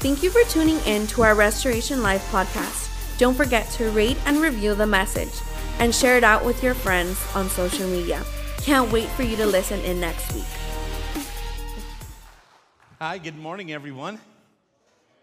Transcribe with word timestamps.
Thank 0.00 0.22
you 0.22 0.30
for 0.30 0.48
tuning 0.48 0.78
in 0.86 1.08
to 1.08 1.22
our 1.22 1.34
Restoration 1.34 2.04
Life 2.04 2.24
podcast. 2.30 3.18
Don't 3.18 3.34
forget 3.34 3.68
to 3.70 3.90
rate 3.90 4.16
and 4.26 4.40
review 4.40 4.76
the 4.76 4.86
message 4.86 5.32
and 5.80 5.92
share 5.92 6.16
it 6.16 6.22
out 6.22 6.44
with 6.44 6.62
your 6.62 6.72
friends 6.72 7.20
on 7.34 7.48
social 7.48 7.88
media. 7.88 8.22
Can't 8.58 8.92
wait 8.92 9.08
for 9.08 9.24
you 9.24 9.34
to 9.34 9.44
listen 9.44 9.80
in 9.80 9.98
next 9.98 10.32
week. 10.32 10.44
Hi, 13.00 13.18
good 13.18 13.36
morning, 13.36 13.72
everyone. 13.72 14.20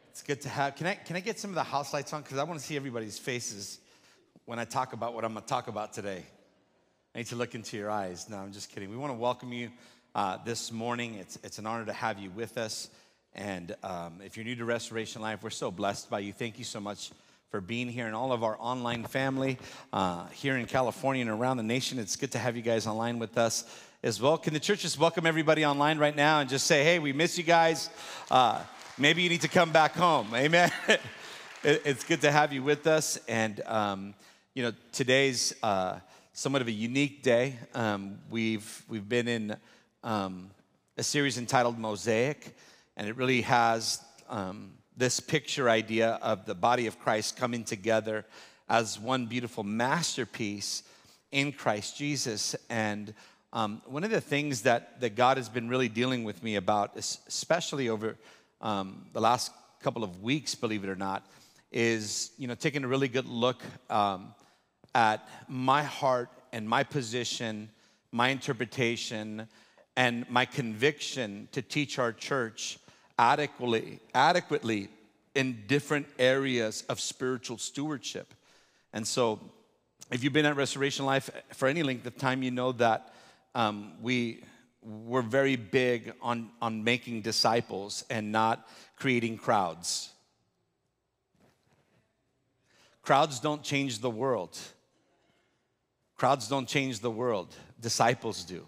It's 0.09 0.21
good 0.21 0.41
to 0.41 0.49
have. 0.49 0.75
Can 0.75 0.87
I 0.87 0.95
can 0.95 1.15
I 1.15 1.21
get 1.21 1.39
some 1.39 1.51
of 1.51 1.55
the 1.55 1.63
house 1.63 1.93
lights 1.93 2.11
on? 2.11 2.23
Because 2.23 2.37
I 2.37 2.43
want 2.43 2.59
to 2.59 2.65
see 2.65 2.75
everybody's 2.75 3.17
faces 3.17 3.79
when 4.43 4.59
I 4.59 4.65
talk 4.65 4.91
about 4.91 5.13
what 5.13 5.23
I'm 5.23 5.31
going 5.31 5.43
to 5.43 5.47
talk 5.47 5.69
about 5.69 5.93
today. 5.93 6.25
I 7.13 7.19
need 7.19 7.27
to 7.27 7.37
look 7.37 7.55
into 7.55 7.77
your 7.77 7.89
eyes. 7.89 8.27
No, 8.29 8.39
I'm 8.39 8.51
just 8.51 8.69
kidding. 8.69 8.89
We 8.89 8.97
want 8.97 9.13
to 9.13 9.17
welcome 9.17 9.53
you 9.53 9.71
uh, 10.15 10.39
this 10.43 10.69
morning. 10.69 11.13
It's 11.13 11.39
it's 11.43 11.59
an 11.59 11.65
honor 11.65 11.85
to 11.85 11.93
have 11.93 12.19
you 12.19 12.29
with 12.31 12.57
us. 12.57 12.89
And 13.35 13.75
um, 13.83 14.21
if 14.23 14.37
you're 14.37 14.45
new 14.45 14.55
to 14.55 14.63
Restoration 14.63 15.21
Life, 15.21 15.43
we're 15.43 15.49
so 15.49 15.69
blessed 15.69 16.09
by 16.09 16.19
you. 16.19 16.31
Thank 16.31 16.57
you 16.57 16.63
so 16.63 16.79
much 16.79 17.11
for 17.51 17.59
being 17.59 17.89
here 17.89 18.05
and 18.07 18.15
all 18.15 18.31
of 18.31 18.45
our 18.45 18.55
online 18.61 19.03
family 19.03 19.57
uh, 19.91 20.25
here 20.27 20.55
in 20.55 20.65
California 20.65 21.21
and 21.21 21.29
around 21.29 21.57
the 21.57 21.63
nation. 21.63 21.99
It's 21.99 22.15
good 22.15 22.31
to 22.31 22.39
have 22.39 22.55
you 22.55 22.61
guys 22.61 22.87
online 22.87 23.19
with 23.19 23.37
us 23.37 23.65
as 24.03 24.21
well. 24.21 24.37
Can 24.37 24.53
the 24.53 24.59
church 24.59 24.83
just 24.83 24.97
welcome 24.97 25.25
everybody 25.25 25.65
online 25.65 25.97
right 25.97 26.15
now 26.15 26.39
and 26.39 26.49
just 26.49 26.65
say, 26.65 26.85
hey, 26.85 26.97
we 26.97 27.11
miss 27.11 27.37
you 27.37 27.43
guys. 27.43 27.89
Uh, 28.31 28.61
maybe 28.97 29.21
you 29.21 29.27
need 29.27 29.41
to 29.41 29.49
come 29.49 29.73
back 29.73 29.95
home. 29.95 30.27
Amen. 30.33 30.71
it's 31.61 32.05
good 32.05 32.21
to 32.21 32.31
have 32.31 32.53
you 32.53 32.63
with 32.63 32.87
us. 32.87 33.19
And, 33.27 33.59
um, 33.65 34.13
you 34.53 34.63
know, 34.63 34.71
today's 34.93 35.53
uh, 35.61 35.99
somewhat 36.31 36.61
of 36.61 36.69
a 36.69 36.71
unique 36.71 37.21
day. 37.21 37.59
Um, 37.73 38.17
we've, 38.29 38.81
we've 38.87 39.09
been 39.09 39.27
in 39.27 39.57
um, 40.05 40.51
a 40.97 41.03
series 41.03 41.37
entitled 41.37 41.77
Mosaic 41.77 42.55
and 42.97 43.07
it 43.07 43.17
really 43.17 43.41
has 43.41 44.03
um, 44.29 44.73
this 44.97 45.19
picture 45.19 45.69
idea 45.69 46.11
of 46.21 46.45
the 46.45 46.55
body 46.55 46.87
of 46.87 46.99
Christ 46.99 47.35
coming 47.37 47.63
together 47.63 48.25
as 48.69 48.99
one 48.99 49.25
beautiful 49.25 49.63
masterpiece 49.63 50.83
in 51.31 51.51
Christ 51.51 51.97
Jesus. 51.97 52.55
And 52.69 53.13
um, 53.51 53.81
one 53.85 54.03
of 54.03 54.11
the 54.11 54.21
things 54.21 54.61
that, 54.61 55.01
that 55.01 55.15
God 55.15 55.37
has 55.37 55.49
been 55.49 55.69
really 55.69 55.89
dealing 55.89 56.23
with 56.23 56.41
me 56.41 56.55
about, 56.55 56.95
especially 56.95 57.89
over 57.89 58.15
um, 58.61 59.05
the 59.13 59.21
last 59.21 59.51
couple 59.81 60.03
of 60.03 60.23
weeks, 60.23 60.55
believe 60.55 60.83
it 60.83 60.89
or 60.89 60.95
not, 60.95 61.25
is 61.71 62.31
you 62.37 62.47
know 62.47 62.55
taking 62.55 62.83
a 62.85 62.87
really 62.87 63.09
good 63.09 63.27
look 63.27 63.61
um, 63.89 64.33
at 64.93 65.27
my 65.49 65.83
heart 65.83 66.29
and 66.53 66.67
my 66.67 66.83
position, 66.83 67.69
my 68.11 68.29
interpretation, 68.29 69.47
and 69.97 70.29
my 70.29 70.45
conviction 70.45 71.49
to 71.51 71.61
teach 71.61 71.99
our 71.99 72.13
church 72.13 72.79
adequately, 73.17 73.99
adequately 74.13 74.89
in 75.33 75.63
different 75.67 76.07
areas 76.17 76.83
of 76.89 76.99
spiritual 76.99 77.57
stewardship. 77.57 78.33
And 78.93 79.07
so, 79.07 79.39
if 80.11 80.23
you've 80.23 80.33
been 80.33 80.45
at 80.45 80.55
Restoration 80.55 81.05
Life 81.05 81.29
for 81.53 81.67
any 81.67 81.83
length 81.83 82.05
of 82.05 82.17
time, 82.17 82.43
you 82.43 82.51
know 82.51 82.71
that 82.73 83.13
um, 83.55 83.93
we 84.01 84.43
we're 84.85 85.23
very 85.23 85.55
big 85.55 86.13
on, 86.21 86.51
on 86.61 86.83
making 86.83 87.21
disciples 87.21 88.05
and 88.09 88.31
not 88.31 88.67
creating 88.95 89.37
crowds. 89.37 90.11
Crowds 93.01 93.39
don't 93.39 93.63
change 93.63 93.99
the 93.99 94.09
world. 94.09 94.57
Crowds 96.15 96.47
don't 96.47 96.67
change 96.67 96.99
the 96.99 97.11
world. 97.11 97.55
Disciples 97.79 98.43
do. 98.43 98.67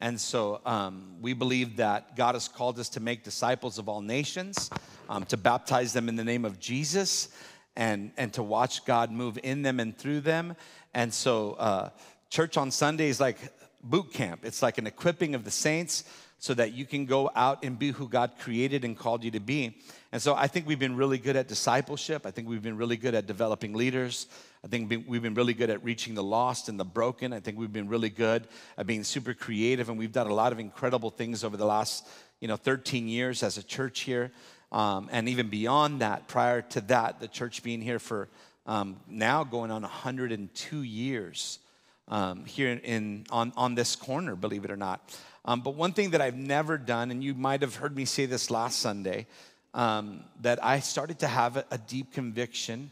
And 0.00 0.20
so 0.20 0.60
um, 0.66 1.16
we 1.20 1.32
believe 1.32 1.76
that 1.76 2.16
God 2.16 2.34
has 2.34 2.48
called 2.48 2.78
us 2.78 2.88
to 2.90 3.00
make 3.00 3.24
disciples 3.24 3.78
of 3.78 3.88
all 3.88 4.00
nations, 4.00 4.70
um, 5.08 5.24
to 5.26 5.36
baptize 5.36 5.92
them 5.92 6.08
in 6.08 6.16
the 6.16 6.24
name 6.24 6.44
of 6.44 6.58
Jesus, 6.58 7.28
and, 7.76 8.12
and 8.16 8.32
to 8.34 8.42
watch 8.42 8.84
God 8.84 9.10
move 9.10 9.38
in 9.42 9.62
them 9.62 9.80
and 9.80 9.96
through 9.96 10.20
them. 10.20 10.56
And 10.92 11.12
so, 11.12 11.52
uh, 11.54 11.90
church 12.30 12.56
on 12.56 12.70
Sunday 12.70 13.08
is 13.08 13.20
like 13.20 13.38
boot 13.82 14.12
camp, 14.12 14.40
it's 14.44 14.62
like 14.62 14.78
an 14.78 14.86
equipping 14.86 15.34
of 15.34 15.44
the 15.44 15.50
saints 15.50 16.04
so 16.38 16.52
that 16.52 16.72
you 16.72 16.84
can 16.84 17.06
go 17.06 17.30
out 17.34 17.64
and 17.64 17.78
be 17.78 17.90
who 17.90 18.08
God 18.08 18.32
created 18.38 18.84
and 18.84 18.98
called 18.98 19.24
you 19.24 19.30
to 19.30 19.40
be. 19.40 19.78
And 20.12 20.20
so 20.20 20.34
I 20.34 20.46
think 20.46 20.66
we've 20.66 20.78
been 20.78 20.96
really 20.96 21.16
good 21.16 21.36
at 21.36 21.48
discipleship. 21.48 22.26
I 22.26 22.30
think 22.30 22.48
we've 22.48 22.62
been 22.62 22.76
really 22.76 22.96
good 22.96 23.14
at 23.14 23.26
developing 23.26 23.72
leaders. 23.72 24.26
I 24.64 24.66
think 24.66 25.04
we've 25.06 25.20
been 25.20 25.34
really 25.34 25.52
good 25.52 25.68
at 25.68 25.84
reaching 25.84 26.14
the 26.14 26.22
lost 26.22 26.70
and 26.70 26.80
the 26.80 26.86
broken. 26.86 27.34
I 27.34 27.40
think 27.40 27.58
we've 27.58 27.72
been 27.72 27.88
really 27.88 28.08
good 28.08 28.48
at 28.78 28.86
being 28.86 29.04
super 29.04 29.34
creative, 29.34 29.90
and 29.90 29.98
we've 29.98 30.10
done 30.10 30.26
a 30.26 30.32
lot 30.32 30.52
of 30.52 30.58
incredible 30.58 31.10
things 31.10 31.44
over 31.44 31.58
the 31.58 31.66
last, 31.66 32.08
you 32.40 32.48
know, 32.48 32.56
13 32.56 33.06
years 33.06 33.42
as 33.42 33.58
a 33.58 33.62
church 33.62 34.00
here, 34.00 34.32
um, 34.72 35.10
and 35.12 35.28
even 35.28 35.50
beyond 35.50 36.00
that. 36.00 36.28
Prior 36.28 36.62
to 36.62 36.80
that, 36.82 37.20
the 37.20 37.28
church 37.28 37.62
being 37.62 37.82
here 37.82 37.98
for 37.98 38.30
um, 38.64 38.96
now 39.06 39.44
going 39.44 39.70
on 39.70 39.82
102 39.82 40.82
years 40.82 41.58
um, 42.08 42.46
here 42.46 42.80
in 42.82 43.26
on 43.28 43.52
on 43.58 43.74
this 43.74 43.94
corner, 43.94 44.34
believe 44.34 44.64
it 44.64 44.70
or 44.70 44.78
not. 44.78 45.14
Um, 45.44 45.60
but 45.60 45.74
one 45.74 45.92
thing 45.92 46.12
that 46.12 46.22
I've 46.22 46.38
never 46.38 46.78
done, 46.78 47.10
and 47.10 47.22
you 47.22 47.34
might 47.34 47.60
have 47.60 47.76
heard 47.76 47.94
me 47.94 48.06
say 48.06 48.24
this 48.24 48.50
last 48.50 48.78
Sunday, 48.78 49.26
um, 49.74 50.24
that 50.40 50.64
I 50.64 50.80
started 50.80 51.18
to 51.18 51.26
have 51.26 51.58
a, 51.58 51.66
a 51.70 51.76
deep 51.76 52.14
conviction 52.14 52.90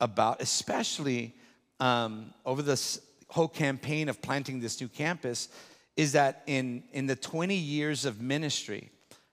about, 0.00 0.40
especially 0.40 1.34
um, 1.80 2.32
over 2.44 2.62
this 2.62 3.00
whole 3.28 3.48
campaign 3.48 4.08
of 4.08 4.22
planting 4.22 4.60
this 4.60 4.80
new 4.80 4.88
campus, 4.88 5.48
is 5.96 6.12
that 6.12 6.42
in, 6.46 6.82
in 6.92 7.06
the 7.06 7.16
20 7.16 7.54
years 7.54 8.04
of 8.04 8.20
ministry 8.20 8.90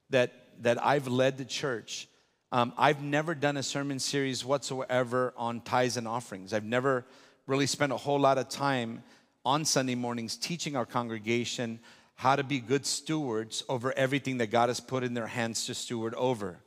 that, 0.09 0.31
that 0.62 0.84
I've 0.84 1.08
led 1.08 1.38
the 1.38 1.46
church, 1.46 2.08
um, 2.52 2.74
I've 2.78 3.02
never 3.02 3.36
done 3.36 3.58
a 3.58 3.64
sermon 3.64 4.00
series 4.00 4.46
whatsoever 4.46 5.34
on 5.38 5.62
tithes 5.62 5.98
and 5.98 6.08
offerings. 6.08 6.54
I've 6.54 6.64
never 6.64 7.06
really 7.48 7.68
spent 7.68 7.92
a 7.92 7.98
whole 7.98 8.20
lot 8.20 8.38
of 8.38 8.50
time 8.50 9.04
on 9.46 9.66
Sunday 9.66 9.96
mornings 9.96 10.38
teaching 10.38 10.75
our 10.75 10.86
congregation 10.86 11.80
how 12.16 12.36
to 12.36 12.44
be 12.44 12.59
good 12.59 12.86
stewards 12.86 13.64
over 13.68 13.94
everything 13.94 14.38
that 14.38 14.48
God 14.48 14.70
has 14.70 14.80
put 14.80 15.04
in 15.04 15.14
their 15.14 15.28
hands 15.28 15.66
to 15.66 15.75
steward 15.75 16.14
over. 16.16 16.58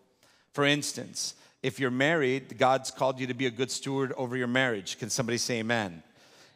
For 0.53 0.65
instance, 0.65 1.35
if 1.63 1.81
you're 1.81 1.91
married, 1.91 2.57
God's 2.59 2.91
called 2.91 3.19
you 3.19 3.27
to 3.27 3.35
be 3.35 3.47
a 3.47 3.51
good 3.51 3.71
steward 3.71 4.13
over 4.17 4.37
your 4.37 4.47
marriage. 4.47 4.99
Can 4.99 5.11
somebody 5.11 5.39
say 5.39 5.59
amen? 5.59 6.03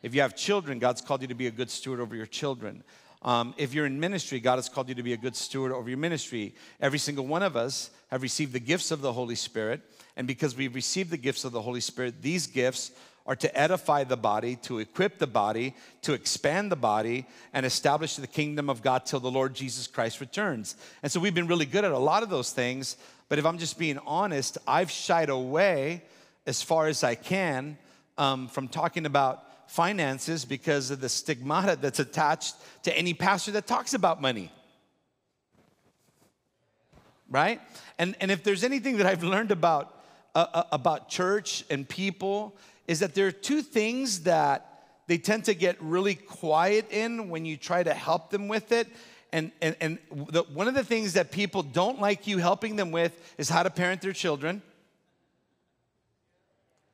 If 0.03 0.15
you 0.15 0.21
have 0.21 0.37
children, 0.37 0.79
God's 0.79 1.01
called 1.01 1.23
you 1.23 1.29
to 1.29 1.35
be 1.35 1.47
a 1.47 1.51
good 1.51 1.71
steward 1.71 2.01
over 2.01 2.15
your 2.15 2.27
children. 2.27 2.83
Um, 3.23 3.55
if 3.57 3.73
you're 3.73 3.87
in 3.87 4.01
ministry, 4.01 4.41
God 4.41 4.57
has 4.57 4.69
called 4.69 4.89
you 4.89 4.97
to 4.97 5.03
be 5.03 5.13
a 5.13 5.17
good 5.17 5.37
steward 5.37 5.73
over 5.73 5.89
your 5.89 5.99
ministry. 5.99 6.55
Every 6.81 6.99
single 6.99 7.27
one 7.27 7.43
of 7.43 7.57
us 7.57 7.91
have 8.11 8.23
received 8.23 8.53
the 8.53 8.61
gifts 8.61 8.91
of 8.91 9.01
the 9.01 9.13
Holy 9.13 9.37
Spirit. 9.37 9.81
And 10.17 10.27
because 10.27 10.57
we've 10.57 10.75
received 10.75 11.11
the 11.11 11.17
gifts 11.17 11.45
of 11.45 11.53
the 11.53 11.63
Holy 11.63 11.81
Spirit, 11.81 12.21
these 12.21 12.47
gifts 12.47 12.91
are 13.25 13.37
to 13.37 13.59
edify 13.59 14.03
the 14.03 14.17
body, 14.17 14.57
to 14.57 14.81
equip 14.81 15.19
the 15.19 15.27
body, 15.27 15.75
to 16.03 16.13
expand 16.13 16.73
the 16.73 16.77
body, 16.77 17.25
and 17.53 17.65
establish 17.65 18.17
the 18.17 18.27
kingdom 18.27 18.69
of 18.69 18.83
God 18.83 19.07
till 19.07 19.21
the 19.21 19.31
Lord 19.31 19.55
Jesus 19.55 19.87
Christ 19.87 20.21
returns. 20.21 20.75
And 21.03 21.13
so 21.13 21.21
we've 21.21 21.35
been 21.35 21.47
really 21.47 21.67
good 21.67 21.85
at 21.85 21.93
a 21.93 21.99
lot 21.99 22.25
of 22.25 22.31
those 22.31 22.53
things, 22.53 22.97
but 23.33 23.39
if 23.39 23.47
I'm 23.47 23.57
just 23.57 23.79
being 23.79 23.99
honest, 24.05 24.59
I've 24.69 24.91
shied 24.91 25.31
away 25.31 26.03
as 26.45 26.61
far 26.61 26.89
as 26.89 27.03
I 27.03 27.15
can 27.15 27.79
um, 28.19 28.47
from 28.47 28.69
talking 28.69 29.07
about 29.07 29.71
finances 29.71 30.45
because 30.45 30.91
of 30.91 31.01
the 31.01 31.09
stigmata 31.09 31.79
that's 31.81 31.99
attached 31.99 32.57
to 32.83 32.95
any 32.95 33.15
pastor 33.15 33.53
that 33.53 33.67
talks 33.67 33.95
about 33.95 34.21
money. 34.21 34.53
Right? 37.31 37.59
And, 37.99 38.17
and 38.21 38.31
if 38.31 38.45
there's 38.45 38.65
anything 38.65 38.99
that 38.99 39.07
I've 39.07 39.25
learned 39.25 39.51
about, 39.51 39.99
uh, 40.35 40.45
uh 40.53 40.65
about 40.71 41.09
church 41.09 41.65
and 41.71 41.89
people, 41.89 42.55
is 42.87 43.01
that 43.01 43.15
there 43.15 43.29
are 43.29 43.33
two 43.33 43.63
things 43.63 44.25
that 44.25 44.85
they 45.07 45.17
tend 45.17 45.47
to 45.47 45.55
get 45.55 45.79
really 45.81 46.17
quiet 46.17 46.91
in 46.91 47.31
when 47.31 47.47
you 47.47 47.57
try 47.57 47.83
to 47.83 47.95
help 47.95 48.29
them 48.29 48.49
with 48.49 48.73
it 48.73 48.89
and, 49.33 49.51
and, 49.63 49.77
and 49.81 49.99
the, 50.29 50.43
one 50.43 50.69
of 50.69 50.75
the 50.75 50.85
things 50.85 51.15
that 51.15 51.33
people 51.33 51.63
don't 51.63 52.01
like 52.01 52.27
you 52.27 52.39
helping 52.39 52.77
them 52.77 52.91
with 52.91 53.19
is 53.39 53.49
how 53.49 53.63
to 53.63 53.71
parent 53.71 54.03
their 54.03 54.13
children. 54.13 54.61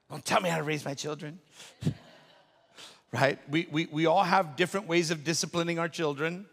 Don't 0.08 0.24
tell 0.24 0.40
me 0.40 0.48
how 0.48 0.58
to 0.58 0.62
raise 0.62 0.84
my 0.84 0.94
children. 0.94 1.40
right? 3.12 3.38
We, 3.50 3.66
we, 3.70 3.86
we 3.86 4.06
all 4.06 4.22
have 4.22 4.56
different 4.56 4.86
ways 4.86 5.10
of 5.10 5.24
disciplining 5.24 5.78
our 5.78 5.88
children. 5.88 6.46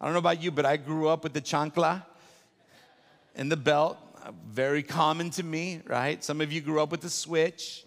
I 0.00 0.04
don't 0.04 0.14
know 0.14 0.20
about 0.20 0.42
you, 0.42 0.50
but 0.50 0.64
I 0.64 0.76
grew 0.76 1.08
up 1.08 1.24
with 1.24 1.32
the 1.32 1.40
chancla 1.40 2.04
and 3.34 3.50
the 3.50 3.56
belt. 3.56 3.98
Very 4.48 4.82
common 4.82 5.30
to 5.30 5.42
me, 5.42 5.80
right? 5.86 6.22
Some 6.22 6.40
of 6.40 6.52
you 6.52 6.60
grew 6.60 6.80
up 6.80 6.90
with 6.90 7.00
the 7.00 7.10
switch. 7.10 7.84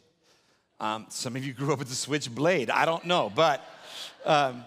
Um, 0.79 1.05
some 1.09 1.35
of 1.35 1.45
you 1.45 1.53
grew 1.53 1.73
up 1.73 1.79
with 1.79 1.89
the 1.89 1.95
switchblade. 1.95 2.69
I 2.69 2.85
don't 2.85 3.05
know, 3.05 3.31
but 3.33 3.65
um, 4.25 4.63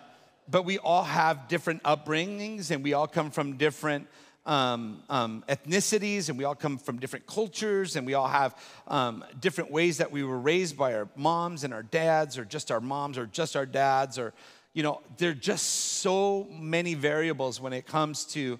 but 0.52 0.64
we 0.64 0.78
all 0.78 1.02
have 1.02 1.48
different 1.48 1.82
upbringings 1.82 2.70
and 2.70 2.84
we 2.84 2.92
all 2.92 3.08
come 3.08 3.30
from 3.32 3.56
different 3.56 4.06
um, 4.46 5.02
um, 5.08 5.42
ethnicities 5.48 6.28
and 6.28 6.38
we 6.38 6.44
all 6.44 6.54
come 6.54 6.78
from 6.78 6.98
different 6.98 7.26
cultures 7.26 7.96
and 7.96 8.06
we 8.06 8.14
all 8.14 8.28
have 8.28 8.54
um, 8.86 9.24
different 9.40 9.70
ways 9.70 9.98
that 9.98 10.12
we 10.12 10.22
were 10.22 10.38
raised 10.38 10.76
by 10.76 10.94
our 10.94 11.08
moms 11.16 11.64
and 11.64 11.74
our 11.74 11.82
dads 11.82 12.38
or 12.38 12.44
just 12.44 12.70
our 12.70 12.80
moms 12.80 13.18
or 13.18 13.26
just 13.26 13.56
our 13.56 13.66
dads 13.66 14.18
or 14.18 14.32
you 14.74 14.82
know 14.82 15.00
there 15.16 15.30
are 15.30 15.34
just 15.34 15.66
so 16.02 16.46
many 16.50 16.94
variables 16.94 17.60
when 17.60 17.72
it 17.72 17.86
comes 17.86 18.24
to 18.24 18.58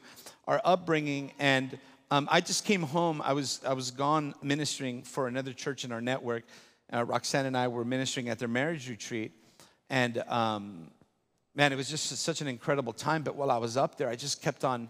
our 0.49 0.61
upbringing 0.65 1.33
and 1.39 1.79
Um, 2.13 2.29
I 2.31 2.43
just 2.43 2.67
came 2.67 2.83
home. 2.83 3.23
I 3.25 3.33
was, 3.33 3.61
I 3.65 3.73
was 3.73 3.91
gone 3.91 4.35
ministering 4.43 5.03
for 5.03 5.29
another 5.29 5.55
church 5.55 5.85
in 5.87 5.93
our 5.93 6.03
network. 6.03 6.45
Uh, 6.93 7.07
Roxanne 7.07 7.47
and 7.47 7.57
I 7.57 7.69
were 7.69 7.87
ministering 7.87 8.29
at 8.29 8.39
their 8.39 8.53
marriage 8.53 8.91
retreat. 8.91 9.33
And 9.89 10.19
um, 10.29 10.91
man, 11.55 11.73
it 11.73 11.77
was 11.77 11.89
just 11.89 12.07
such 12.07 12.41
an 12.41 12.49
incredible 12.49 12.93
time. 12.93 13.23
But 13.23 13.37
while 13.37 13.51
I 13.51 13.59
was 13.59 13.77
up 13.77 13.97
there, 13.97 14.09
I 14.09 14.17
just 14.17 14.43
kept 14.43 14.65
on 14.65 14.89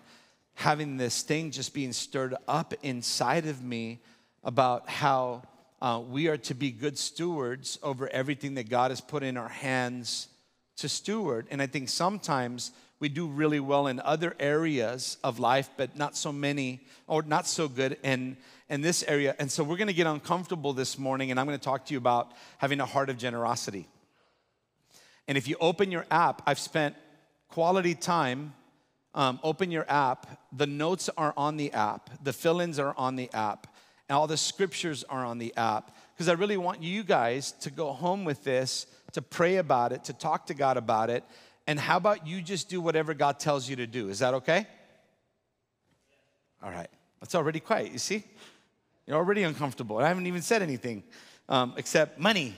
having 0.55 0.97
this 0.97 1.23
thing 1.23 1.51
just 1.51 1.75
being 1.75 1.93
stirred 1.93 2.35
up 2.47 2.75
inside 2.83 3.47
of 3.47 3.63
me 3.63 4.01
about 4.45 4.89
how 4.89 5.43
uh, 5.81 6.01
we 6.09 6.29
are 6.29 6.37
to 6.37 6.55
be 6.55 6.71
good 6.71 6.99
stewards 6.99 7.79
over 7.83 8.09
everything 8.09 8.55
that 8.55 8.69
God 8.69 8.91
has 8.91 9.01
put 9.01 9.23
in 9.23 9.37
our 9.37 9.49
hands 9.49 10.29
to 10.77 10.89
steward. 10.89 11.47
And 11.51 11.61
I 11.61 11.67
think 11.67 11.89
sometimes 11.89 12.73
we 13.01 13.09
do 13.09 13.27
really 13.27 13.59
well 13.59 13.89
in 13.89 13.99
other 14.01 14.37
areas 14.39 15.17
of 15.25 15.41
life, 15.41 15.71
but 15.77 15.97
not 15.97 16.17
so 16.17 16.31
many 16.31 16.81
or 17.09 17.23
not 17.23 17.49
so 17.49 17.67
good 17.67 17.99
in, 18.05 18.37
in 18.69 18.81
this 18.81 19.03
area. 19.09 19.35
And 19.41 19.51
so 19.51 19.65
we're 19.65 19.77
gonna 19.77 19.93
get 19.93 20.07
uncomfortable 20.07 20.73
this 20.73 20.97
morning, 20.99 21.33
and 21.33 21.41
I'm 21.41 21.47
gonna 21.47 21.59
talk 21.59 21.85
to 21.87 21.95
you 21.95 21.99
about 21.99 22.31
having 22.59 22.79
a 22.79 22.87
heart 22.87 23.11
of 23.11 23.19
generosity. 23.19 23.89
And 25.33 25.39
if 25.39 25.49
you 25.49 25.57
open 25.63 25.91
your 25.91 26.05
app, 26.11 26.43
I've 26.45 26.59
spent 26.59 26.95
quality 27.49 27.95
time. 27.95 28.53
Um, 29.15 29.41
open 29.43 29.71
your 29.71 29.91
app. 29.91 30.27
The 30.53 30.67
notes 30.67 31.09
are 31.17 31.33
on 31.39 31.57
the 31.57 31.73
app. 31.73 32.11
The 32.23 32.35
fill 32.35 32.61
ins 32.61 32.79
are 32.79 32.93
on 32.99 33.17
the 33.17 33.33
app. 33.33 33.75
And 34.11 34.17
all 34.19 34.27
the 34.27 34.37
scriptures 34.37 35.05
are 35.05 35.25
on 35.25 35.39
the 35.39 35.57
app. 35.57 35.97
Because 36.13 36.29
I 36.29 36.35
really 36.35 36.59
want 36.59 36.83
you 36.83 37.03
guys 37.03 37.53
to 37.63 37.71
go 37.71 37.93
home 37.93 38.27
with 38.27 38.45
this, 38.45 38.85
to 39.13 39.23
pray 39.23 39.57
about 39.57 39.93
it, 39.93 40.05
to 40.05 40.13
talk 40.13 40.49
to 40.49 40.55
God 40.55 40.77
about 40.77 41.09
it, 41.09 41.25
and 41.67 41.81
how 41.81 41.97
about 41.97 42.27
you 42.27 42.43
just 42.43 42.69
do 42.69 42.83
whatever 42.83 43.15
God 43.15 43.41
tells 43.41 43.71
you 43.71 43.77
to 43.77 43.87
do? 43.87 44.11
Is 44.11 44.19
that 44.19 44.35
okay? 44.35 44.67
All 46.63 46.71
right. 46.71 46.91
That's 47.21 47.35
already 47.35 47.61
quiet, 47.61 47.91
you 47.91 47.99
see? 47.99 48.23
You're 49.07 49.17
already 49.17 49.45
uncomfortable. 49.45 49.97
I 49.97 50.09
haven't 50.09 50.27
even 50.27 50.43
said 50.43 50.61
anything 50.61 51.05
um, 51.49 51.73
except 51.79 52.19
money. 52.19 52.55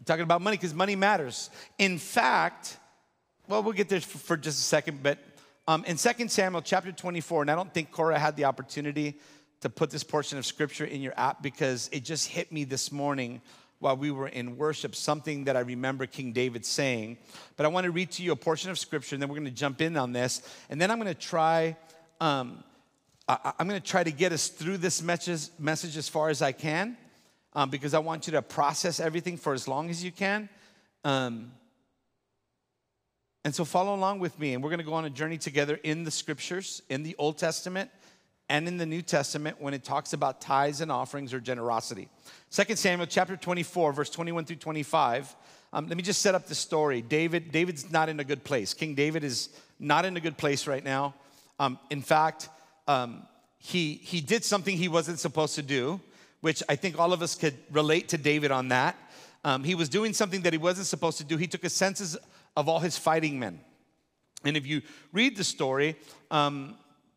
We're 0.00 0.04
talking 0.04 0.22
about 0.22 0.40
money 0.40 0.56
because 0.56 0.72
money 0.72 0.96
matters. 0.96 1.50
In 1.76 1.98
fact, 1.98 2.78
well, 3.46 3.62
we'll 3.62 3.74
get 3.74 3.90
there 3.90 4.00
for, 4.00 4.38
just 4.38 4.58
a 4.58 4.62
second, 4.62 5.02
but 5.02 5.18
um, 5.68 5.84
in 5.84 5.98
2 5.98 6.28
Samuel 6.28 6.62
chapter 6.62 6.90
24, 6.90 7.42
and 7.42 7.50
I 7.50 7.54
don't 7.54 7.72
think 7.74 7.90
Cora 7.90 8.18
had 8.18 8.34
the 8.34 8.46
opportunity 8.46 9.18
to 9.60 9.68
put 9.68 9.90
this 9.90 10.02
portion 10.02 10.38
of 10.38 10.46
scripture 10.46 10.86
in 10.86 11.02
your 11.02 11.12
app 11.18 11.42
because 11.42 11.90
it 11.92 12.02
just 12.02 12.28
hit 12.28 12.50
me 12.50 12.64
this 12.64 12.90
morning 12.90 13.42
while 13.80 13.94
we 13.94 14.10
were 14.10 14.28
in 14.28 14.56
worship, 14.56 14.94
something 14.94 15.44
that 15.44 15.54
I 15.54 15.60
remember 15.60 16.06
King 16.06 16.32
David 16.32 16.64
saying. 16.64 17.18
But 17.58 17.66
I 17.66 17.68
want 17.68 17.84
to 17.84 17.90
read 17.90 18.10
to 18.12 18.22
you 18.22 18.32
a 18.32 18.36
portion 18.36 18.70
of 18.70 18.78
scripture, 18.78 19.14
and 19.14 19.20
then 19.20 19.28
we're 19.28 19.36
going 19.36 19.44
to 19.44 19.50
jump 19.50 19.82
in 19.82 19.98
on 19.98 20.14
this. 20.14 20.40
And 20.70 20.80
then 20.80 20.90
I'm 20.90 20.98
going 20.98 21.14
to 21.14 21.20
try, 21.20 21.76
um, 22.22 22.64
I, 23.28 23.52
am 23.58 23.68
going 23.68 23.78
to 23.78 23.86
try 23.86 24.02
to 24.02 24.12
get 24.12 24.32
us 24.32 24.48
through 24.48 24.78
this 24.78 25.02
message, 25.02 25.50
message 25.58 25.98
as 25.98 26.08
far 26.08 26.30
as 26.30 26.40
I 26.40 26.52
can, 26.52 26.96
um, 27.54 27.70
because 27.70 27.94
I 27.94 27.98
want 27.98 28.26
you 28.26 28.32
to 28.32 28.42
process 28.42 29.00
everything 29.00 29.36
for 29.36 29.54
as 29.54 29.66
long 29.66 29.90
as 29.90 30.04
you 30.04 30.12
can. 30.12 30.48
Um, 31.04 31.52
and 33.44 33.54
so 33.54 33.64
follow 33.64 33.94
along 33.94 34.18
with 34.18 34.38
me, 34.38 34.54
and 34.54 34.62
we're 34.62 34.70
going 34.70 34.80
to 34.80 34.84
go 34.84 34.94
on 34.94 35.06
a 35.06 35.10
journey 35.10 35.38
together 35.38 35.78
in 35.82 36.04
the 36.04 36.10
scriptures, 36.10 36.82
in 36.90 37.02
the 37.02 37.16
Old 37.18 37.38
Testament 37.38 37.90
and 38.50 38.66
in 38.66 38.76
the 38.76 38.84
New 38.84 39.00
Testament 39.00 39.60
when 39.60 39.72
it 39.74 39.84
talks 39.84 40.12
about 40.12 40.40
tithes 40.40 40.80
and 40.80 40.90
offerings 40.90 41.32
or 41.32 41.40
generosity. 41.40 42.08
2 42.50 42.74
Samuel 42.74 43.06
chapter 43.06 43.36
24, 43.36 43.92
verse 43.92 44.10
21 44.10 44.44
through 44.44 44.56
25. 44.56 45.36
Um, 45.72 45.86
let 45.86 45.96
me 45.96 46.02
just 46.02 46.20
set 46.20 46.34
up 46.34 46.48
the 46.48 46.54
story. 46.56 47.00
David, 47.00 47.52
David's 47.52 47.92
not 47.92 48.08
in 48.08 48.18
a 48.18 48.24
good 48.24 48.42
place. 48.42 48.74
King 48.74 48.96
David 48.96 49.22
is 49.22 49.50
not 49.78 50.04
in 50.04 50.16
a 50.16 50.20
good 50.20 50.36
place 50.36 50.66
right 50.66 50.82
now. 50.82 51.14
Um, 51.60 51.78
in 51.90 52.02
fact, 52.02 52.48
um, 52.88 53.22
he, 53.58 53.94
he 53.94 54.20
did 54.20 54.44
something 54.44 54.76
he 54.76 54.88
wasn't 54.88 55.20
supposed 55.20 55.54
to 55.54 55.62
do, 55.62 56.00
which 56.40 56.62
I 56.68 56.76
think 56.76 56.98
all 56.98 57.12
of 57.12 57.22
us 57.22 57.34
could 57.34 57.56
relate 57.70 58.08
to 58.10 58.18
David 58.18 58.50
on 58.50 58.68
that. 58.68 58.96
Um, 59.44 59.64
he 59.64 59.74
was 59.74 59.88
doing 59.88 60.12
something 60.12 60.42
that 60.42 60.52
he 60.52 60.58
wasn't 60.58 60.86
supposed 60.86 61.18
to 61.18 61.24
do. 61.24 61.36
He 61.36 61.46
took 61.46 61.64
a 61.64 61.70
census 61.70 62.16
of 62.56 62.68
all 62.68 62.80
his 62.80 62.98
fighting 62.98 63.38
men. 63.38 63.60
And 64.44 64.56
if 64.56 64.66
you 64.66 64.82
read 65.12 65.36
the 65.36 65.44
story, 65.44 65.96
um, 66.30 66.76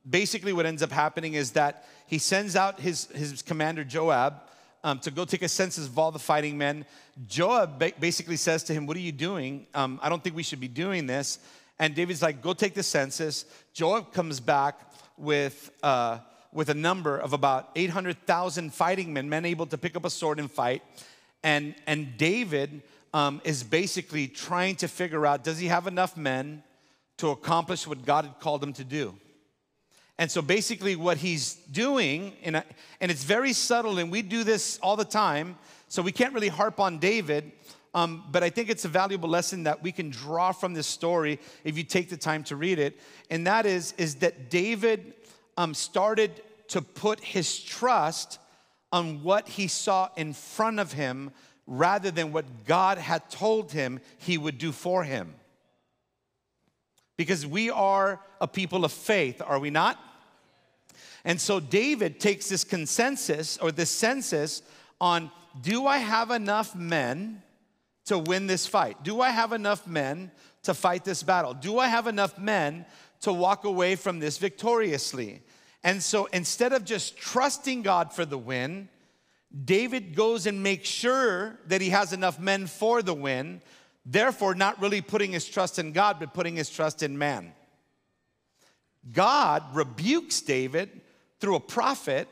basically 0.10 0.54
what 0.54 0.66
ends 0.66 0.84
up 0.84 0.92
happening 0.92 1.34
is 1.34 1.52
that 1.52 1.86
he 2.08 2.18
sends 2.18 2.56
out 2.56 2.80
his, 2.80 3.06
his 3.08 3.42
commander 3.42 3.84
Joab 3.84 4.42
um, 4.84 5.00
to 5.00 5.12
go 5.12 5.25
take 5.25 5.42
a 5.42 5.48
census 5.48 5.88
of 5.88 5.98
all 5.98 6.12
the 6.12 6.20
fighting 6.20 6.58
men. 6.58 6.86
Joab 7.28 7.80
ba- 7.80 7.94
basically 8.00 8.36
says 8.36 8.64
to 8.66 8.74
him, 8.74 8.86
What 8.86 8.98
are 8.98 9.02
you 9.02 9.14
doing? 9.14 9.68
Um, 9.74 10.00
I 10.02 10.10
don't 10.10 10.24
think 10.24 10.36
we 10.36 10.44
should 10.44 10.60
be 10.60 10.68
doing 10.68 11.08
this. 11.08 11.40
And 11.80 11.96
David's 11.96 12.22
like, 12.22 12.42
Go 12.42 12.54
take 12.54 12.74
the 12.74 12.84
census. 12.84 13.46
Joab 13.74 14.12
comes 14.12 14.40
back 14.40 14.80
with, 15.18 15.72
uh, 15.81 16.20
with 16.53 16.69
a 16.69 16.73
number 16.73 17.17
of 17.17 17.33
about 17.33 17.69
800,000 17.75 18.73
fighting 18.73 19.13
men, 19.13 19.29
men 19.29 19.45
able 19.45 19.65
to 19.67 19.77
pick 19.77 19.95
up 19.95 20.05
a 20.05 20.09
sword 20.09 20.39
and 20.39 20.50
fight. 20.50 20.83
And, 21.44 21.75
and 21.88 22.17
David 22.17 22.81
um, 23.13 23.41
is 23.44 23.63
basically 23.63 24.27
trying 24.27 24.75
to 24.77 24.88
figure 24.88 25.25
out 25.25 25.44
does 25.44 25.59
he 25.59 25.67
have 25.67 25.88
enough 25.88 26.15
men 26.15 26.63
to 27.17 27.29
accomplish 27.29 27.85
what 27.85 28.05
God 28.05 28.25
had 28.25 28.39
called 28.39 28.63
him 28.63 28.73
to 28.73 28.83
do? 28.83 29.15
And 30.19 30.29
so 30.29 30.41
basically, 30.41 30.95
what 30.95 31.17
he's 31.17 31.55
doing, 31.71 32.33
and 32.44 32.63
it's 33.01 33.23
very 33.23 33.51
subtle, 33.51 33.97
and 33.97 34.11
we 34.11 34.21
do 34.21 34.44
this 34.44 34.77
all 34.83 34.95
the 34.95 35.05
time, 35.05 35.57
so 35.88 36.03
we 36.03 36.11
can't 36.11 36.33
really 36.33 36.50
harp 36.50 36.79
on 36.79 37.00
David, 37.00 37.51
um, 37.95 38.23
but 38.31 38.44
I 38.44 38.50
think 38.50 38.69
it's 38.69 38.85
a 38.85 38.89
valuable 38.89 39.29
lesson 39.29 39.63
that 39.63 39.83
we 39.83 39.91
can 39.91 40.09
draw 40.09 40.51
from 40.51 40.73
this 40.73 40.88
story 40.88 41.39
if 41.63 41.77
you 41.77 41.83
take 41.83 42.09
the 42.09 42.17
time 42.17 42.44
to 42.45 42.55
read 42.55 42.79
it. 42.79 43.00
And 43.29 43.45
that 43.45 43.65
is, 43.65 43.94
is 43.97 44.15
that 44.15 44.50
David 44.50 45.13
um, 45.57 45.73
started 45.73 46.41
to 46.69 46.81
put 46.81 47.19
his 47.19 47.59
trust 47.59 48.39
on 48.91 49.23
what 49.23 49.47
he 49.47 49.67
saw 49.67 50.09
in 50.15 50.33
front 50.33 50.79
of 50.79 50.94
him 50.94 51.31
rather 51.65 52.11
than 52.11 52.31
what 52.31 52.65
God 52.65 52.97
had 52.97 53.29
told 53.29 53.71
him 53.71 54.00
he 54.17 54.38
would 54.38 54.57
do 54.57 54.71
for 54.71 55.03
him. 55.03 55.33
Because 57.17 57.45
we 57.45 57.69
are 57.69 58.19
a 58.41 58.47
people 58.47 58.85
of 58.85 58.91
faith, 58.91 59.41
are 59.45 59.59
we 59.59 59.69
not? 59.69 60.00
And 61.25 61.39
so 61.39 61.59
David 61.59 62.19
takes 62.19 62.50
this 62.50 62.63
consensus 62.63 63.57
or 63.57 63.71
this 63.71 63.89
census 63.89 64.61
on 65.00 65.31
do 65.61 65.85
I 65.85 66.00
have 66.00 66.31
enough 66.31 66.75
men 66.75 67.41
to 68.05 68.17
win 68.17 68.47
this 68.47 68.65
fight? 68.65 69.03
Do 69.03 69.21
I 69.21 69.29
have 69.29 69.53
enough 69.53 69.88
men 69.88 70.31
to 70.63 70.73
fight 70.73 71.05
this 71.05 71.23
battle? 71.23 71.53
Do 71.53 71.77
I 71.77 71.88
have 71.88 72.07
enough 72.07 72.38
men 72.38 72.85
to 73.24 73.34
walk 73.34 73.66
away 73.66 73.96
from 73.96 74.20
this 74.20 74.38
victoriously? 74.38 75.42
And 75.84 76.02
so 76.02 76.25
instead 76.28 76.72
of 76.72 76.86
just 76.86 77.18
trusting 77.18 77.81
God 77.81 78.14
for 78.14 78.24
the 78.24 78.38
win, 78.38 78.88
David 79.66 80.16
goes 80.16 80.48
and 80.48 80.63
makes 80.63 80.88
sure 80.88 81.60
that 81.68 81.82
he 81.82 81.89
has 81.89 82.13
enough 82.13 82.39
men 82.39 82.68
for 82.68 83.01
the 83.01 83.13
win 83.13 83.62
therefore 84.06 84.56
not 84.56 84.82
really 84.82 85.01
putting 85.01 85.32
his 85.32 85.48
trust 85.48 85.80
in 85.80 85.92
God, 85.92 86.20
but 86.20 86.34
putting 86.34 86.56
his 86.56 86.70
trust 86.70 87.03
in 87.03 87.18
man. 87.18 87.53
God 89.12 89.63
rebukes 89.74 90.42
David 90.42 91.01
through 91.39 91.56
a 91.56 91.62
prophet 91.62 92.27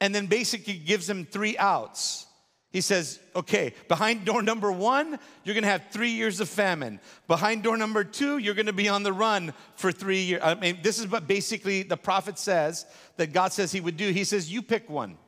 and 0.00 0.14
then 0.14 0.26
basically 0.26 0.74
gives 0.74 1.08
him 1.08 1.26
three 1.26 1.56
outs. 1.58 2.26
He 2.72 2.80
says, 2.80 3.18
okay, 3.34 3.74
behind 3.88 4.24
door 4.24 4.42
number 4.42 4.70
one, 4.70 5.18
you're 5.42 5.56
gonna 5.56 5.66
have 5.66 5.86
three 5.90 6.10
years 6.10 6.38
of 6.38 6.48
famine. 6.48 7.00
Behind 7.26 7.64
door 7.64 7.76
number 7.76 8.04
two, 8.04 8.38
you're 8.38 8.54
gonna 8.54 8.72
be 8.72 8.88
on 8.88 9.02
the 9.02 9.12
run 9.12 9.52
for 9.74 9.90
three 9.90 10.20
years. 10.20 10.40
I 10.44 10.54
mean, 10.54 10.78
this 10.82 11.00
is 11.00 11.08
what 11.08 11.26
basically 11.26 11.82
the 11.82 11.96
prophet 11.96 12.38
says 12.38 12.86
that 13.16 13.32
God 13.32 13.52
says 13.52 13.72
he 13.72 13.80
would 13.80 13.96
do. 13.96 14.10
He 14.12 14.22
says, 14.22 14.52
you 14.52 14.62
pick 14.62 14.88
one. 14.88 15.18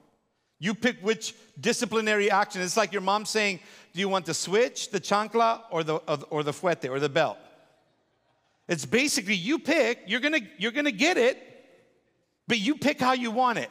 You 0.61 0.75
pick 0.75 1.01
which 1.01 1.35
disciplinary 1.61 2.31
action. 2.31 2.63
It's 2.63 2.77
like 2.77 2.93
your 2.93 3.03
mom 3.03 3.25
saying, 3.25 3.59
do 3.93 3.99
you 3.99 4.09
want 4.09 4.27
the 4.27 4.35
switch, 4.35 4.91
the 4.91 5.01
chancla, 5.01 5.63
or 5.73 5.83
the, 5.83 5.97
or 5.97 6.45
the 6.45 6.53
fuete, 6.53 6.89
or 6.89 7.01
the 7.01 7.09
belt? 7.09 7.39
It's 8.69 8.87
basically 8.87 9.35
you 9.35 9.59
pick, 9.59 10.05
you're 10.07 10.21
gonna, 10.21 10.39
you're 10.59 10.71
gonna 10.71 10.93
get 10.93 11.17
it, 11.17 11.37
but 12.47 12.61
you 12.61 12.77
pick 12.77 13.01
how 13.01 13.15
you 13.15 13.33
want 13.33 13.59
it. 13.59 13.71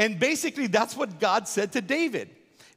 And 0.00 0.18
basically, 0.18 0.66
that's 0.66 0.96
what 0.96 1.20
God 1.20 1.46
said 1.46 1.70
to 1.72 1.80
David. 1.80 2.28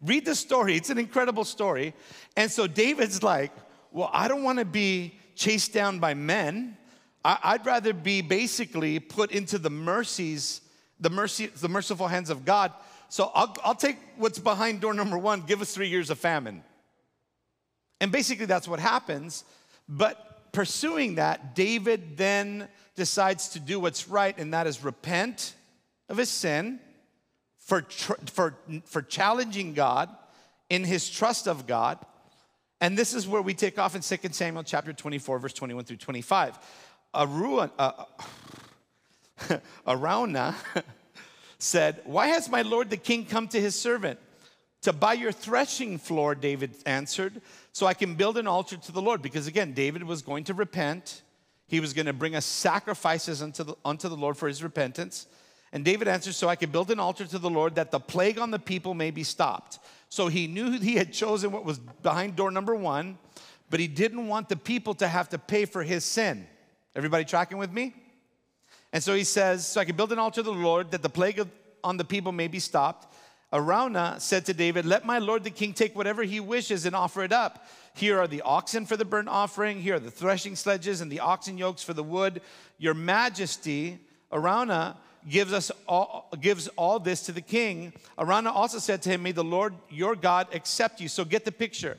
Read 0.04 0.26
the 0.26 0.36
story, 0.36 0.76
it's 0.76 0.92
an 0.92 1.00
incredible 1.00 1.46
story. 1.46 1.96
And 2.38 2.52
so 2.52 2.68
David's 2.68 3.24
like, 3.24 3.52
Well, 3.92 4.12
I 4.14 4.28
don't 4.28 4.44
wanna 4.44 4.66
be 4.66 5.18
chased 5.34 5.74
down 5.74 5.98
by 5.98 6.14
men. 6.14 6.78
I, 7.26 7.54
would 7.54 7.66
rather 7.66 7.94
be 7.94 8.22
basically 8.22 9.00
put 9.00 9.32
into 9.32 9.58
the 9.58 9.72
mercies, 9.72 10.62
the 11.00 11.10
mercy, 11.10 11.48
the 11.48 11.70
merciful 11.70 12.08
hands 12.08 12.30
of 12.30 12.46
God 12.46 12.72
so 13.14 13.30
I'll, 13.36 13.56
I'll 13.64 13.76
take 13.76 13.98
what's 14.18 14.40
behind 14.40 14.82
door 14.82 14.92
number 14.92 15.20
one, 15.20 15.42
give 15.42 15.62
us 15.62 15.72
three 15.72 15.88
years 15.88 16.10
of 16.10 16.18
famine. 16.18 16.64
And 18.02 18.12
basically, 18.12 18.48
that's 18.48 18.68
what 18.68 18.80
happens. 18.80 19.44
But 19.88 20.52
pursuing 20.52 21.14
that, 21.16 21.54
David 21.54 22.18
then 22.18 22.68
decides 22.96 23.50
to 23.50 23.60
do 23.60 23.80
what's 23.80 24.10
right, 24.10 24.36
and 24.40 24.52
that 24.56 24.66
is 24.66 24.84
repent 24.84 25.54
of 26.10 26.18
his 26.18 26.30
sin 26.30 26.80
for, 27.66 27.82
tr- 27.82 28.14
for, 28.26 28.56
for 28.86 29.02
challenging 29.02 29.74
God 29.74 30.10
in 30.70 30.84
his 30.84 31.10
trust 31.10 31.48
of 31.48 31.68
God. 31.68 31.98
And 32.82 32.98
this 32.98 33.14
is 33.14 33.28
where 33.28 33.42
we 33.42 33.54
take 33.54 33.80
off 33.80 33.96
in 33.96 34.02
2 34.02 34.18
Samuel 34.32 34.64
chapter 34.64 34.92
24, 34.92 35.40
verse 35.40 35.54
21 35.54 35.86
through 35.86 35.98
25. 35.98 36.60
Aruna, 37.16 37.72
uh, 37.80 38.06
Araunah 39.88 40.56
said, 41.58 42.02
Why 42.06 42.28
has 42.28 42.50
my 42.50 42.62
lord 42.64 42.90
the 42.90 42.98
king 42.98 43.26
come 43.26 43.48
to 43.50 43.62
his 43.62 43.80
servant? 43.80 44.20
To 44.82 44.92
buy 44.92 45.14
your 45.14 45.32
threshing 45.32 45.98
floor, 45.98 46.36
David 46.36 46.76
answered, 46.86 47.42
so 47.72 47.88
I 47.88 47.94
can 47.94 48.16
build 48.16 48.38
an 48.38 48.48
altar 48.48 48.76
to 48.76 48.92
the 48.92 49.02
Lord. 49.02 49.22
Because 49.22 49.48
again, 49.48 49.74
David 49.74 50.04
was 50.04 50.22
going 50.22 50.44
to 50.46 50.54
repent. 50.54 51.22
He 51.68 51.80
was 51.80 51.94
going 51.94 52.08
to 52.08 52.14
bring 52.14 52.36
us 52.36 52.46
sacrifices 52.46 53.42
unto 53.42 53.64
the, 53.64 53.76
unto 53.86 54.10
the 54.10 54.18
Lord 54.18 54.36
for 54.36 54.50
his 54.50 54.62
repentance. 54.62 55.28
And 55.74 55.84
David 55.84 56.08
answered, 56.08 56.36
So 56.36 56.48
I 56.48 56.56
can 56.56 56.70
build 56.70 56.92
an 56.92 57.00
altar 57.00 57.26
to 57.26 57.40
the 57.40 57.50
Lord 57.50 57.76
that 57.76 57.92
the 57.92 58.00
plague 58.00 58.40
on 58.40 58.52
the 58.52 58.60
people 58.60 58.94
may 58.94 59.12
be 59.12 59.24
stopped. 59.24 59.80
So 60.08 60.28
he 60.28 60.46
knew 60.48 60.80
he 60.80 60.96
had 60.96 61.12
chosen 61.12 61.52
what 61.52 61.66
was 61.66 61.80
behind 61.80 62.36
door 62.36 62.52
number 62.52 62.76
one, 62.76 63.18
but 63.72 63.80
he 63.80 63.88
didn't 63.88 64.28
want 64.28 64.48
the 64.48 64.56
people 64.56 64.94
to 64.96 65.08
have 65.08 65.30
to 65.30 65.40
pay 65.40 65.66
for 65.66 65.82
his 65.82 66.06
sin. 66.06 66.48
Everybody 66.96 67.26
tracking 67.26 67.58
with 67.58 67.74
me? 67.74 67.96
And 68.94 69.04
so 69.04 69.16
he 69.16 69.24
says, 69.24 69.68
So 69.68 69.82
I 69.82 69.86
can 69.86 69.96
build 69.96 70.12
an 70.12 70.20
altar 70.20 70.42
to 70.42 70.44
the 70.44 70.52
Lord 70.52 70.92
that 70.92 71.02
the 71.02 71.10
plague 71.10 71.46
on 71.84 71.98
the 71.98 72.06
people 72.06 72.32
may 72.32 72.48
be 72.48 72.60
stopped. 72.60 73.12
Araunah 73.52 74.20
said 74.20 74.46
to 74.46 74.54
David, 74.54 74.86
Let 74.86 75.06
my 75.06 75.18
lord 75.18 75.44
the 75.44 75.50
king 75.50 75.74
take 75.74 75.96
whatever 75.96 76.22
he 76.22 76.40
wishes 76.40 76.86
and 76.86 76.96
offer 76.96 77.24
it 77.24 77.32
up. 77.32 77.68
Here 77.96 78.20
are 78.20 78.28
the 78.28 78.42
oxen 78.42 78.86
for 78.86 78.96
the 78.96 79.06
burnt 79.06 79.28
offering, 79.28 79.82
here 79.82 79.96
are 79.96 80.00
the 80.00 80.12
threshing 80.12 80.56
sledges 80.56 81.02
and 81.02 81.12
the 81.12 81.20
oxen 81.20 81.58
yokes 81.58 81.84
for 81.84 81.94
the 81.94 82.04
wood. 82.04 82.42
Your 82.78 82.94
majesty, 82.94 84.00
Araunah, 84.32 84.98
gives 85.30 85.54
us 85.54 85.72
all, 85.88 86.30
gives 86.40 86.68
all 86.70 87.00
this 87.00 87.22
to 87.24 87.32
the 87.32 87.42
king. 87.42 87.94
Arana 88.18 88.52
also 88.52 88.80
said 88.80 89.02
to 89.04 89.10
him, 89.10 89.24
May 89.24 89.32
the 89.32 89.44
Lord 89.44 89.74
your 89.90 90.16
God 90.16 90.48
accept 90.54 91.02
you. 91.02 91.08
So 91.08 91.26
get 91.26 91.46
the 91.46 91.52
picture. 91.52 91.98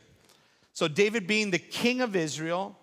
So 0.72 0.88
David, 0.88 1.26
being 1.26 1.50
the 1.50 1.58
king 1.58 2.00
of 2.00 2.16
Israel, 2.16 2.76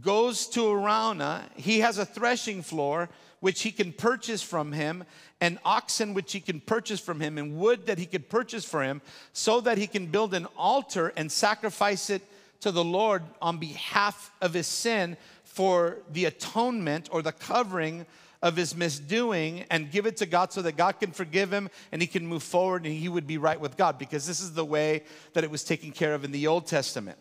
goes 0.00 0.46
to 0.48 0.70
Arana. 0.70 1.44
He 1.56 1.80
has 1.80 1.98
a 1.98 2.06
threshing 2.06 2.62
floor 2.62 3.08
which 3.40 3.60
he 3.60 3.70
can 3.70 3.92
purchase 3.92 4.42
from 4.42 4.72
him, 4.72 5.04
and 5.38 5.58
oxen 5.66 6.14
which 6.14 6.32
he 6.32 6.40
can 6.40 6.60
purchase 6.60 6.98
from 6.98 7.20
him, 7.20 7.36
and 7.36 7.58
wood 7.58 7.84
that 7.84 7.98
he 7.98 8.06
could 8.06 8.26
purchase 8.30 8.64
for 8.64 8.82
him, 8.82 9.02
so 9.34 9.60
that 9.60 9.76
he 9.76 9.86
can 9.86 10.06
build 10.06 10.32
an 10.32 10.46
altar 10.56 11.12
and 11.14 11.30
sacrifice 11.30 12.08
it 12.08 12.22
to 12.60 12.72
the 12.72 12.82
Lord 12.82 13.22
on 13.42 13.58
behalf 13.58 14.32
of 14.40 14.54
his 14.54 14.66
sin 14.66 15.18
for 15.42 15.98
the 16.10 16.24
atonement 16.24 17.10
or 17.12 17.20
the 17.20 17.32
covering 17.32 18.06
of 18.44 18.56
his 18.56 18.74
misdoing 18.74 19.64
and 19.70 19.90
give 19.90 20.04
it 20.04 20.18
to 20.18 20.26
God 20.26 20.52
so 20.52 20.60
that 20.62 20.76
God 20.76 21.00
can 21.00 21.12
forgive 21.12 21.50
him 21.50 21.70
and 21.90 22.02
he 22.02 22.06
can 22.06 22.26
move 22.26 22.42
forward 22.42 22.84
and 22.84 22.94
he 22.94 23.08
would 23.08 23.26
be 23.26 23.38
right 23.38 23.58
with 23.58 23.78
God 23.78 23.98
because 23.98 24.26
this 24.26 24.40
is 24.40 24.52
the 24.52 24.66
way 24.66 25.02
that 25.32 25.44
it 25.44 25.50
was 25.50 25.64
taken 25.64 25.90
care 25.90 26.14
of 26.14 26.24
in 26.24 26.30
the 26.30 26.46
Old 26.46 26.66
Testament. 26.66 27.18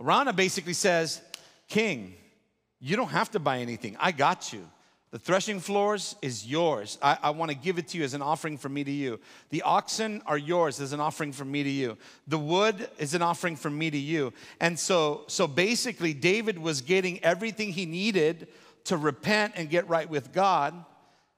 Araunah 0.00 0.34
basically 0.34 0.72
says, 0.72 1.20
King, 1.68 2.14
you 2.80 2.96
don't 2.96 3.10
have 3.10 3.30
to 3.32 3.38
buy 3.38 3.58
anything. 3.58 3.94
I 4.00 4.10
got 4.10 4.54
you. 4.54 4.66
The 5.10 5.18
threshing 5.18 5.60
floors 5.60 6.16
is 6.22 6.46
yours. 6.46 6.96
I, 7.02 7.18
I 7.22 7.30
want 7.30 7.50
to 7.50 7.56
give 7.56 7.78
it 7.78 7.88
to 7.88 7.98
you 7.98 8.04
as 8.04 8.14
an 8.14 8.22
offering 8.22 8.56
from 8.56 8.72
me 8.72 8.84
to 8.84 8.90
you. 8.90 9.20
The 9.50 9.62
oxen 9.62 10.22
are 10.24 10.38
yours 10.38 10.80
as 10.80 10.92
an 10.92 11.00
offering 11.00 11.32
from 11.32 11.50
me 11.50 11.62
to 11.62 11.68
you. 11.68 11.98
The 12.26 12.38
wood 12.38 12.88
is 12.98 13.14
an 13.14 13.22
offering 13.22 13.56
from 13.56 13.76
me 13.76 13.90
to 13.90 13.98
you. 13.98 14.32
And 14.60 14.78
so, 14.78 15.24
so 15.26 15.46
basically, 15.46 16.14
David 16.14 16.58
was 16.58 16.80
getting 16.80 17.22
everything 17.22 17.72
he 17.72 17.84
needed 17.84 18.48
to 18.88 18.96
repent 18.96 19.54
and 19.56 19.70
get 19.70 19.88
right 19.88 20.08
with 20.08 20.32
God 20.32 20.84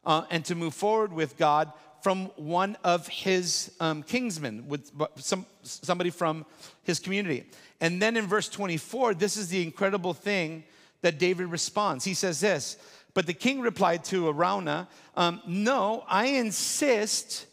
uh, 0.04 0.22
and 0.30 0.44
to 0.46 0.54
move 0.54 0.74
forward 0.74 1.12
with 1.12 1.36
God 1.36 1.72
from 2.02 2.26
one 2.36 2.76
of 2.82 3.06
his 3.08 3.72
um, 3.80 4.02
kingsmen, 4.02 4.66
with 4.66 4.90
some, 5.16 5.44
somebody 5.62 6.10
from 6.10 6.46
his 6.82 6.98
community. 6.98 7.44
And 7.80 8.00
then 8.00 8.16
in 8.16 8.26
verse 8.26 8.48
24, 8.48 9.14
this 9.14 9.36
is 9.36 9.48
the 9.48 9.62
incredible 9.62 10.14
thing 10.14 10.64
that 11.02 11.18
David 11.18 11.46
responds. 11.46 12.04
He 12.04 12.14
says 12.14 12.40
this, 12.40 12.76
but 13.14 13.26
the 13.26 13.34
king 13.34 13.60
replied 13.60 14.04
to 14.04 14.28
Araunah, 14.28 14.86
um, 15.16 15.42
No, 15.46 16.04
I 16.08 16.26
insist 16.26 17.46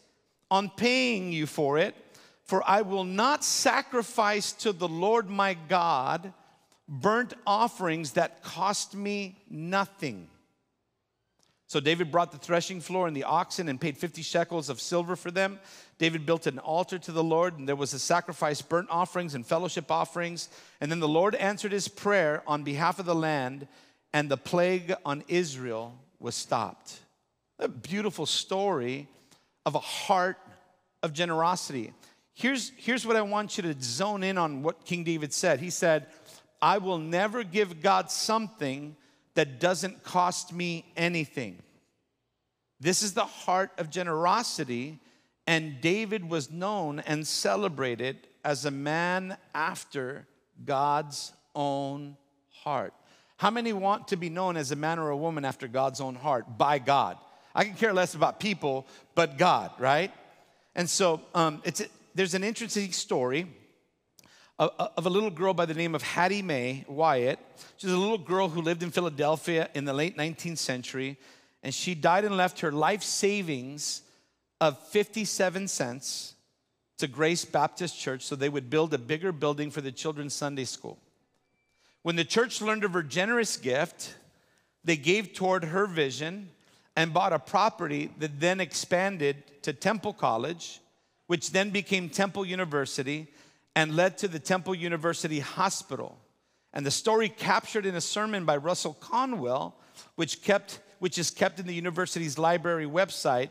on 0.50 0.70
paying 0.70 1.32
you 1.32 1.46
for 1.46 1.76
it, 1.76 1.94
for 2.44 2.62
I 2.66 2.82
will 2.82 3.04
not 3.04 3.44
sacrifice 3.44 4.52
to 4.52 4.72
the 4.72 4.88
Lord 4.88 5.28
my 5.28 5.54
God 5.68 6.32
burnt 6.88 7.34
offerings 7.46 8.12
that 8.12 8.42
cost 8.42 8.94
me 8.94 9.36
nothing. 9.50 10.28
So 11.68 11.80
David 11.80 12.10
brought 12.10 12.32
the 12.32 12.38
threshing 12.38 12.80
floor 12.80 13.06
and 13.06 13.14
the 13.14 13.24
oxen 13.24 13.68
and 13.68 13.78
paid 13.78 13.98
50 13.98 14.22
shekels 14.22 14.70
of 14.70 14.80
silver 14.80 15.16
for 15.16 15.30
them. 15.30 15.60
David 15.98 16.24
built 16.24 16.46
an 16.46 16.58
altar 16.58 16.98
to 16.98 17.12
the 17.12 17.22
Lord, 17.22 17.58
and 17.58 17.68
there 17.68 17.76
was 17.76 17.92
a 17.92 17.98
sacrifice, 17.98 18.62
burnt 18.62 18.88
offerings, 18.90 19.34
and 19.34 19.46
fellowship 19.46 19.90
offerings. 19.90 20.48
And 20.80 20.90
then 20.90 21.00
the 21.00 21.08
Lord 21.08 21.34
answered 21.34 21.72
his 21.72 21.86
prayer 21.86 22.42
on 22.46 22.64
behalf 22.64 22.98
of 22.98 23.04
the 23.04 23.14
land, 23.14 23.68
and 24.14 24.30
the 24.30 24.38
plague 24.38 24.94
on 25.04 25.24
Israel 25.28 25.94
was 26.18 26.34
stopped. 26.34 27.00
A 27.58 27.68
beautiful 27.68 28.24
story 28.24 29.06
of 29.66 29.74
a 29.74 29.80
heart 29.80 30.38
of 31.02 31.12
generosity. 31.12 31.92
Here's, 32.32 32.72
here's 32.76 33.04
what 33.04 33.16
I 33.16 33.22
want 33.22 33.58
you 33.58 33.64
to 33.64 33.76
zone 33.82 34.22
in 34.22 34.38
on 34.38 34.62
what 34.62 34.86
King 34.86 35.04
David 35.04 35.34
said. 35.34 35.60
He 35.60 35.70
said, 35.70 36.06
I 36.60 36.78
will 36.78 36.98
never 36.98 37.44
give 37.44 37.82
God 37.82 38.10
something 38.10 38.96
that 39.34 39.60
doesn't 39.60 40.02
cost 40.02 40.52
me 40.52 40.84
anything. 40.96 41.62
This 42.80 43.02
is 43.02 43.14
the 43.14 43.24
heart 43.24 43.70
of 43.78 43.90
generosity, 43.90 44.98
and 45.46 45.80
David 45.80 46.28
was 46.28 46.50
known 46.50 47.00
and 47.00 47.26
celebrated 47.26 48.26
as 48.44 48.64
a 48.64 48.70
man 48.70 49.36
after 49.54 50.26
God's 50.64 51.32
own 51.54 52.16
heart. 52.50 52.94
How 53.36 53.50
many 53.50 53.72
want 53.72 54.08
to 54.08 54.16
be 54.16 54.28
known 54.28 54.56
as 54.56 54.72
a 54.72 54.76
man 54.76 54.98
or 54.98 55.10
a 55.10 55.16
woman 55.16 55.44
after 55.44 55.68
God's 55.68 56.00
own 56.00 56.16
heart 56.16 56.58
by 56.58 56.78
God? 56.78 57.18
I 57.54 57.64
can 57.64 57.74
care 57.74 57.92
less 57.92 58.14
about 58.14 58.40
people, 58.40 58.86
but 59.14 59.38
God, 59.38 59.70
right? 59.78 60.12
And 60.74 60.88
so 60.88 61.20
um, 61.34 61.62
it's, 61.64 61.82
there's 62.14 62.34
an 62.34 62.44
interesting 62.44 62.92
story 62.92 63.46
of 64.58 65.06
a 65.06 65.10
little 65.10 65.30
girl 65.30 65.54
by 65.54 65.66
the 65.66 65.74
name 65.74 65.94
of 65.94 66.02
Hattie 66.02 66.42
May 66.42 66.84
Wiatt. 66.88 67.38
She's 67.76 67.92
a 67.92 67.96
little 67.96 68.18
girl 68.18 68.48
who 68.48 68.60
lived 68.60 68.82
in 68.82 68.90
Philadelphia 68.90 69.68
in 69.74 69.84
the 69.84 69.92
late 69.92 70.16
19th 70.16 70.58
century, 70.58 71.16
and 71.62 71.72
she 71.72 71.94
died 71.94 72.24
and 72.24 72.36
left 72.36 72.60
her 72.60 72.72
life 72.72 73.02
savings 73.02 74.02
of 74.60 74.76
57 74.88 75.68
cents 75.68 76.34
to 76.98 77.06
Grace 77.06 77.44
Baptist 77.44 77.96
Church 77.96 78.24
so 78.24 78.34
they 78.34 78.48
would 78.48 78.68
build 78.68 78.92
a 78.92 78.98
bigger 78.98 79.30
building 79.30 79.70
for 79.70 79.80
the 79.80 79.92
children's 79.92 80.34
Sunday 80.34 80.64
school. 80.64 80.98
When 82.02 82.16
the 82.16 82.24
church 82.24 82.60
learned 82.60 82.82
of 82.82 82.92
her 82.94 83.04
generous 83.04 83.56
gift, 83.56 84.16
they 84.82 84.96
gave 84.96 85.34
toward 85.34 85.64
her 85.64 85.86
vision 85.86 86.50
and 86.96 87.14
bought 87.14 87.32
a 87.32 87.38
property 87.38 88.10
that 88.18 88.40
then 88.40 88.58
expanded 88.58 89.36
to 89.62 89.72
Temple 89.72 90.14
College, 90.14 90.80
which 91.28 91.52
then 91.52 91.70
became 91.70 92.08
Temple 92.08 92.44
University 92.44 93.28
and 93.74 93.94
led 93.94 94.18
to 94.18 94.28
the 94.28 94.38
Temple 94.38 94.74
University 94.74 95.40
Hospital. 95.40 96.18
And 96.72 96.84
the 96.84 96.90
story 96.90 97.28
captured 97.28 97.86
in 97.86 97.94
a 97.94 98.00
sermon 98.00 98.44
by 98.44 98.56
Russell 98.56 98.94
Conwell, 98.94 99.76
which, 100.16 100.42
kept, 100.42 100.80
which 100.98 101.18
is 101.18 101.30
kept 101.30 101.58
in 101.58 101.66
the 101.66 101.74
university's 101.74 102.38
library 102.38 102.86
website. 102.86 103.50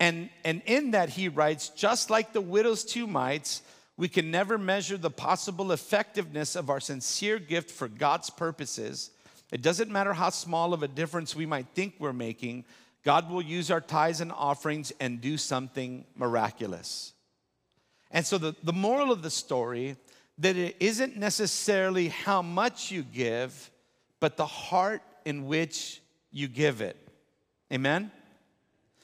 And, 0.00 0.30
and 0.44 0.62
in 0.66 0.92
that, 0.92 1.10
he 1.10 1.28
writes 1.28 1.68
just 1.70 2.10
like 2.10 2.32
the 2.32 2.40
widow's 2.40 2.84
two 2.84 3.06
mites, 3.06 3.62
we 3.96 4.08
can 4.08 4.30
never 4.30 4.58
measure 4.58 4.98
the 4.98 5.10
possible 5.10 5.72
effectiveness 5.72 6.54
of 6.54 6.68
our 6.68 6.80
sincere 6.80 7.38
gift 7.38 7.70
for 7.70 7.88
God's 7.88 8.30
purposes. 8.30 9.10
It 9.50 9.62
doesn't 9.62 9.90
matter 9.90 10.12
how 10.12 10.30
small 10.30 10.74
of 10.74 10.82
a 10.82 10.88
difference 10.88 11.34
we 11.34 11.46
might 11.46 11.68
think 11.74 11.94
we're 11.98 12.12
making, 12.12 12.64
God 13.04 13.30
will 13.30 13.40
use 13.40 13.70
our 13.70 13.80
tithes 13.80 14.20
and 14.20 14.32
offerings 14.32 14.92
and 14.98 15.20
do 15.20 15.38
something 15.38 16.04
miraculous. 16.16 17.12
And 18.10 18.26
so 18.26 18.38
the, 18.38 18.54
the 18.62 18.72
moral 18.72 19.12
of 19.12 19.22
the 19.22 19.30
story 19.30 19.96
that 20.38 20.56
it 20.56 20.76
isn't 20.80 21.16
necessarily 21.16 22.08
how 22.08 22.42
much 22.42 22.90
you 22.90 23.02
give, 23.02 23.70
but 24.20 24.36
the 24.36 24.46
heart 24.46 25.02
in 25.24 25.46
which 25.46 26.00
you 26.30 26.48
give 26.48 26.80
it. 26.80 26.96
Amen? 27.72 28.10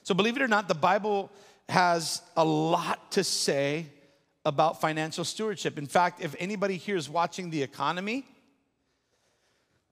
So 0.03 0.15
believe 0.15 0.37
it 0.37 0.43
or 0.43 0.49
not, 0.49 0.69
the 0.69 0.75
Bible 0.75 1.31
has 1.69 2.23
a 2.37 2.45
lot 2.45 3.13
to 3.13 3.25
say 3.25 3.87
about 4.45 4.81
financial 4.81 5.25
stewardship. 5.25 5.79
In 5.79 5.87
fact, 5.87 6.21
if 6.21 6.35
anybody 6.39 6.77
here 6.77 6.97
is 6.97 7.09
watching 7.09 7.51
the 7.51 7.63
economy, 7.63 8.27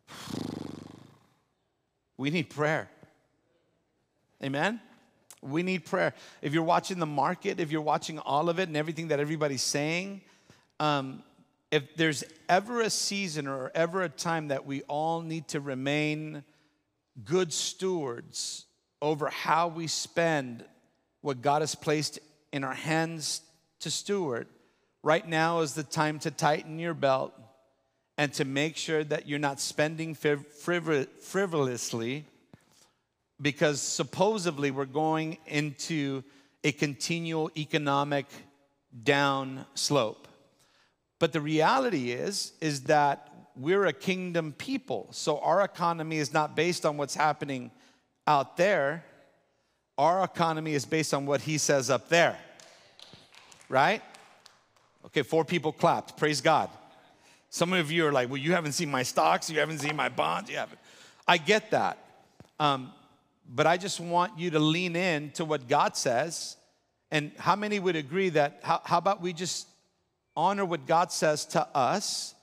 we 2.17 2.31
need 2.31 2.51
prayer. 2.51 2.91
Amen? 4.43 4.81
We 5.43 5.63
need 5.63 5.85
prayer. 5.85 6.15
If 6.43 6.53
you're 6.53 6.63
watching 6.63 6.99
the 6.99 7.07
market, 7.07 7.61
if 7.61 7.73
you're 7.73 7.81
watching 7.81 8.19
all 8.19 8.49
of 8.49 8.59
it 8.59 8.69
and 8.69 8.77
everything 8.77 9.09
that 9.09 9.21
everybody's 9.21 9.63
saying, 9.63 10.21
um, 10.79 11.23
if 11.71 11.95
there's 11.97 12.25
ever 12.49 12.81
a 12.81 12.91
season 12.91 13.47
or 13.47 13.71
ever 13.75 14.03
a 14.03 14.09
time 14.09 14.49
that 14.49 14.67
we 14.67 14.83
all 14.83 15.23
need 15.23 15.49
to 15.49 15.61
remain 15.61 16.43
good 17.25 17.53
stewards 17.53 18.67
over 19.01 19.29
how 19.29 19.69
we 19.69 19.87
spend 19.87 20.65
what 21.21 21.43
God 21.43 21.63
has 21.63 21.75
placed 21.75 22.19
in 22.53 22.65
our 22.65 22.75
hands 22.75 23.43
to 23.81 23.91
steward, 23.91 24.47
right 25.03 25.27
now 25.27 25.61
is 25.61 25.75
the 25.75 25.83
time 25.83 26.19
to 26.21 26.31
tighten 26.31 26.79
your 26.79 26.95
belt 26.95 27.33
and 28.19 28.33
to 28.35 28.45
make 28.45 28.77
sure 28.77 29.05
that 29.05 29.29
you're 29.29 29.39
not 29.39 29.61
spending 29.61 30.15
frivolously 30.15 32.25
because 33.41 33.81
supposedly 33.81 34.71
we're 34.71 34.85
going 34.85 35.39
into 35.47 36.23
a 36.63 36.73
continual 36.73 37.51
economic 37.57 38.27
down 39.03 39.65
slope. 39.75 40.29
But 41.19 41.33
the 41.33 41.41
reality 41.41 42.13
is 42.13 42.53
is 42.61 42.83
that 42.85 43.29
we're 43.57 43.87
a 43.87 43.93
kingdom 43.93 44.53
people. 44.53 45.09
So 45.11 45.39
our 45.41 45.63
economy 45.63 46.19
is 46.19 46.33
not 46.33 46.57
based 46.57 46.87
on 46.87 46.97
what's 46.97 47.15
happening 47.15 47.71
out 48.27 48.57
there. 48.57 49.05
Our 49.99 50.25
economy 50.25 50.75
is 50.75 50.85
based 50.85 51.13
on 51.13 51.27
what 51.27 51.43
he 51.43 51.59
says 51.59 51.91
up 51.91 52.09
there. 52.09 52.39
Right? 53.69 54.03
Okay, 55.07 55.23
four 55.23 55.45
people 55.45 55.73
clapped. 55.73 56.17
Praise 56.17 56.41
God. 56.41 56.71
Some 57.51 57.73
of 57.73 57.91
you 57.91 58.07
are 58.07 58.13
like, 58.13 58.29
well, 58.29 58.37
you 58.37 58.53
haven't 58.53 58.73
seen 58.73 58.91
my 58.91 59.03
stocks, 59.03 59.51
you 59.51 59.59
haven't 59.59 59.79
seen 59.79 59.97
my 59.97 60.09
bonds, 60.09 60.49
you 60.49 60.57
haven't. 60.57 60.79
I 61.27 61.37
get 61.37 61.71
that. 61.73 61.99
Um, 62.59 62.93
but 63.53 63.67
I 63.67 63.77
just 63.77 63.99
want 63.99 64.39
you 64.39 64.51
to 64.51 64.61
lean 64.61 64.95
in 64.95 65.33
to 65.33 65.45
what 65.45 65.69
God 65.69 65.97
says. 65.97 66.57
And 67.11 67.33
how 67.37 67.57
many 67.57 67.81
would 67.81 67.97
agree 67.97 68.29
that, 68.31 68.61
how, 68.63 68.81
how 68.85 68.99
about 68.99 69.21
we 69.21 69.33
just 69.33 69.67
honor 70.37 70.65
what 70.65 70.87
God 70.87 71.11
says 71.11 71.45
to 71.47 71.67
us 71.75 72.35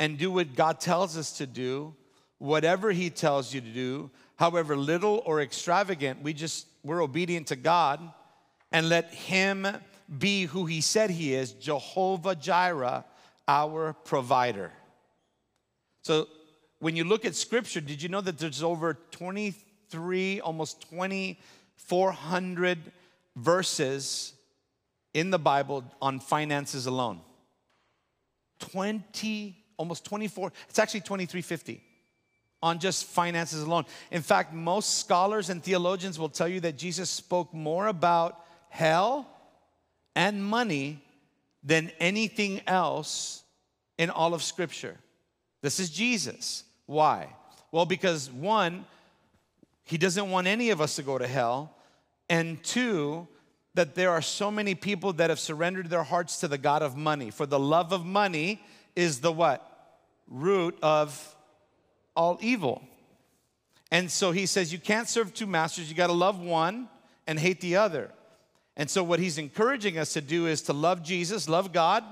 and 0.00 0.18
do 0.18 0.32
what 0.32 0.56
God 0.56 0.80
tells 0.80 1.16
us 1.16 1.38
to 1.38 1.46
do, 1.46 1.94
whatever 2.38 2.90
He 2.90 3.10
tells 3.10 3.54
you 3.54 3.60
to 3.60 3.70
do, 3.70 4.10
however 4.36 4.76
little 4.76 5.22
or 5.24 5.40
extravagant, 5.40 6.22
we 6.22 6.32
just, 6.32 6.66
we're 6.82 7.02
obedient 7.02 7.46
to 7.48 7.56
God 7.56 8.00
and 8.72 8.88
let 8.88 9.14
Him 9.14 9.68
be 10.18 10.46
who 10.46 10.66
He 10.66 10.80
said 10.80 11.10
He 11.10 11.32
is, 11.32 11.52
Jehovah 11.52 12.34
Jireh, 12.34 13.04
our 13.46 13.92
provider. 13.92 14.72
So 16.02 16.26
when 16.80 16.96
you 16.96 17.04
look 17.04 17.24
at 17.24 17.36
scripture, 17.36 17.80
did 17.80 18.02
you 18.02 18.08
know 18.08 18.20
that 18.20 18.38
there's 18.38 18.62
over 18.62 18.94
23, 19.12 19.54
almost 20.40 20.88
2,400 20.90 22.78
verses 23.36 24.32
in 25.12 25.30
the 25.30 25.38
Bible 25.38 25.84
on 26.00 26.20
finances 26.20 26.86
alone? 26.86 27.20
20, 28.60 29.56
almost 29.76 30.04
24, 30.04 30.52
it's 30.68 30.78
actually 30.78 31.00
2350 31.00 31.80
on 32.62 32.78
just 32.78 33.04
finances 33.04 33.62
alone. 33.62 33.84
In 34.10 34.22
fact, 34.22 34.54
most 34.54 34.98
scholars 34.98 35.50
and 35.50 35.62
theologians 35.62 36.18
will 36.18 36.30
tell 36.30 36.48
you 36.48 36.60
that 36.60 36.78
Jesus 36.78 37.10
spoke 37.10 37.52
more 37.52 37.88
about 37.88 38.40
hell 38.70 39.28
and 40.16 40.42
money 40.42 41.02
than 41.62 41.90
anything 42.00 42.60
else 42.66 43.42
in 43.98 44.08
all 44.10 44.32
of 44.32 44.42
Scripture. 44.42 44.96
This 45.60 45.78
is 45.78 45.90
Jesus. 45.90 46.64
Why? 46.86 47.28
Well, 47.70 47.86
because 47.86 48.30
one, 48.30 48.84
he 49.84 49.98
doesn't 49.98 50.30
want 50.30 50.46
any 50.46 50.70
of 50.70 50.80
us 50.80 50.96
to 50.96 51.02
go 51.02 51.18
to 51.18 51.26
hell. 51.26 51.74
And 52.28 52.62
two, 52.62 53.28
that 53.74 53.94
there 53.94 54.10
are 54.10 54.22
so 54.22 54.50
many 54.50 54.74
people 54.74 55.12
that 55.14 55.30
have 55.30 55.38
surrendered 55.38 55.90
their 55.90 56.02
hearts 56.02 56.40
to 56.40 56.48
the 56.48 56.58
God 56.58 56.82
of 56.82 56.96
money. 56.96 57.30
For 57.30 57.44
the 57.44 57.58
love 57.58 57.92
of 57.92 58.04
money 58.04 58.62
is 58.96 59.20
the 59.20 59.32
what? 59.32 59.70
Root 60.28 60.78
of 60.82 61.36
all 62.16 62.38
evil. 62.40 62.82
And 63.90 64.10
so 64.10 64.32
he 64.32 64.46
says, 64.46 64.72
you 64.72 64.78
can't 64.78 65.08
serve 65.08 65.34
two 65.34 65.46
masters. 65.46 65.90
You 65.90 65.96
got 65.96 66.06
to 66.06 66.12
love 66.14 66.40
one 66.40 66.88
and 67.26 67.38
hate 67.38 67.60
the 67.60 67.76
other. 67.76 68.10
And 68.76 68.90
so, 68.90 69.04
what 69.04 69.20
he's 69.20 69.38
encouraging 69.38 69.98
us 69.98 70.14
to 70.14 70.20
do 70.20 70.46
is 70.46 70.62
to 70.62 70.72
love 70.72 71.02
Jesus, 71.02 71.48
love 71.48 71.72
God, 71.72 72.02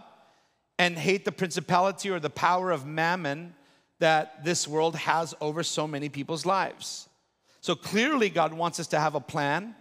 and 0.79 0.97
hate 0.97 1.25
the 1.25 1.33
principality 1.33 2.09
or 2.09 2.21
the 2.21 2.31
power 2.31 2.71
of 2.71 2.87
mammon 2.87 3.55
that 3.99 4.45
this 4.45 4.69
world 4.69 4.95
has 4.97 5.35
over 5.41 5.62
so 5.62 5.88
many 5.88 6.09
people's 6.09 6.47
lives. 6.47 7.09
So, 7.62 7.76
clearly, 7.76 8.28
God 8.28 8.52
wants 8.52 8.81
us 8.81 8.88
to 8.88 8.99
have 8.99 9.14
a 9.14 9.21
plan 9.21 9.76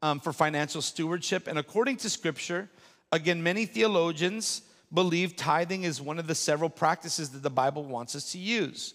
um, 0.00 0.20
for 0.20 0.32
financial 0.32 0.80
stewardship. 0.80 1.48
And 1.48 1.58
according 1.58 1.96
to 1.98 2.08
scripture, 2.08 2.70
again, 3.10 3.42
many 3.42 3.66
theologians 3.66 4.62
believe 4.94 5.34
tithing 5.34 5.82
is 5.82 6.00
one 6.00 6.20
of 6.20 6.28
the 6.28 6.36
several 6.36 6.70
practices 6.70 7.30
that 7.30 7.42
the 7.42 7.50
Bible 7.50 7.82
wants 7.82 8.14
us 8.14 8.30
to 8.30 8.38
use. 8.38 8.94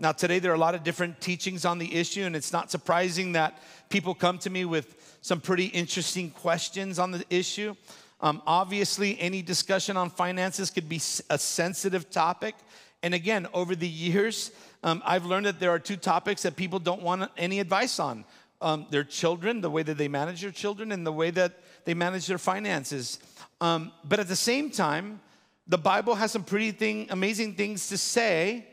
Now, 0.00 0.10
today 0.10 0.40
there 0.40 0.50
are 0.50 0.56
a 0.56 0.58
lot 0.58 0.74
of 0.74 0.82
different 0.82 1.20
teachings 1.20 1.64
on 1.64 1.78
the 1.78 1.94
issue, 1.94 2.24
and 2.24 2.34
it's 2.34 2.52
not 2.52 2.72
surprising 2.72 3.30
that 3.32 3.62
people 3.90 4.12
come 4.12 4.38
to 4.38 4.50
me 4.50 4.64
with 4.64 5.18
some 5.22 5.40
pretty 5.40 5.66
interesting 5.66 6.30
questions 6.30 6.98
on 6.98 7.12
the 7.12 7.24
issue. 7.30 7.76
Um, 8.20 8.42
obviously, 8.44 9.20
any 9.20 9.40
discussion 9.40 9.96
on 9.96 10.10
finances 10.10 10.68
could 10.68 10.88
be 10.88 11.00
a 11.30 11.38
sensitive 11.38 12.10
topic. 12.10 12.56
And 13.04 13.14
again, 13.14 13.46
over 13.54 13.76
the 13.76 13.88
years, 13.88 14.50
um, 14.82 15.02
I've 15.04 15.24
learned 15.24 15.46
that 15.46 15.60
there 15.60 15.70
are 15.70 15.78
two 15.78 15.96
topics 15.96 16.42
that 16.42 16.56
people 16.56 16.78
don't 16.78 17.02
want 17.02 17.30
any 17.36 17.60
advice 17.60 17.98
on 17.98 18.24
um, 18.60 18.86
their 18.90 19.04
children, 19.04 19.60
the 19.60 19.70
way 19.70 19.82
that 19.82 19.98
they 19.98 20.08
manage 20.08 20.42
their 20.42 20.50
children, 20.50 20.92
and 20.92 21.06
the 21.06 21.12
way 21.12 21.30
that 21.30 21.60
they 21.84 21.94
manage 21.94 22.26
their 22.26 22.38
finances. 22.38 23.18
Um, 23.60 23.92
but 24.04 24.20
at 24.20 24.28
the 24.28 24.36
same 24.36 24.70
time, 24.70 25.20
the 25.66 25.78
Bible 25.78 26.14
has 26.14 26.32
some 26.32 26.44
pretty 26.44 26.72
thing, 26.72 27.06
amazing 27.10 27.54
things 27.54 27.88
to 27.88 27.98
say 27.98 28.66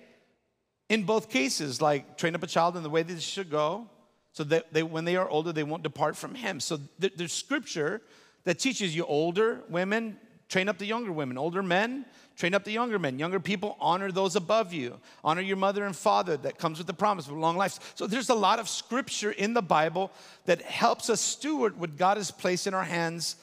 in 0.90 1.04
both 1.04 1.30
cases, 1.30 1.82
like 1.82 2.18
train 2.18 2.36
up 2.36 2.44
a 2.44 2.48
child 2.48 2.76
in 2.76 2.84
the 2.84 2.90
way 2.90 3.04
that 3.04 3.14
they 3.14 3.20
should 3.20 3.50
go, 3.50 3.88
so 4.32 4.44
that 4.46 4.74
they, 4.74 4.84
when 4.84 5.06
they 5.06 5.16
are 5.16 5.30
older, 5.30 5.52
they 5.52 5.64
won't 5.64 5.84
depart 5.84 6.16
from 6.16 6.34
him. 6.36 6.60
So 6.60 6.80
there's 6.98 7.34
scripture 7.34 8.02
that 8.44 8.58
teaches 8.58 8.96
you 8.96 9.06
older 9.06 9.62
women, 9.70 10.18
train 10.50 10.68
up 10.68 10.78
the 10.78 10.86
younger 10.86 11.12
women, 11.12 11.38
older 11.38 11.64
men, 11.64 12.06
train 12.36 12.54
up 12.54 12.64
the 12.64 12.72
younger 12.72 12.98
men. 12.98 13.20
Younger 13.20 13.40
people, 13.40 13.78
honor 13.80 14.12
those 14.12 14.36
above 14.36 14.74
you. 14.74 15.00
Honor 15.24 15.42
your 15.42 15.58
mother 15.58 15.86
and 15.86 15.96
father. 15.96 16.36
That 16.38 16.58
comes 16.58 16.80
with 16.80 16.88
the 16.88 16.94
promise 16.94 17.28
of 17.28 17.34
long 17.34 17.56
life. 17.56 17.94
So 17.96 18.08
there's 18.08 18.30
a 18.30 18.36
lot 18.36 18.60
of 18.60 18.68
scripture 18.68 19.32
in 19.32 19.54
the 19.54 19.62
Bible 19.62 20.12
that 20.46 20.62
helps 20.64 21.10
us 21.10 21.22
steward 21.22 21.80
what 21.80 21.98
God 21.98 22.18
has 22.18 22.32
placed 22.32 22.66
in 22.66 22.74
our 22.74 22.84
hands 22.84 23.36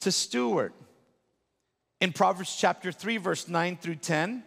to 0.00 0.12
steward. 0.12 0.72
In 2.00 2.12
Proverbs 2.12 2.56
chapter 2.56 2.92
3, 2.92 3.16
verse 3.16 3.48
9 3.48 3.76
through 3.78 3.96
10, 3.96 4.44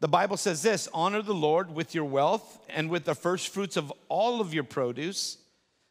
the 0.00 0.08
Bible 0.08 0.36
says 0.36 0.62
this 0.62 0.88
honor 0.94 1.22
the 1.22 1.34
Lord 1.34 1.74
with 1.74 1.94
your 1.94 2.04
wealth 2.04 2.60
and 2.68 2.88
with 2.88 3.04
the 3.04 3.14
first 3.14 3.48
fruits 3.48 3.76
of 3.76 3.92
all 4.08 4.40
of 4.40 4.54
your 4.54 4.64
produce. 4.64 5.38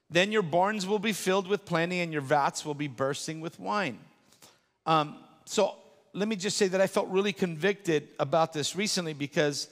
Then 0.09 0.31
your 0.31 0.41
barns 0.41 0.87
will 0.87 0.99
be 0.99 1.13
filled 1.13 1.47
with 1.47 1.65
plenty 1.65 1.99
and 1.99 2.11
your 2.11 2.21
vats 2.21 2.65
will 2.65 2.73
be 2.73 2.87
bursting 2.87 3.41
with 3.41 3.59
wine. 3.59 3.99
Um, 4.87 5.17
so 5.43 5.75
let 6.13 6.29
me 6.29 6.37
just 6.37 6.57
say 6.57 6.69
that 6.69 6.79
I 6.79 6.87
felt 6.87 7.09
really 7.09 7.33
convicted 7.33 8.07
about 8.19 8.53
this 8.53 8.73
recently 8.73 9.13
because 9.13 9.67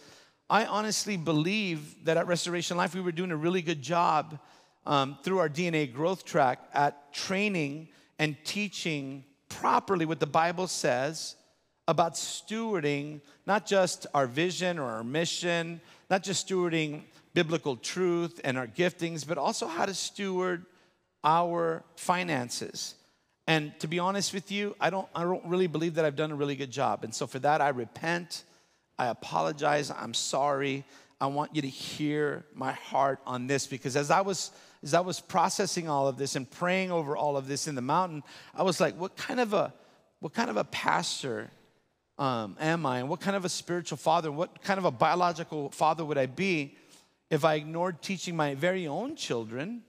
I 0.50 0.66
honestly 0.66 1.16
believe 1.16 2.04
that 2.04 2.18
at 2.18 2.28
Restoration 2.28 2.76
Life 2.76 2.94
we 2.94 3.02
were 3.02 3.14
doing 3.14 3.32
a 3.32 3.38
really 3.38 3.62
good 3.62 3.82
job 3.82 4.38
um, 4.86 5.18
through 5.24 5.40
our 5.40 5.50
DNA 5.50 5.92
growth 5.92 6.26
track 6.26 6.60
at 6.74 7.14
training 7.14 7.88
and 8.20 8.36
teaching 8.44 9.24
properly 9.48 10.06
what 10.06 10.20
the 10.20 10.28
Bible 10.28 10.68
says 10.68 11.38
about 11.88 12.16
stewarding 12.16 13.22
not 13.46 13.66
just 13.66 14.06
our 14.14 14.28
vision 14.28 14.80
or 14.80 14.92
our 14.92 15.04
mission, 15.04 15.80
not 16.10 16.24
just 16.24 16.48
stewarding 16.48 17.04
biblical 17.34 17.78
truth 17.78 18.42
and 18.44 18.58
our 18.58 18.68
giftings, 18.68 19.26
but 19.26 19.38
also 19.38 19.66
how 19.68 19.86
to 19.86 19.94
steward 19.94 20.66
our 21.24 21.84
finances. 21.96 22.96
And 23.48 23.78
to 23.80 23.88
be 23.88 24.00
honest 24.00 24.34
with 24.34 24.52
you, 24.52 24.76
I 24.80 24.90
don't, 24.90 25.08
I 25.14 25.24
don't 25.24 25.46
really 25.46 25.68
believe 25.68 25.96
that 25.96 26.06
I've 26.06 26.16
done 26.16 26.32
a 26.32 26.36
really 26.36 26.56
good 26.56 26.72
job. 26.72 27.04
And 27.04 27.14
so 27.14 27.28
for 27.28 27.40
that, 27.40 27.62
I 27.62 27.70
repent. 27.70 28.44
I 28.98 29.08
apologize. 29.08 29.92
I'm 29.92 30.14
sorry. 30.14 30.84
I 31.22 31.28
want 31.28 31.56
you 31.56 31.62
to 31.62 31.68
hear 31.68 32.46
my 32.54 32.72
heart 32.72 33.20
on 33.26 33.48
this 33.48 33.68
because 33.68 33.96
as 33.96 34.12
I 34.12 34.22
was 34.22 34.52
as 34.84 34.94
I 34.94 35.00
was 35.00 35.20
processing 35.20 35.90
all 35.90 36.08
of 36.08 36.18
this 36.18 36.36
and 36.36 36.50
praying 36.50 36.92
over 36.92 37.18
all 37.18 37.38
of 37.38 37.48
this 37.48 37.68
in 37.68 37.74
the 37.74 37.82
mountain, 37.82 38.22
I 38.54 38.62
was 38.62 38.80
like, 38.80 38.96
what 38.96 39.16
kind 39.16 39.40
of 39.40 39.54
a 39.54 39.74
what 40.20 40.34
kind 40.34 40.50
of 40.50 40.58
a 40.58 40.64
pastor 40.64 41.50
um, 42.18 42.56
am 42.60 42.86
I? 42.86 43.00
And 43.00 43.10
what 43.10 43.20
kind 43.20 43.36
of 43.36 43.46
a 43.46 43.50
spiritual 43.50 43.98
father, 43.98 44.32
what 44.32 44.62
kind 44.62 44.78
of 44.78 44.86
a 44.86 44.92
biological 44.92 45.70
father 45.72 46.06
would 46.06 46.18
I 46.18 46.26
be 46.26 46.76
if 47.30 47.44
I 47.44 47.56
ignored 47.56 48.02
teaching 48.02 48.36
my 48.36 48.56
very 48.56 48.88
own 48.88 49.16
children? 49.16 49.84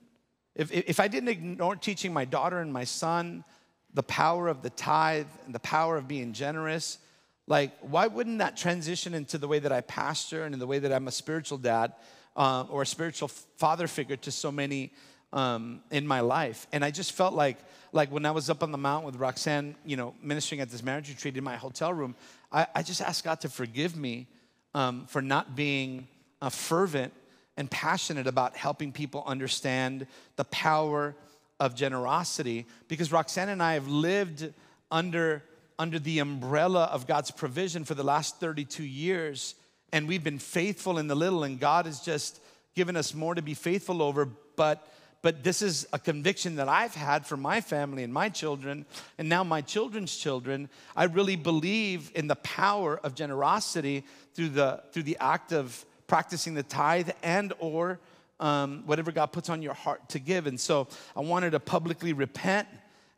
If, 0.57 0.73
if 0.73 1.01
I 1.01 1.07
didn't 1.07 1.29
ignore 1.29 1.77
teaching 1.77 2.13
my 2.13 2.25
daughter 2.25 2.59
and 2.59 2.73
my 2.73 2.85
son 2.85 3.45
the 3.93 4.03
power 4.03 4.49
of 4.49 4.63
the 4.63 4.71
tithe 4.71 5.27
and 5.45 5.55
the 5.55 5.61
power 5.61 5.97
of 5.97 6.09
being 6.09 6.33
generous, 6.33 6.99
like, 7.47 7.73
why 7.81 8.07
wouldn't 8.09 8.39
that 8.39 8.57
transition 8.57 9.15
into 9.15 9.39
the 9.39 9.47
way 9.47 9.59
that 9.59 9.71
I 9.71 9.83
pastor 9.83 10.45
and 10.45 10.55
in 10.55 10.59
the 10.59 10.67
way 10.67 10.79
that 10.79 10.93
I'm 10.93 11.07
a 11.09 11.13
spiritual 11.13 11.59
dad 11.59 11.93
uh, 12.35 12.65
or 12.69 12.83
a 12.83 12.87
spiritual 12.87 13.29
father 13.29 13.87
figure 13.87 14.17
to 14.17 14.33
so 14.33 14.51
many 14.51 14.93
um, 15.33 15.81
in 15.91 16.07
my 16.07 16.21
life? 16.21 16.67
And 16.73 16.85
I 16.85 16.91
just 16.91 17.13
felt 17.13 17.35
like, 17.35 17.59
like 17.93 18.11
when 18.11 18.27
I 18.27 18.33
was 18.33 18.51
up 18.51 18.63
on 18.63 18.73
the 18.73 18.79
mountain 18.79 19.07
with 19.07 19.17
Roxanne, 19.17 19.77
you 19.85 19.97
know, 19.97 20.15
ministering 20.23 20.61
at 20.61 20.71
this 20.71 20.83
marriage 20.83 21.09
retreat 21.09 21.37
in 21.37 21.45
my 21.45 21.57
hotel 21.57 21.93
room, 21.93 22.17
I, 22.51 22.67
I 22.75 22.83
just 22.83 23.01
asked 23.01 23.25
God 23.25 23.43
to 23.43 23.49
forgive 23.49 23.97
me 23.97 24.27
um, 24.75 25.07
for 25.07 25.23
not 25.23 25.55
being 25.55 26.09
a 26.43 26.51
fervent 26.51 27.13
and 27.57 27.71
passionate 27.71 28.27
about 28.27 28.57
helping 28.57 28.93
people 28.93 29.23
understand 29.27 30.07
the 30.37 30.45
power 30.45 31.15
of 31.59 31.75
generosity 31.75 32.67
because 32.89 33.13
Roxanne 33.13 33.49
and 33.49 33.63
I 33.63 33.75
have 33.75 33.89
lived 33.89 34.53
under, 34.91 35.43
under 35.79 35.99
the 35.99 36.19
umbrella 36.19 36.85
of 36.85 37.07
God's 37.07 37.31
provision 37.31 37.85
for 37.85 37.95
the 37.95 38.05
last 38.05 38.39
32 38.41 38.83
years 38.85 39.55
and 39.93 40.07
we've 40.07 40.25
been 40.25 40.39
faithful 40.39 40.99
in 40.99 41.07
the 41.07 41.15
little 41.15 41.45
and 41.45 41.59
God 41.59 41.87
has 41.87 42.01
just 42.01 42.41
given 42.75 42.97
us 42.97 43.15
more 43.15 43.35
to 43.35 43.43
be 43.43 43.55
faithful 43.55 44.03
over, 44.03 44.27
but 44.57 44.87
but 45.23 45.43
this 45.43 45.63
is 45.63 45.89
a 45.93 45.99
conviction 45.99 46.57
that 46.57 46.69
I've 46.69 46.95
had 46.95 47.27
for 47.27 47.37
my 47.37 47.61
family 47.61 48.05
and 48.05 48.13
my 48.13 48.29
children, 48.29 48.87
and 49.19 49.29
now 49.29 49.43
my 49.43 49.61
children's 49.61 50.17
children. 50.17 50.69
I 50.95 51.05
really 51.05 51.37
believe 51.37 52.13
in 52.15 52.29
the 52.29 52.37
power 52.37 52.99
of 52.99 53.15
generosity 53.15 54.05
through 54.35 54.51
the, 54.51 54.83
through 54.93 55.05
the 55.05 55.17
act 55.19 55.53
of 55.53 55.85
practicing 56.07 56.55
the 56.55 56.63
tithe 56.63 57.11
and 57.23 57.53
or 57.59 57.99
um, 58.39 58.83
whatever 58.87 59.13
God 59.13 59.27
puts 59.27 59.49
on 59.49 59.63
your 59.63 59.75
heart 59.75 60.09
to 60.11 60.19
give. 60.19 60.47
And 60.47 60.61
so 60.61 60.89
I 61.15 61.21
wanted 61.21 61.51
to 61.51 61.61
publicly 61.61 62.13
repent 62.13 62.69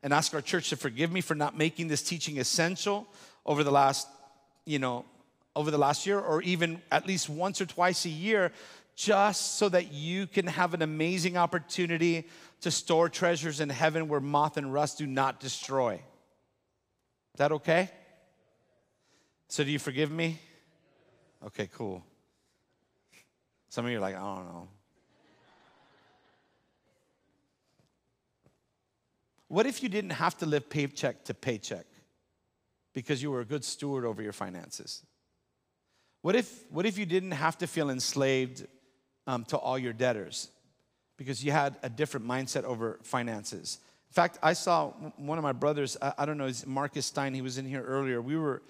and 0.03 0.12
ask 0.12 0.35
our 0.35 0.40
church 0.40 0.70
to 0.70 0.77
forgive 0.77 1.11
me 1.11 1.20
for 1.20 1.35
not 1.35 1.57
making 1.57 1.88
this 1.88 2.03
teaching 2.03 2.38
essential 2.38 3.07
over 3.44 3.64
the 3.64 3.70
last, 3.70 4.07
you 4.64 4.79
know, 4.79 5.05
over 5.57 5.70
the 5.70 5.79
last 5.79 6.07
year, 6.07 6.20
or 6.20 6.40
even 6.42 6.81
at 6.92 7.07
least 7.07 7.29
once 7.29 7.61
or 7.61 7.66
twice 7.66 8.05
a 8.05 8.11
year, 8.11 8.53
just 8.94 9.59
so 9.59 9.68
that 9.68 9.92
you 9.92 10.27
can 10.27 10.46
have 10.46 10.74
an 10.74 10.83
amazing 10.83 11.37
opportunity 11.37 12.29
to 12.61 12.70
store 12.70 13.09
treasures 13.09 13.61
in 13.61 13.68
heaven 13.68 14.09
where 14.09 14.20
moth 14.20 14.57
and 14.57 14.72
rust 14.72 14.98
do 14.98 15.07
not 15.07 15.40
destroy. 15.40 15.94
Is 15.94 17.38
that 17.38 17.53
okay? 17.53 17.90
So, 19.48 19.64
do 19.64 19.70
you 19.70 19.79
forgive 19.79 20.11
me? 20.11 20.38
Okay, 21.44 21.68
cool. 21.72 22.03
Some 23.68 23.85
of 23.85 23.90
you 23.90 23.98
are 23.98 24.00
like, 24.00 24.16
I 24.16 24.20
don't 24.20 24.46
know. 24.46 24.68
What 29.48 29.66
if 29.66 29.83
you 29.83 29.88
didn't 29.88 30.11
have 30.11 30.37
to 30.38 30.46
live 30.46 30.68
paycheck 30.68 31.24
to 31.24 31.35
paycheck 31.35 31.87
because 32.92 33.22
you 33.22 33.31
were 33.31 33.40
a 33.40 33.44
good 33.44 33.64
steward 33.64 34.04
over 34.04 34.22
your 34.22 34.33
finances? 34.33 35.02
What 36.22 36.37
if, 36.37 36.70
what 36.70 36.85
if 36.85 36.98
you 36.98 37.07
didn't 37.07 37.31
have 37.31 37.57
to 37.59 37.66
feel 37.66 37.90
enslaved 37.90 38.66
um, 39.28 39.44
to 39.44 39.57
all 39.57 39.78
your 39.78 39.92
debtors 39.92 40.48
because 41.18 41.44
you 41.44 41.52
had 41.52 41.76
a 41.83 41.90
different 41.90 42.26
mindset 42.26 42.64
over 42.64 42.98
finances. 43.02 43.78
In 44.11 44.14
fact, 44.14 44.38
I 44.42 44.54
saw 44.54 44.90
one 45.16 45.37
of 45.37 45.44
my 45.44 45.52
brothers, 45.52 45.98
I, 46.00 46.14
I 46.18 46.26
don't 46.26 46.38
know, 46.38 46.50
Marcus 46.66 47.04
Stein, 47.04 47.35
he 47.35 47.42
was 47.42 47.59
in 47.59 47.66
here 47.66 47.83
earlier. 47.83 48.22
We 48.22 48.37
were 48.37 48.62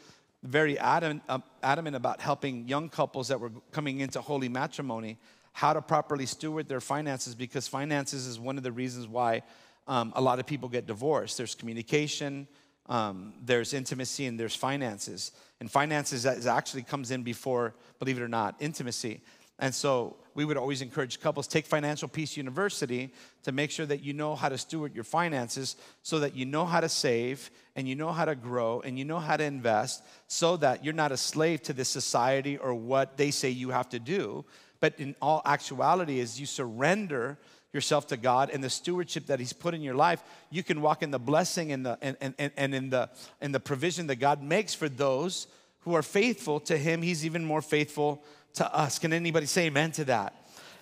very 0.43 0.79
adamant, 0.79 1.23
uh, 1.29 1.39
adamant 1.63 1.97
about 1.97 2.21
helping 2.21 2.69
young 2.69 2.89
couples 2.89 3.29
that 3.29 3.41
were 3.41 3.53
coming 3.73 4.01
into 4.01 4.21
holy 4.21 4.49
matrimony 4.49 5.19
how 5.59 5.73
to 5.73 5.83
properly 5.83 6.25
steward 6.25 6.69
their 6.69 6.81
finances 6.81 7.35
because 7.35 7.67
finances 7.67 8.27
is 8.27 8.39
one 8.39 8.57
of 8.57 8.63
the 8.63 8.71
reasons 8.71 9.09
why 9.09 9.43
um, 9.89 10.13
a 10.15 10.21
lot 10.21 10.39
of 10.39 10.47
people 10.47 10.69
get 10.69 10.87
divorced. 10.87 11.37
There's 11.37 11.57
communication, 11.57 12.47
um, 12.87 13.35
there's 13.43 13.75
intimacy, 13.75 14.27
and 14.27 14.39
there's 14.39 14.55
finances. 14.55 15.33
And 15.59 15.69
finances 15.69 16.27
actually 16.47 16.83
comes 16.83 17.11
in 17.11 17.25
before, 17.25 17.75
believe 17.99 18.19
it 18.19 18.23
or 18.23 18.29
not, 18.29 18.55
intimacy. 18.61 19.21
And 19.59 19.75
so 19.75 20.19
we 20.39 20.45
would 20.45 20.57
always 20.57 20.83
encourage 20.83 21.19
couples 21.19 21.49
take 21.49 21.67
Financial 21.67 22.07
Peace 22.07 22.37
University 22.37 23.13
to 23.43 23.51
make 23.51 23.73
sure 23.73 23.87
that 23.87 24.05
you 24.05 24.13
know 24.13 24.37
how 24.37 24.49
to 24.49 24.57
steward 24.57 24.95
your 24.95 25.03
finances 25.03 25.75
so 26.05 26.21
that 26.21 26.37
you 26.37 26.47
know 26.47 26.65
how 26.65 26.79
to 26.79 26.89
save 26.89 27.51
and 27.75 27.89
you 27.89 27.97
know 27.97 28.13
how 28.13 28.25
to 28.25 28.37
grow 28.37 28.81
and 28.83 28.97
you 28.97 29.05
know 29.05 29.19
how 29.19 29.37
to 29.37 29.43
invest 29.43 30.05
so 30.29 30.57
that 30.57 30.85
you're 30.85 30.95
not 30.95 31.11
a 31.11 31.17
slave 31.17 31.61
to 31.63 31.73
this 31.73 31.89
society 31.89 32.57
or 32.57 32.73
what 32.73 33.17
they 33.17 33.33
say 33.33 33.51
you 33.51 33.71
have 33.71 33.89
to 33.89 33.99
do. 33.99 34.45
But 34.79 34.95
in 35.01 35.17
all 35.21 35.43
actuality, 35.45 36.21
as 36.21 36.39
you 36.39 36.47
surrender 36.47 37.37
yourself 37.73 38.07
to 38.07 38.17
God 38.17 38.51
and 38.51 38.63
the 38.63 38.71
stewardship 38.71 39.27
that 39.27 39.41
He's 39.41 39.53
put 39.53 39.75
in 39.75 39.83
your 39.83 39.97
life, 39.97 40.23
you 40.51 40.63
can 40.63 40.81
walk 40.81 41.03
in 41.03 41.11
the 41.11 41.19
blessing 41.19 41.73
and, 41.73 41.85
the, 41.85 41.99
and, 42.01 42.17
and, 42.21 42.53
and 42.57 42.75
in, 42.77 42.91
the, 42.91 43.11
in 43.41 43.51
the 43.51 43.59
provision 43.59 44.07
that 44.07 44.21
God 44.21 44.41
makes 44.41 44.73
for 44.73 44.89
those 44.89 45.49
who 45.81 45.95
are 45.95 46.03
faithful 46.03 46.61
to 46.61 46.79
Him. 46.79 47.03
He's 47.03 47.27
even 47.27 47.45
more 47.45 47.61
faithful 47.61 48.23
to 48.55 48.75
us. 48.75 48.99
Can 48.99 49.13
anybody 49.13 49.47
say 49.47 49.67
amen 49.67 49.93
to 49.93 50.05
that? 50.07 50.35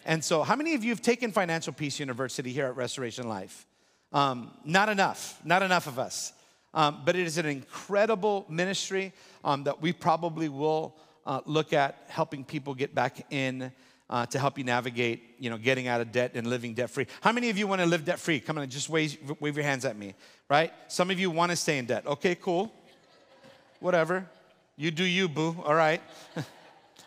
And 0.04 0.24
so, 0.24 0.42
how 0.42 0.54
many 0.54 0.74
of 0.74 0.84
you 0.84 0.90
have 0.90 1.02
taken 1.02 1.32
Financial 1.32 1.72
Peace 1.72 1.98
University 1.98 2.52
here 2.52 2.66
at 2.66 2.76
Restoration 2.76 3.28
Life? 3.28 3.66
Um, 4.12 4.52
not 4.64 4.88
enough, 4.88 5.40
not 5.44 5.62
enough 5.62 5.86
of 5.86 5.98
us. 5.98 6.32
Um, 6.72 7.02
but 7.04 7.16
it 7.16 7.26
is 7.26 7.38
an 7.38 7.46
incredible 7.46 8.44
ministry 8.48 9.12
um, 9.44 9.64
that 9.64 9.80
we 9.80 9.92
probably 9.92 10.48
will 10.48 10.94
uh, 11.24 11.40
look 11.46 11.72
at 11.72 12.04
helping 12.08 12.44
people 12.44 12.74
get 12.74 12.94
back 12.94 13.26
in 13.30 13.72
uh, 14.08 14.26
to 14.26 14.38
help 14.38 14.58
you 14.58 14.64
navigate, 14.64 15.36
you 15.38 15.50
know, 15.50 15.58
getting 15.58 15.88
out 15.88 16.00
of 16.00 16.12
debt 16.12 16.32
and 16.34 16.46
living 16.46 16.74
debt 16.74 16.90
free. 16.90 17.06
How 17.20 17.32
many 17.32 17.50
of 17.50 17.58
you 17.58 17.66
want 17.66 17.80
to 17.80 17.86
live 17.86 18.04
debt 18.04 18.20
free? 18.20 18.40
Come 18.40 18.58
on, 18.58 18.68
just 18.68 18.88
wave, 18.88 19.18
wave 19.40 19.56
your 19.56 19.64
hands 19.64 19.84
at 19.84 19.96
me, 19.96 20.14
right? 20.48 20.72
Some 20.88 21.10
of 21.10 21.18
you 21.18 21.30
want 21.30 21.50
to 21.50 21.56
stay 21.56 21.78
in 21.78 21.86
debt. 21.86 22.06
Okay, 22.06 22.34
cool. 22.36 22.72
Whatever. 23.80 24.28
You 24.76 24.90
do 24.90 25.04
you, 25.04 25.28
boo. 25.28 25.56
All 25.64 25.74
right. 25.74 26.00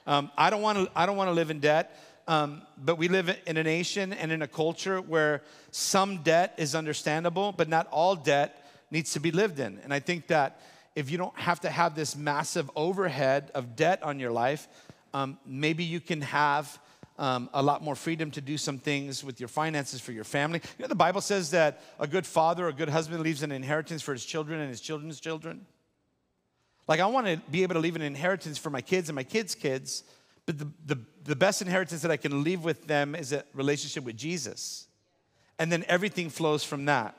Um, 0.09 0.31
I 0.35 0.49
don't 0.49 0.63
want 0.63 0.79
to. 0.79 0.91
I 0.95 1.05
don't 1.05 1.17
want 1.17 1.27
to 1.27 1.33
live 1.33 1.51
in 1.51 1.59
debt. 1.59 1.95
Um, 2.27 2.63
but 2.77 2.97
we 2.97 3.07
live 3.07 3.35
in 3.45 3.57
a 3.57 3.63
nation 3.63 4.11
and 4.11 4.31
in 4.31 4.41
a 4.41 4.47
culture 4.47 5.01
where 5.01 5.41
some 5.71 6.17
debt 6.23 6.55
is 6.57 6.75
understandable, 6.75 7.51
but 7.51 7.69
not 7.69 7.87
all 7.91 8.15
debt 8.15 8.65
needs 8.91 9.13
to 9.13 9.19
be 9.19 9.31
lived 9.31 9.59
in. 9.59 9.79
And 9.83 9.93
I 9.93 9.99
think 9.99 10.27
that 10.27 10.61
if 10.95 11.09
you 11.11 11.17
don't 11.17 11.37
have 11.39 11.59
to 11.61 11.69
have 11.69 11.95
this 11.95 12.15
massive 12.15 12.69
overhead 12.75 13.51
of 13.53 13.75
debt 13.75 14.03
on 14.03 14.19
your 14.19 14.31
life, 14.31 14.67
um, 15.13 15.37
maybe 15.45 15.83
you 15.83 15.99
can 15.99 16.21
have 16.21 16.79
um, 17.19 17.49
a 17.53 17.61
lot 17.61 17.83
more 17.83 17.95
freedom 17.95 18.31
to 18.31 18.41
do 18.41 18.57
some 18.57 18.79
things 18.79 19.23
with 19.23 19.39
your 19.39 19.49
finances 19.49 20.01
for 20.01 20.11
your 20.11 20.23
family. 20.23 20.61
You 20.77 20.83
know, 20.83 20.87
the 20.87 20.95
Bible 20.95 21.21
says 21.21 21.51
that 21.51 21.81
a 21.99 22.07
good 22.07 22.25
father, 22.25 22.67
a 22.67 22.73
good 22.73 22.89
husband 22.89 23.21
leaves 23.21 23.43
an 23.43 23.51
inheritance 23.51 24.01
for 24.01 24.13
his 24.13 24.25
children 24.25 24.59
and 24.59 24.69
his 24.69 24.81
children's 24.81 25.19
children. 25.19 25.65
Like, 26.89 27.01
I 27.01 27.05
want 27.05 27.27
to 27.27 27.37
be 27.51 27.61
able 27.61 27.75
to 27.75 27.79
leave 27.79 27.95
an 27.95 28.01
inheritance 28.01 28.57
for 28.57 28.71
my 28.71 28.81
kids 28.81 29.09
and 29.09 29.15
my 29.15 29.23
kids' 29.23 29.53
kids, 29.53 30.03
but 30.47 30.57
the, 30.57 30.67
the, 30.87 30.99
the 31.23 31.35
best 31.35 31.61
inheritance 31.61 32.01
that 32.01 32.09
I 32.09 32.17
can 32.17 32.43
leave 32.43 32.63
with 32.63 32.87
them 32.87 33.13
is 33.13 33.31
a 33.31 33.43
relationship 33.53 34.03
with 34.03 34.17
Jesus. 34.17 34.87
And 35.59 35.71
then 35.71 35.85
everything 35.87 36.31
flows 36.31 36.63
from 36.63 36.85
that. 36.85 37.15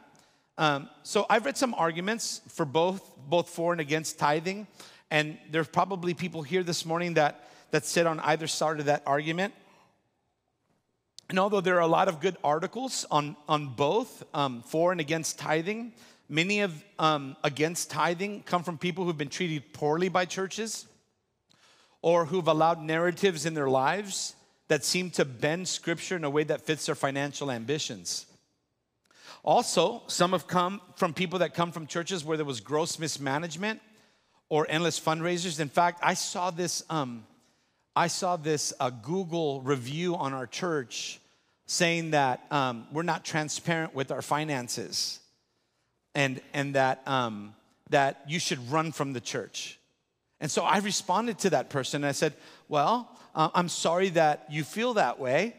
Um, 0.59 0.88
so 1.04 1.24
I've 1.30 1.44
read 1.44 1.56
some 1.56 1.72
arguments 1.74 2.40
for 2.48 2.64
both, 2.66 3.16
both 3.28 3.48
for 3.48 3.70
and 3.70 3.80
against 3.80 4.18
tithing. 4.18 4.66
And 5.09 5.38
there's 5.52 5.68
probably 5.68 6.14
people 6.14 6.42
here 6.42 6.64
this 6.64 6.85
morning 6.85 7.14
that, 7.14 7.48
that 7.70 7.87
sit 7.87 8.09
on 8.09 8.18
either 8.20 8.48
side 8.48 8.80
of 8.80 8.87
that 8.87 9.04
argument. 9.06 9.54
And 11.28 11.38
although 11.38 11.61
there 11.61 11.76
are 11.76 11.83
a 11.83 11.87
lot 11.87 12.09
of 12.09 12.18
good 12.18 12.37
articles 12.42 13.06
on, 13.09 13.37
on 13.48 13.68
both 13.68 14.24
um, 14.35 14.64
for 14.66 14.90
and 14.90 15.00
against 15.00 15.38
tithing, 15.38 15.92
Many 16.33 16.61
of 16.61 16.85
um, 16.97 17.37
against 17.43 17.90
tithing 17.90 18.45
come 18.45 18.62
from 18.62 18.79
people 18.79 19.05
who've 19.05 19.19
been 19.19 19.31
treated 19.31 19.73
poorly 19.73 20.09
by 20.09 20.27
churches 20.27 20.87
or 22.03 22.25
who've 22.25 22.47
allowed 22.47 22.81
narratives 22.81 23.47
in 23.47 23.55
their 23.55 23.69
lives 23.69 24.37
that 24.69 24.85
seem 24.85 25.11
to 25.11 25.25
bend 25.25 25.66
scripture 25.66 26.14
in 26.14 26.23
a 26.23 26.31
way 26.31 26.45
that 26.45 26.61
fits 26.61 26.87
their 26.87 26.95
financial 26.95 27.51
ambitions. 27.51 28.27
Also, 29.43 30.03
some 30.07 30.31
have 30.31 30.47
come 30.47 30.81
from 30.95 31.12
people 31.12 31.40
that 31.40 31.53
come 31.53 31.73
from 31.73 31.88
churches 31.88 32.25
where 32.25 32.37
there 32.37 32.47
was 32.47 32.61
gross 32.61 33.01
mismanagement 33.01 33.81
or 34.49 34.66
endless 34.69 35.01
fundraisers. 35.01 35.59
In 35.59 35.69
fact, 35.69 35.99
I 36.01 36.14
saw 36.14 36.53
this. 36.53 36.85
Um, 36.88 37.27
I 37.97 38.07
saw 38.07 38.37
this 38.37 38.73
uh, 38.79 38.90
Google 38.90 39.62
review 39.62 40.14
on 40.14 40.33
our 40.33 40.47
church 40.47 41.19
saying 41.66 42.12
that 42.12 42.40
um, 42.53 42.87
we're 42.93 43.03
not 43.03 43.25
transparent 43.25 43.97
with 43.97 44.12
our 44.12 44.23
finances 44.23 45.19
and, 46.14 46.40
and 46.53 46.75
that, 46.75 47.07
um, 47.07 47.55
that 47.90 48.23
you 48.29 48.38
should 48.38 48.70
run 48.70 48.92
from 48.92 49.12
the 49.12 49.20
church. 49.20 49.79
And 50.40 50.51
so 50.51 50.62
I 50.62 50.79
responded 50.79 51.38
to 51.40 51.51
that 51.51 51.70
person. 51.70 52.05
I 52.05 52.12
said, 52.12 52.35
Well, 52.68 53.11
uh, 53.35 53.51
I'm 53.55 53.68
sorry 53.68 54.09
that 54.11 54.46
you 54.51 54.64
feel 54.64 54.94
that 54.94 55.20
way, 55.20 55.55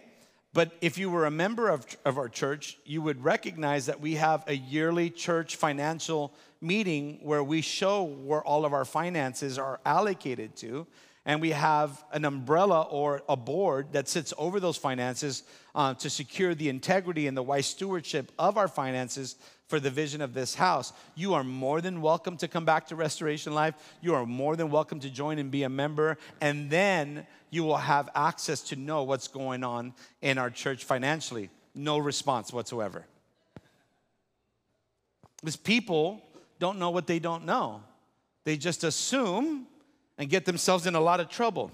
but 0.53 0.71
if 0.81 0.97
you 0.97 1.09
were 1.09 1.25
a 1.25 1.31
member 1.31 1.69
of, 1.69 1.85
of 2.03 2.17
our 2.17 2.27
church, 2.27 2.77
you 2.83 3.01
would 3.01 3.23
recognize 3.23 3.85
that 3.85 4.01
we 4.01 4.15
have 4.15 4.43
a 4.47 4.55
yearly 4.55 5.09
church 5.09 5.55
financial 5.55 6.33
meeting 6.59 7.19
where 7.21 7.43
we 7.43 7.61
show 7.61 8.03
where 8.03 8.43
all 8.43 8.65
of 8.65 8.73
our 8.73 8.85
finances 8.85 9.57
are 9.57 9.79
allocated 9.85 10.55
to. 10.57 10.85
And 11.25 11.39
we 11.39 11.51
have 11.51 12.03
an 12.11 12.25
umbrella 12.25 12.81
or 12.81 13.21
a 13.29 13.35
board 13.35 13.93
that 13.93 14.07
sits 14.07 14.33
over 14.37 14.59
those 14.59 14.77
finances 14.77 15.43
uh, 15.75 15.93
to 15.95 16.09
secure 16.09 16.55
the 16.55 16.67
integrity 16.67 17.27
and 17.27 17.37
the 17.37 17.43
wise 17.43 17.67
stewardship 17.67 18.31
of 18.39 18.57
our 18.57 18.67
finances 18.67 19.35
for 19.67 19.79
the 19.79 19.91
vision 19.91 20.21
of 20.21 20.33
this 20.33 20.55
house. 20.55 20.91
You 21.15 21.35
are 21.35 21.43
more 21.43 21.79
than 21.79 22.01
welcome 22.01 22.37
to 22.37 22.47
come 22.47 22.65
back 22.65 22.87
to 22.87 22.95
Restoration 22.95 23.53
Life. 23.53 23.75
You 24.01 24.15
are 24.15 24.25
more 24.25 24.55
than 24.55 24.71
welcome 24.71 24.99
to 24.99 25.09
join 25.09 25.37
and 25.37 25.51
be 25.51 25.63
a 25.63 25.69
member. 25.69 26.17
And 26.41 26.69
then 26.69 27.27
you 27.51 27.63
will 27.63 27.77
have 27.77 28.09
access 28.15 28.61
to 28.63 28.75
know 28.75 29.03
what's 29.03 29.27
going 29.27 29.63
on 29.63 29.93
in 30.21 30.39
our 30.39 30.49
church 30.49 30.85
financially. 30.85 31.49
No 31.75 31.99
response 31.99 32.51
whatsoever. 32.51 33.05
Because 35.39 35.55
people 35.55 36.21
don't 36.59 36.79
know 36.79 36.89
what 36.89 37.07
they 37.07 37.19
don't 37.19 37.45
know, 37.45 37.81
they 38.43 38.57
just 38.57 38.83
assume 38.83 39.67
and 40.21 40.29
get 40.29 40.45
themselves 40.45 40.85
in 40.85 40.93
a 40.93 41.01
lot 41.01 41.19
of 41.19 41.29
trouble. 41.29 41.71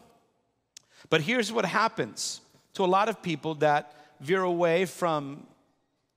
But 1.09 1.19
here's 1.19 1.51
what 1.51 1.65
happens 1.65 2.39
to 2.75 2.85
a 2.85 2.87
lot 2.87 3.09
of 3.09 3.21
people 3.21 3.55
that 3.55 3.93
veer 4.21 4.41
away 4.41 4.85
from 4.85 5.45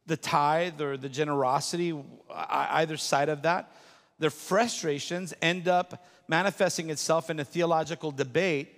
the 0.06 0.16
tithe 0.16 0.80
or 0.80 0.96
the 0.96 1.08
generosity, 1.08 1.92
either 2.30 2.96
side 2.96 3.28
of 3.28 3.42
that, 3.42 3.72
their 4.20 4.30
frustrations 4.30 5.34
end 5.42 5.66
up 5.66 6.06
manifesting 6.28 6.88
itself 6.90 7.30
in 7.30 7.40
a 7.40 7.44
theological 7.44 8.12
debate 8.12 8.76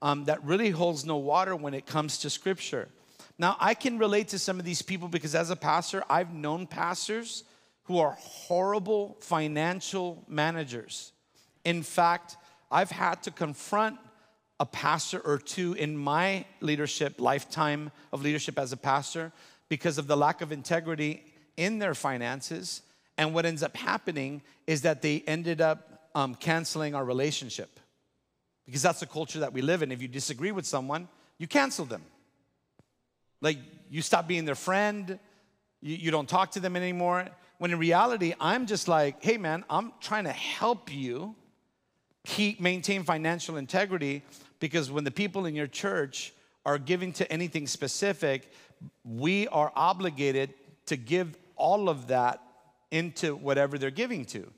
um, 0.00 0.24
that 0.24 0.42
really 0.42 0.70
holds 0.70 1.04
no 1.04 1.18
water 1.18 1.54
when 1.54 1.74
it 1.74 1.84
comes 1.84 2.18
to 2.18 2.30
scripture. 2.30 2.88
Now, 3.38 3.56
I 3.60 3.74
can 3.74 3.98
relate 3.98 4.28
to 4.28 4.38
some 4.38 4.58
of 4.58 4.64
these 4.64 4.80
people 4.80 5.08
because 5.08 5.34
as 5.34 5.50
a 5.50 5.56
pastor, 5.56 6.02
I've 6.08 6.32
known 6.32 6.66
pastors 6.66 7.44
who 7.82 7.98
are 7.98 8.16
horrible 8.18 9.18
financial 9.20 10.24
managers. 10.26 11.12
In 11.66 11.82
fact, 11.82 12.38
I've 12.74 12.90
had 12.90 13.22
to 13.22 13.30
confront 13.30 13.98
a 14.58 14.66
pastor 14.66 15.20
or 15.20 15.38
two 15.38 15.74
in 15.74 15.96
my 15.96 16.44
leadership 16.60 17.20
lifetime 17.20 17.92
of 18.12 18.22
leadership 18.22 18.58
as 18.58 18.72
a 18.72 18.76
pastor 18.76 19.30
because 19.68 19.96
of 19.96 20.08
the 20.08 20.16
lack 20.16 20.40
of 20.40 20.50
integrity 20.50 21.24
in 21.56 21.78
their 21.78 21.94
finances. 21.94 22.82
And 23.16 23.32
what 23.32 23.46
ends 23.46 23.62
up 23.62 23.76
happening 23.76 24.42
is 24.66 24.82
that 24.82 25.02
they 25.02 25.22
ended 25.24 25.60
up 25.60 26.10
um, 26.16 26.34
canceling 26.34 26.96
our 26.96 27.04
relationship 27.04 27.78
because 28.66 28.82
that's 28.82 28.98
the 29.00 29.06
culture 29.06 29.38
that 29.38 29.52
we 29.52 29.62
live 29.62 29.82
in. 29.82 29.92
If 29.92 30.02
you 30.02 30.08
disagree 30.08 30.50
with 30.50 30.66
someone, 30.66 31.06
you 31.38 31.46
cancel 31.46 31.84
them. 31.84 32.02
Like 33.40 33.58
you 33.88 34.02
stop 34.02 34.26
being 34.26 34.46
their 34.46 34.56
friend, 34.56 35.20
you, 35.80 35.94
you 35.94 36.10
don't 36.10 36.28
talk 36.28 36.50
to 36.52 36.60
them 36.60 36.74
anymore. 36.74 37.28
When 37.58 37.70
in 37.70 37.78
reality, 37.78 38.34
I'm 38.40 38.66
just 38.66 38.88
like, 38.88 39.22
hey 39.22 39.36
man, 39.36 39.64
I'm 39.70 39.92
trying 40.00 40.24
to 40.24 40.32
help 40.32 40.92
you 40.92 41.36
keep 42.24 42.60
maintain 42.60 43.04
financial 43.04 43.56
integrity 43.56 44.22
because 44.60 44.90
when 44.90 45.04
the 45.04 45.10
people 45.10 45.46
in 45.46 45.54
your 45.54 45.66
church 45.66 46.32
are 46.64 46.78
giving 46.78 47.12
to 47.12 47.30
anything 47.30 47.66
specific, 47.66 48.50
we 49.04 49.46
are 49.48 49.70
obligated 49.76 50.54
to 50.86 50.96
give 50.96 51.36
all 51.56 51.88
of 51.88 52.08
that 52.08 52.40
into 52.90 53.36
whatever 53.36 53.78
they're 53.78 53.90
giving 53.90 54.24
to. 54.24 54.50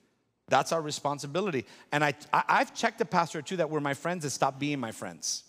That's 0.48 0.70
our 0.70 0.80
responsibility. 0.80 1.66
And 1.90 2.04
I, 2.04 2.14
I, 2.32 2.58
have 2.58 2.74
checked 2.74 3.00
a 3.00 3.04
pastor 3.04 3.40
or 3.40 3.42
two 3.42 3.56
that 3.56 3.68
were 3.68 3.80
my 3.80 3.94
friends 3.94 4.22
that 4.22 4.30
stopped 4.30 4.60
being 4.60 4.78
my 4.78 4.92
friends. 4.92 5.42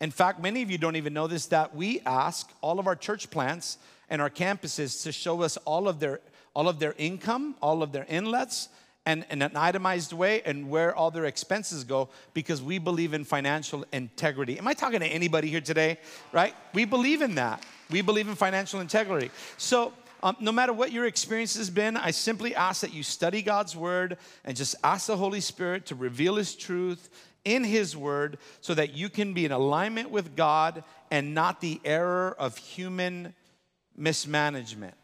In 0.00 0.10
fact, 0.10 0.42
many 0.42 0.62
of 0.62 0.70
you 0.70 0.76
don't 0.76 0.96
even 0.96 1.14
know 1.14 1.26
this 1.26 1.46
that 1.46 1.74
we 1.74 2.00
ask 2.00 2.50
all 2.60 2.78
of 2.78 2.86
our 2.86 2.96
church 2.96 3.30
plants 3.30 3.78
and 4.10 4.20
our 4.20 4.28
campuses 4.28 5.04
to 5.04 5.12
show 5.12 5.42
us 5.42 5.56
all 5.58 5.88
of 5.88 6.00
their 6.00 6.20
all 6.54 6.68
of 6.68 6.78
their 6.78 6.94
income, 6.98 7.54
all 7.62 7.82
of 7.82 7.92
their 7.92 8.04
inlets, 8.10 8.68
and 9.04 9.26
in 9.30 9.42
an 9.42 9.56
itemized 9.56 10.12
way, 10.12 10.42
and 10.42 10.70
where 10.70 10.94
all 10.94 11.10
their 11.10 11.24
expenses 11.24 11.84
go, 11.84 12.08
because 12.34 12.62
we 12.62 12.78
believe 12.78 13.14
in 13.14 13.24
financial 13.24 13.84
integrity. 13.92 14.58
Am 14.58 14.68
I 14.68 14.74
talking 14.74 15.00
to 15.00 15.06
anybody 15.06 15.48
here 15.48 15.60
today? 15.60 15.98
Right? 16.32 16.54
We 16.72 16.84
believe 16.84 17.20
in 17.20 17.34
that. 17.34 17.64
We 17.90 18.00
believe 18.00 18.28
in 18.28 18.36
financial 18.36 18.80
integrity. 18.80 19.30
So 19.56 19.92
um, 20.22 20.36
no 20.38 20.52
matter 20.52 20.72
what 20.72 20.92
your 20.92 21.06
experience 21.06 21.56
has 21.56 21.68
been, 21.68 21.96
I 21.96 22.12
simply 22.12 22.54
ask 22.54 22.82
that 22.82 22.94
you 22.94 23.02
study 23.02 23.42
God's 23.42 23.74
word 23.74 24.18
and 24.44 24.56
just 24.56 24.76
ask 24.84 25.08
the 25.08 25.16
Holy 25.16 25.40
Spirit 25.40 25.86
to 25.86 25.96
reveal 25.96 26.36
His 26.36 26.54
truth 26.54 27.10
in 27.44 27.64
His 27.64 27.96
word 27.96 28.38
so 28.60 28.72
that 28.74 28.94
you 28.94 29.08
can 29.08 29.34
be 29.34 29.44
in 29.44 29.50
alignment 29.50 30.10
with 30.10 30.36
God 30.36 30.84
and 31.10 31.34
not 31.34 31.60
the 31.60 31.80
error 31.84 32.36
of 32.38 32.56
human 32.56 33.34
mismanagement. 33.96 34.94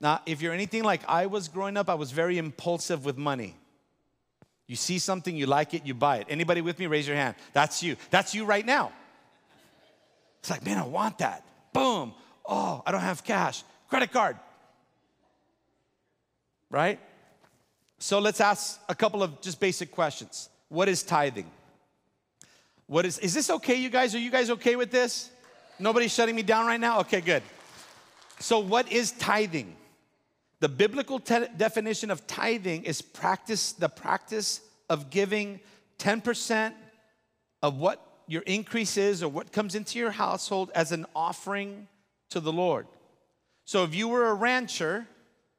Now, 0.00 0.20
if 0.26 0.42
you're 0.42 0.52
anything 0.52 0.84
like 0.84 1.02
I 1.08 1.26
was 1.26 1.48
growing 1.48 1.76
up, 1.76 1.88
I 1.88 1.94
was 1.94 2.10
very 2.10 2.38
impulsive 2.38 3.04
with 3.04 3.16
money. 3.16 3.56
You 4.66 4.76
see 4.76 4.98
something, 4.98 5.36
you 5.36 5.46
like 5.46 5.74
it, 5.74 5.86
you 5.86 5.94
buy 5.94 6.18
it. 6.18 6.26
Anybody 6.28 6.60
with 6.60 6.78
me? 6.78 6.86
Raise 6.86 7.06
your 7.06 7.16
hand. 7.16 7.36
That's 7.52 7.82
you. 7.82 7.96
That's 8.10 8.34
you 8.34 8.44
right 8.44 8.66
now. 8.66 8.92
It's 10.40 10.50
like, 10.50 10.64
man, 10.64 10.78
I 10.78 10.84
want 10.84 11.18
that. 11.18 11.44
Boom. 11.72 12.14
Oh, 12.44 12.82
I 12.84 12.92
don't 12.92 13.00
have 13.00 13.24
cash 13.24 13.62
credit 13.88 14.12
card. 14.12 14.36
Right? 16.70 16.98
So 17.98 18.18
let's 18.18 18.40
ask 18.40 18.80
a 18.88 18.94
couple 18.94 19.22
of 19.22 19.40
just 19.40 19.60
basic 19.60 19.90
questions. 19.90 20.48
What 20.68 20.88
is 20.88 21.02
tithing? 21.02 21.50
What 22.86 23.06
is 23.06 23.18
is 23.18 23.34
this 23.34 23.50
okay 23.50 23.76
you 23.76 23.88
guys? 23.88 24.14
Are 24.14 24.18
you 24.18 24.30
guys 24.30 24.50
okay 24.50 24.76
with 24.76 24.90
this? 24.90 25.30
Nobody's 25.78 26.12
shutting 26.12 26.34
me 26.34 26.42
down 26.42 26.66
right 26.66 26.80
now? 26.80 27.00
Okay, 27.00 27.20
good. 27.20 27.42
So 28.38 28.58
what 28.58 28.90
is 28.90 29.12
tithing? 29.12 29.74
The 30.60 30.68
biblical 30.68 31.18
te- 31.18 31.46
definition 31.56 32.10
of 32.10 32.26
tithing 32.26 32.84
is 32.84 33.02
practice 33.02 33.72
the 33.72 33.88
practice 33.88 34.60
of 34.88 35.10
giving 35.10 35.60
10% 35.98 36.72
of 37.62 37.76
what 37.76 38.02
your 38.26 38.42
increase 38.42 38.96
is 38.96 39.22
or 39.22 39.28
what 39.28 39.52
comes 39.52 39.74
into 39.74 39.98
your 39.98 40.10
household 40.10 40.70
as 40.74 40.92
an 40.92 41.06
offering 41.14 41.88
to 42.30 42.40
the 42.40 42.52
Lord. 42.52 42.86
So 43.64 43.84
if 43.84 43.94
you 43.94 44.08
were 44.08 44.28
a 44.28 44.34
rancher, 44.34 45.06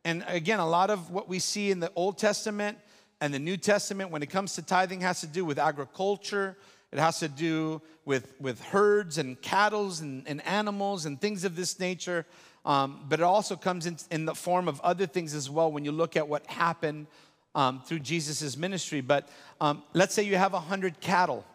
and 0.04 0.24
again, 0.28 0.60
a 0.60 0.68
lot 0.68 0.90
of 0.90 1.12
what 1.12 1.28
we 1.28 1.40
see 1.40 1.72
in 1.72 1.80
the 1.80 1.92
Old 1.96 2.18
Testament 2.18 2.78
and 3.20 3.34
the 3.34 3.40
New 3.40 3.58
Testament 3.58 4.12
when 4.12 4.24
it 4.24 4.30
comes 4.30 4.56
to 4.56 4.62
tithing 4.62 5.02
has 5.02 5.22
to 5.22 5.28
do 5.28 5.44
with 5.44 5.60
agriculture. 5.60 6.58
It 6.92 7.00
has 7.00 7.20
to 7.20 7.28
do 7.28 7.82
with, 8.06 8.34
with 8.40 8.62
herds 8.62 9.18
and 9.18 9.42
cattle 9.42 9.92
and, 10.00 10.26
and 10.28 10.46
animals 10.46 11.06
and 11.06 11.20
things 11.20 11.44
of 11.44 11.56
this 11.56 11.80
nature. 11.80 12.26
Um, 12.68 13.00
but 13.08 13.22
it 13.22 13.24
also 13.24 13.56
comes 13.56 13.86
in, 13.86 13.98
in, 14.12 14.26
the 14.26 14.36
form 14.36 14.68
of 14.68 14.82
other 14.82 15.06
things 15.06 15.34
as 15.34 15.50
well 15.50 15.72
when 15.72 15.86
you 15.86 15.94
look 15.94 16.18
at 16.18 16.28
what 16.28 16.46
happened 16.48 17.08
um, 17.56 17.82
through 17.82 18.00
Jesus' 18.00 18.58
ministry. 18.58 19.00
But 19.00 19.30
um, 19.62 19.84
let's 19.94 20.14
say 20.14 20.24
you 20.24 20.36
have 20.36 20.52
100 20.52 21.00
cattle. 21.00 21.46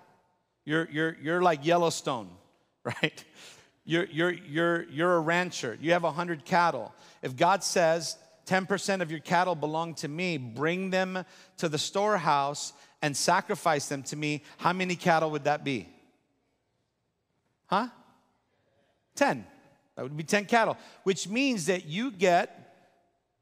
You're, 0.64 0.88
you're, 0.90 1.16
you're 1.20 1.42
like 1.42 1.66
Yellowstone, 1.66 2.31
right? 2.85 3.25
You're, 3.85 4.07
you're, 4.07 4.33
you're, 4.33 4.85
you're 4.85 5.14
a 5.16 5.20
rancher, 5.20 5.77
you 5.83 5.92
have 5.92 6.03
100 6.03 6.46
cattle. 6.46 6.94
If 7.20 7.37
God 7.37 7.62
says 7.62 8.16
10% 8.46 9.03
of 9.03 9.11
your 9.11 9.20
cattle 9.20 9.55
belong 9.55 9.94
to 9.96 10.09
me, 10.09 10.38
bring 10.38 10.88
them 10.88 11.27
to 11.59 11.68
the 11.68 11.79
storehouse 11.79 12.72
and 13.03 13.14
sacrifice 13.14 13.87
them 13.87 14.03
to 14.05 14.16
me, 14.16 14.44
how 14.57 14.72
many 14.72 14.96
cattle 14.96 15.31
would 15.33 15.44
that 15.44 15.62
be? 15.62 15.88
Huh? 17.66 17.88
10. 19.16 19.44
That 19.96 20.02
would 20.02 20.16
be 20.16 20.24
10 20.24 20.46
cattle, 20.46 20.76
which 21.02 21.28
means 21.28 21.66
that 21.66 21.87
you 21.87 22.11
get 22.11 22.59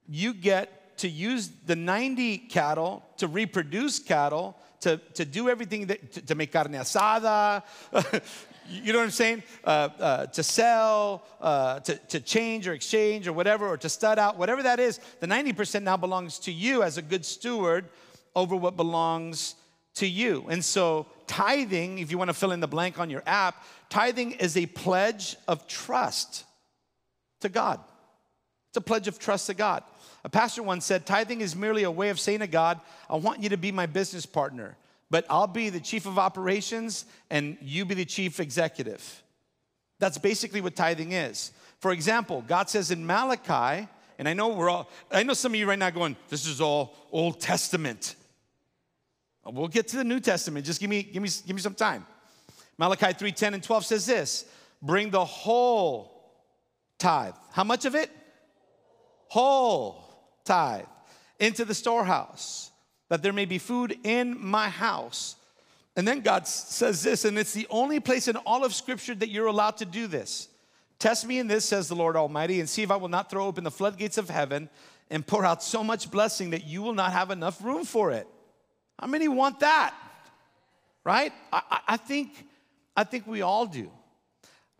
you 0.09 0.35
get 0.35 0.99
to 0.99 1.09
use 1.09 1.51
the 1.67 1.77
90 1.77 2.39
cattle 2.39 3.05
to 3.19 3.29
reproduce 3.29 4.01
cattle 4.01 4.57
to, 4.81 4.97
to 5.15 5.25
do 5.25 5.49
everything 5.49 5.87
that, 5.87 6.13
to, 6.13 6.27
to 6.27 6.35
make 6.35 6.53
carne 6.53 6.73
asada, 6.73 7.63
You 8.71 8.93
know 8.93 9.01
what 9.01 9.07
I'm 9.07 9.11
saying? 9.11 9.43
Uh, 9.65 9.89
uh, 9.99 10.27
to 10.27 10.43
sell, 10.45 11.25
uh, 11.41 11.81
to, 11.81 11.97
to 11.97 12.21
change 12.21 12.69
or 12.69 12.73
exchange 12.73 13.27
or 13.27 13.33
whatever, 13.33 13.67
or 13.67 13.77
to 13.77 13.89
stud 13.89 14.17
out, 14.19 14.39
whatever 14.39 14.63
that 14.63 14.79
is, 14.79 15.01
the 15.19 15.27
90% 15.27 15.83
now 15.83 15.97
belongs 15.97 16.39
to 16.41 16.53
you 16.53 16.85
as 16.85 16.97
a 16.97 17.03
good 17.03 17.25
steward 17.25 17.87
over 18.37 18.55
what 18.55 18.77
belongs 18.77 19.57
to 19.95 20.07
you. 20.07 20.47
And 20.49 20.65
so, 20.65 21.07
tithing, 21.27 21.99
if 21.99 22.13
you 22.13 22.19
want 22.19 22.29
to 22.29 22.35
fill 22.35 22.53
in 22.53 22.61
the 22.61 22.69
blank 22.69 23.01
on 23.01 23.11
your 23.11 23.25
app, 23.27 23.65
tithing 23.91 24.33
is 24.33 24.57
a 24.57 24.67
pledge 24.67 25.37
of 25.47 25.67
trust 25.67 26.45
to 27.41 27.51
God. 27.51 27.81
It's 28.71 28.79
a 28.79 28.81
pledge 28.81 29.09
of 29.09 29.19
trust 29.19 29.49
to 29.49 29.55
God. 29.55 29.83
A 30.25 30.29
pastor 30.29 30.63
once 30.63 30.87
said, 30.87 31.05
Tithing 31.05 31.41
is 31.41 31.55
merely 31.55 31.83
a 31.83 31.91
way 31.91 32.09
of 32.11 32.19
saying 32.19 32.41
to 32.41 32.47
God, 32.47 32.81
I 33.09 33.17
want 33.17 33.43
you 33.43 33.51
to 33.51 33.57
be 33.57 33.73
my 33.73 33.87
business 33.87 34.25
partner 34.25 34.77
but 35.11 35.27
I'll 35.29 35.49
be 35.49 35.69
the 35.69 35.81
chief 35.81 36.07
of 36.07 36.19
operations 36.19 37.05
and 37.29 37.59
you 37.61 37.85
be 37.85 37.95
the 37.95 38.05
chief 38.05 38.41
executive. 38.41 39.23
That's 39.99 40.17
basically 40.17 40.61
what 40.61 40.77
tithing 40.77 41.13
is. 41.13 41.51
For 41.81 41.91
example, 41.91 42.45
God 42.47 42.71
says 42.71 42.91
in 42.91 43.05
Malachi, 43.05 43.89
and 44.19 44.29
I 44.29 44.35
know 44.35 44.49
we're 44.49 44.71
all, 44.71 44.89
I 45.11 45.25
know 45.25 45.35
some 45.35 45.53
of 45.53 45.59
you 45.59 45.69
right 45.69 45.79
now 45.79 45.91
going, 45.91 46.17
this 46.29 46.47
is 46.47 46.61
all 46.61 46.95
Old 47.11 47.41
Testament. 47.41 48.15
We'll 49.45 49.69
get 49.69 49.89
to 49.89 49.97
the 49.97 50.05
New 50.05 50.21
Testament. 50.21 50.65
Just 50.65 50.81
give 50.81 50.89
me, 50.89 51.03
give 51.03 51.23
me, 51.23 51.29
give 51.47 51.57
me 51.57 51.63
some 51.63 51.75
time. 51.75 52.07
Malachi 52.81 53.13
3 53.13 53.31
10 53.31 53.55
and 53.55 53.63
12 53.63 53.85
says 53.85 54.07
this 54.07 54.47
bring 54.81 55.11
the 55.11 55.23
whole 55.23 56.33
tithe. 56.99 57.35
How 57.53 57.63
much 57.63 57.85
of 57.85 57.95
it? 57.95 58.11
Whole 59.29 60.03
tithe 60.47 60.87
into 61.39 61.67
the 61.67 61.75
storehouse 61.75 62.71
that 63.11 63.23
there 63.23 63.35
may 63.35 63.45
be 63.45 63.59
food 63.59 63.99
in 64.03 64.43
my 64.43 64.71
house. 64.71 65.37
And 65.95 66.09
then 66.09 66.21
God 66.21 66.49
says 66.49 67.03
this, 67.03 67.27
and 67.27 67.39
it's 67.39 67.53
the 67.53 67.67
only 67.69 68.01
place 68.01 68.29
in 68.29 68.37
all 68.37 68.65
of 68.65 68.75
Scripture 68.75 69.15
that 69.15 69.29
you're 69.29 69.49
allowed 69.49 69.77
to 69.79 69.85
do 69.85 70.07
this. 70.07 70.49
Test 70.99 71.27
me 71.27 71.39
in 71.39 71.49
this, 71.49 71.67
says 71.67 71.89
the 71.89 71.95
Lord 71.95 72.17
Almighty, 72.17 72.61
and 72.61 72.69
see 72.69 72.83
if 72.83 72.91
I 72.91 72.97
will 72.97 73.09
not 73.09 73.29
throw 73.29 73.47
open 73.47 73.63
the 73.63 73.71
floodgates 73.71 74.17
of 74.17 74.31
heaven 74.31 74.71
and 75.11 75.27
pour 75.27 75.45
out 75.45 75.63
so 75.63 75.85
much 75.85 76.11
blessing 76.11 76.51
that 76.51 76.65
you 76.65 76.81
will 76.81 76.95
not 76.95 77.13
have 77.13 77.31
enough 77.31 77.63
room 77.63 77.85
for 77.85 78.11
it. 78.11 78.27
How 78.99 79.07
many 79.07 79.29
want 79.29 79.61
that? 79.61 79.95
Right? 81.05 81.33
I, 81.53 81.81
I 81.89 81.97
think, 81.99 82.47
I 82.97 83.05
think 83.05 83.27
we 83.27 83.43
all 83.43 83.67
do. 83.67 83.91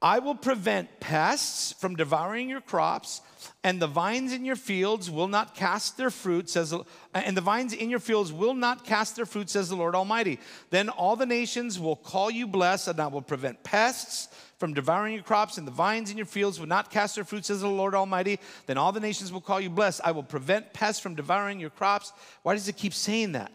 I 0.03 0.19
will 0.19 0.35
prevent 0.35 0.99
pests 0.99 1.75
from 1.75 1.95
devouring 1.95 2.49
your 2.49 2.63
crops, 2.63 3.21
and 3.63 3.83
the 3.83 3.87
vines 3.87 4.33
in 4.33 4.47
your 4.47 4.57
fields 4.57 5.11
will 5.11 5.29
not 5.29 5.55
cast 5.55 5.99
their 5.99 6.09
fruit, 6.09 6.49
says 6.49 6.75
and 7.13 7.37
the 7.37 7.43
vines 7.43 7.75
in 7.75 7.91
your 7.91 7.99
fields 7.99 8.33
will 8.33 8.55
not 8.55 8.85
cast 8.85 9.17
their 9.17 9.27
fruit, 9.27 9.51
says 9.51 9.69
the 9.69 9.77
Lord 9.77 9.95
Almighty. 9.95 10.41
Then 10.71 10.89
all 10.89 11.17
the 11.17 11.27
nations 11.27 11.79
will 11.79 11.97
call 11.97 12.31
you 12.31 12.47
blessed, 12.47 12.89
and 12.89 13.01
I 13.01 13.09
will 13.09 13.21
prevent 13.21 13.63
pests 13.63 14.35
from 14.57 14.73
devouring 14.73 15.15
your 15.15 15.23
crops, 15.23 15.59
and 15.59 15.67
the 15.67 15.73
vines 15.73 16.11
in 16.11 16.17
your 16.17 16.27
fields 16.27 16.59
will 16.59 16.67
not 16.67 16.91
cast 16.91 17.15
their 17.15 17.25
fruit, 17.25 17.45
says 17.45 17.61
the 17.61 17.69
Lord 17.69 17.95
Almighty. 17.95 18.41
Then 18.67 18.79
all 18.79 18.93
the 18.93 19.01
nations 19.01 19.31
will 19.31 19.43
call 19.43 19.61
you 19.61 19.69
blessed. 19.69 20.01
I 20.03 20.13
will 20.13 20.23
prevent 20.23 20.73
pests 20.73 21.01
from 21.01 21.15
devouring 21.15 21.61
your 21.61 21.71
crops. 21.71 22.13
Why 22.43 22.55
does 22.55 22.69
it 22.69 22.77
keep 22.77 22.95
saying 22.95 23.33
that? 23.33 23.53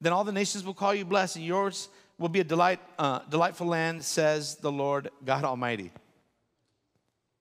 Then 0.00 0.12
all 0.12 0.24
the 0.24 0.32
nations 0.32 0.64
will 0.64 0.74
call 0.74 0.92
you 0.92 1.04
blessed, 1.04 1.36
and 1.36 1.44
yours 1.44 1.88
will 2.22 2.28
be 2.28 2.40
a 2.40 2.44
delight, 2.44 2.78
uh, 3.00 3.18
delightful 3.28 3.66
land, 3.66 4.04
says 4.04 4.54
the 4.54 4.70
Lord 4.70 5.10
God 5.24 5.44
Almighty. 5.44 5.90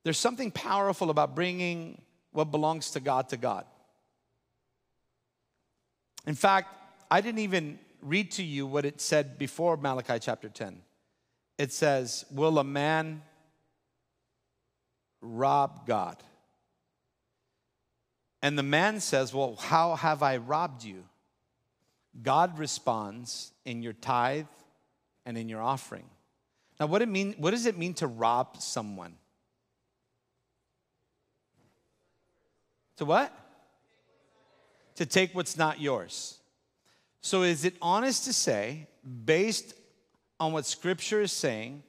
There's 0.04 0.18
something 0.18 0.50
powerful 0.50 1.12
about 1.12 1.36
bringing 1.36 2.02
what 2.32 2.46
belongs 2.46 2.90
to 2.92 3.00
God 3.00 3.30
to 3.30 3.38
God. 3.38 3.66
In 6.26 6.34
fact, 6.34 6.76
I 7.12 7.22
didn't 7.22 7.40
even 7.40 7.78
read 8.02 8.32
to 8.32 8.44
you 8.44 8.66
what 8.66 8.84
it 8.84 9.00
said 9.00 9.38
before 9.38 9.78
Malachi 9.78 10.18
chapter 10.20 10.50
10. 10.50 10.82
It 11.60 11.72
says, 11.72 12.26
Will 12.32 12.58
a 12.58 12.64
man 12.64 13.22
rob 15.22 15.86
God? 15.86 16.18
And 18.42 18.58
the 18.58 18.64
man 18.64 19.00
says, 19.00 19.32
Well, 19.32 19.58
how 19.58 19.96
have 19.96 20.24
I 20.24 20.38
robbed 20.38 20.84
you? 20.84 21.04
God 22.24 22.58
responds 22.58 23.52
in 23.64 23.84
your 23.84 23.94
tithe 23.94 24.48
and 25.26 25.38
in 25.38 25.50
your 25.50 25.62
offering. 25.62 26.06
Now, 26.80 26.88
what, 26.88 27.02
it 27.02 27.10
mean, 27.10 27.36
what 27.38 27.52
does 27.52 27.66
it 27.66 27.78
mean 27.78 27.94
to 27.96 28.08
rob 28.08 28.58
someone? 28.60 29.14
To 32.98 33.06
what? 33.06 33.34
To 34.96 35.06
take 35.06 35.34
what's 35.34 35.58
not 35.58 35.80
yours. 35.80 36.40
So, 37.22 37.44
is 37.44 37.66
it 37.66 37.76
honest 37.82 38.26
to 38.26 38.34
say, 38.34 38.88
based 39.26 39.74
on 40.40 40.54
what 40.54 40.66
Scripture 40.66 41.22
is 41.22 41.32
saying, 41.32 41.84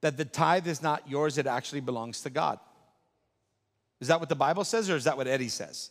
that 0.00 0.16
the 0.16 0.24
tithe 0.24 0.66
is 0.66 0.80
not 0.80 1.08
yours, 1.08 1.38
it 1.38 1.46
actually 1.46 1.80
belongs 1.80 2.22
to 2.22 2.30
God? 2.30 2.58
Is 4.00 4.08
that 4.08 4.20
what 4.20 4.28
the 4.28 4.36
Bible 4.36 4.64
says, 4.64 4.88
or 4.88 4.96
is 4.96 5.04
that 5.04 5.16
what 5.16 5.26
Eddie 5.26 5.48
says? 5.48 5.90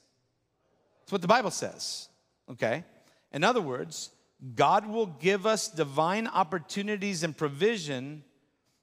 It's 1.04 1.12
what 1.12 1.22
the 1.22 1.28
Bible 1.28 1.52
says, 1.52 2.08
okay? 2.52 2.84
In 3.32 3.44
other 3.44 3.62
words, 3.62 4.12
God 4.56 4.88
will 4.88 5.08
give 5.08 5.46
us 5.46 5.68
divine 5.68 6.28
opportunities 6.28 7.24
and 7.24 7.36
provision 7.36 8.24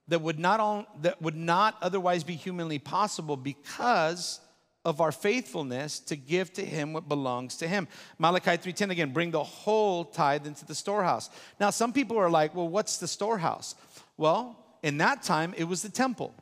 that 0.09 0.21
would 0.21 0.38
not, 0.38 1.03
that 1.03 1.21
would 1.21 1.37
not 1.37 1.77
otherwise 1.81 2.25
be 2.25 2.35
humanly 2.35 2.79
possible 2.79 3.37
because 3.37 4.40
of 4.85 5.01
our 5.01 5.11
faithfulness 5.11 5.99
to 5.99 6.14
give 6.14 6.53
to 6.53 6.64
him 6.64 6.92
what 6.92 7.09
belongs 7.09 7.57
to 7.57 7.66
him. 7.66 7.88
Malachi 8.19 8.53
3:10 8.53 8.90
again, 8.90 9.12
bring 9.12 9.33
the 9.33 9.42
whole 9.42 10.05
tithe 10.05 10.47
into 10.47 10.64
the 10.64 10.77
storehouse. 10.77 11.29
Now 11.59 11.71
some 11.71 11.92
people 11.92 12.16
are 12.19 12.31
like, 12.31 12.55
"Well, 12.55 12.69
what's 12.69 12.99
the 12.99 13.09
storehouse?" 13.09 13.75
Well, 14.16 14.57
in 14.85 14.99
that 14.99 15.25
time 15.25 15.55
it 15.57 15.64
was 15.64 15.83
the 15.83 15.88
temple. 15.88 16.35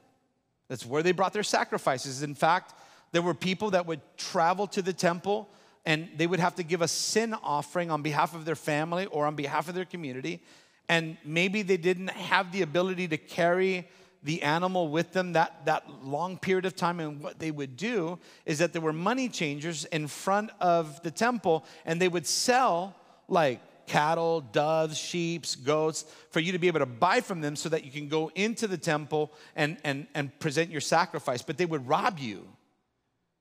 That's 0.68 0.84
where 0.84 1.02
they 1.02 1.12
brought 1.12 1.32
their 1.32 1.42
sacrifices. 1.42 2.22
In 2.22 2.34
fact, 2.34 2.74
there 3.12 3.22
were 3.22 3.32
people 3.34 3.70
that 3.70 3.86
would 3.86 4.02
travel 4.18 4.66
to 4.68 4.82
the 4.82 4.92
temple 4.92 5.48
and 5.86 6.08
they 6.16 6.26
would 6.26 6.40
have 6.40 6.54
to 6.56 6.62
give 6.62 6.82
a 6.82 6.88
sin 6.88 7.34
offering 7.42 7.90
on 7.90 8.02
behalf 8.02 8.34
of 8.34 8.44
their 8.44 8.56
family 8.56 9.06
or 9.06 9.26
on 9.26 9.36
behalf 9.36 9.68
of 9.68 9.74
their 9.74 9.84
community. 9.84 10.40
And 10.88 11.16
maybe 11.24 11.62
they 11.62 11.76
didn't 11.76 12.10
have 12.10 12.52
the 12.52 12.62
ability 12.62 13.08
to 13.08 13.18
carry 13.18 13.88
the 14.22 14.42
animal 14.42 14.88
with 14.88 15.12
them 15.12 15.34
that, 15.34 15.66
that 15.66 15.84
long 16.02 16.38
period 16.38 16.64
of 16.64 16.74
time. 16.74 16.98
And 17.00 17.20
what 17.20 17.38
they 17.38 17.50
would 17.50 17.76
do 17.76 18.18
is 18.46 18.58
that 18.58 18.72
there 18.72 18.82
were 18.82 18.92
money 18.92 19.28
changers 19.28 19.84
in 19.86 20.08
front 20.08 20.50
of 20.60 21.02
the 21.02 21.10
temple, 21.10 21.64
and 21.84 22.00
they 22.00 22.08
would 22.08 22.26
sell 22.26 22.96
like 23.28 23.60
cattle, 23.86 24.40
doves, 24.40 24.96
sheep, 24.96 25.44
goats, 25.62 26.06
for 26.30 26.40
you 26.40 26.52
to 26.52 26.58
be 26.58 26.68
able 26.68 26.80
to 26.80 26.86
buy 26.86 27.20
from 27.20 27.42
them 27.42 27.54
so 27.54 27.68
that 27.68 27.84
you 27.84 27.90
can 27.90 28.08
go 28.08 28.30
into 28.34 28.66
the 28.66 28.78
temple 28.78 29.30
and, 29.56 29.76
and, 29.84 30.06
and 30.14 30.38
present 30.38 30.70
your 30.70 30.80
sacrifice. 30.80 31.42
But 31.42 31.58
they 31.58 31.66
would 31.66 31.86
rob 31.86 32.18
you. 32.18 32.48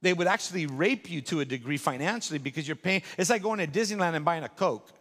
They 0.04 0.12
would 0.12 0.28
actually 0.28 0.66
rape 0.66 1.10
you 1.10 1.22
to 1.22 1.40
a 1.40 1.46
degree 1.46 1.78
financially 1.78 2.38
because 2.38 2.68
you're 2.68 2.76
paying. 2.76 3.04
It's 3.18 3.30
like 3.30 3.42
going 3.42 3.60
to 3.60 3.68
Disneyland 3.68 4.16
and 4.16 4.26
buying 4.26 4.44
a 4.44 4.50
Coke. 4.50 4.92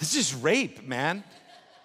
It's 0.00 0.12
just 0.12 0.42
rape, 0.42 0.84
man. 0.86 1.22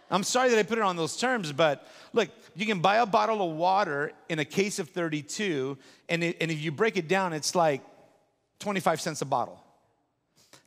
I'm 0.09 0.23
sorry 0.23 0.49
that 0.49 0.57
I 0.57 0.63
put 0.63 0.79
it 0.79 0.83
on 0.83 0.97
those 0.97 1.15
terms, 1.15 1.51
but 1.51 1.87
look, 2.13 2.29
you 2.55 2.65
can 2.65 2.79
buy 2.79 2.97
a 2.97 3.05
bottle 3.05 3.47
of 3.47 3.55
water 3.55 4.11
in 4.27 4.39
a 4.39 4.43
case 4.43 4.79
of 4.79 4.89
32, 4.89 5.77
and, 6.09 6.23
it, 6.23 6.37
and 6.41 6.49
if 6.49 6.59
you 6.59 6.71
break 6.71 6.97
it 6.97 7.07
down, 7.07 7.31
it's 7.31 7.53
like 7.53 7.81
25 8.59 8.99
cents 8.99 9.21
a 9.21 9.25
bottle. 9.25 9.63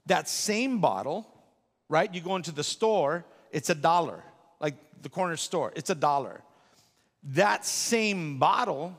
That 0.06 0.28
same 0.28 0.80
bottle, 0.80 1.26
right? 1.88 2.14
You 2.14 2.20
go 2.20 2.36
into 2.36 2.52
the 2.52 2.64
store, 2.64 3.24
it's 3.50 3.68
a 3.68 3.74
dollar, 3.74 4.22
like 4.60 4.76
the 5.02 5.08
corner 5.08 5.36
store, 5.36 5.72
it's 5.74 5.90
a 5.90 5.94
dollar. 5.94 6.40
That 7.24 7.66
same 7.66 8.38
bottle 8.38 8.96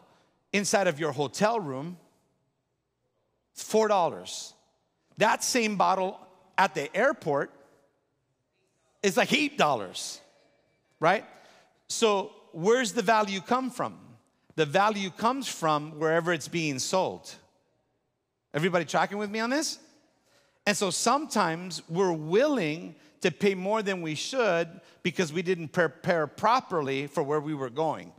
inside 0.56 0.88
of 0.88 1.00
your 1.00 1.12
hotel 1.12 1.60
room, 1.60 1.98
it's 3.54 3.64
$4. 3.64 4.54
That 5.18 5.44
same 5.44 5.76
bottle 5.78 6.20
at 6.58 6.74
the 6.74 6.96
airport 6.96 7.52
is 9.04 9.18
like 9.18 9.30
$8 9.30 10.20
right? 11.00 11.26
So, 11.88 12.32
where's 12.52 12.94
the 12.94 13.02
value 13.02 13.42
come 13.42 13.70
from? 13.70 13.98
The 14.56 14.66
value 14.66 15.10
comes 15.10 15.48
from 15.48 16.00
wherever 16.00 16.32
it's 16.32 16.48
being 16.48 16.80
sold. 16.80 17.34
Everybody 18.54 18.86
tracking 18.86 19.18
with 19.18 19.30
me 19.30 19.40
on 19.40 19.50
this? 19.50 19.80
And 20.66 20.76
so 20.76 20.90
sometimes 20.90 21.84
we're 21.90 22.14
willing 22.14 22.96
to 23.22 23.30
pay 23.30 23.54
more 23.54 23.84
than 23.84 24.02
we 24.02 24.16
should 24.16 24.68
because 25.04 25.32
we 25.34 25.42
didn't 25.42 25.70
prepare 25.70 26.26
properly 26.26 27.08
for 27.08 27.22
where 27.22 27.42
we 27.42 27.54
were 27.54 27.70
going. 27.70 28.14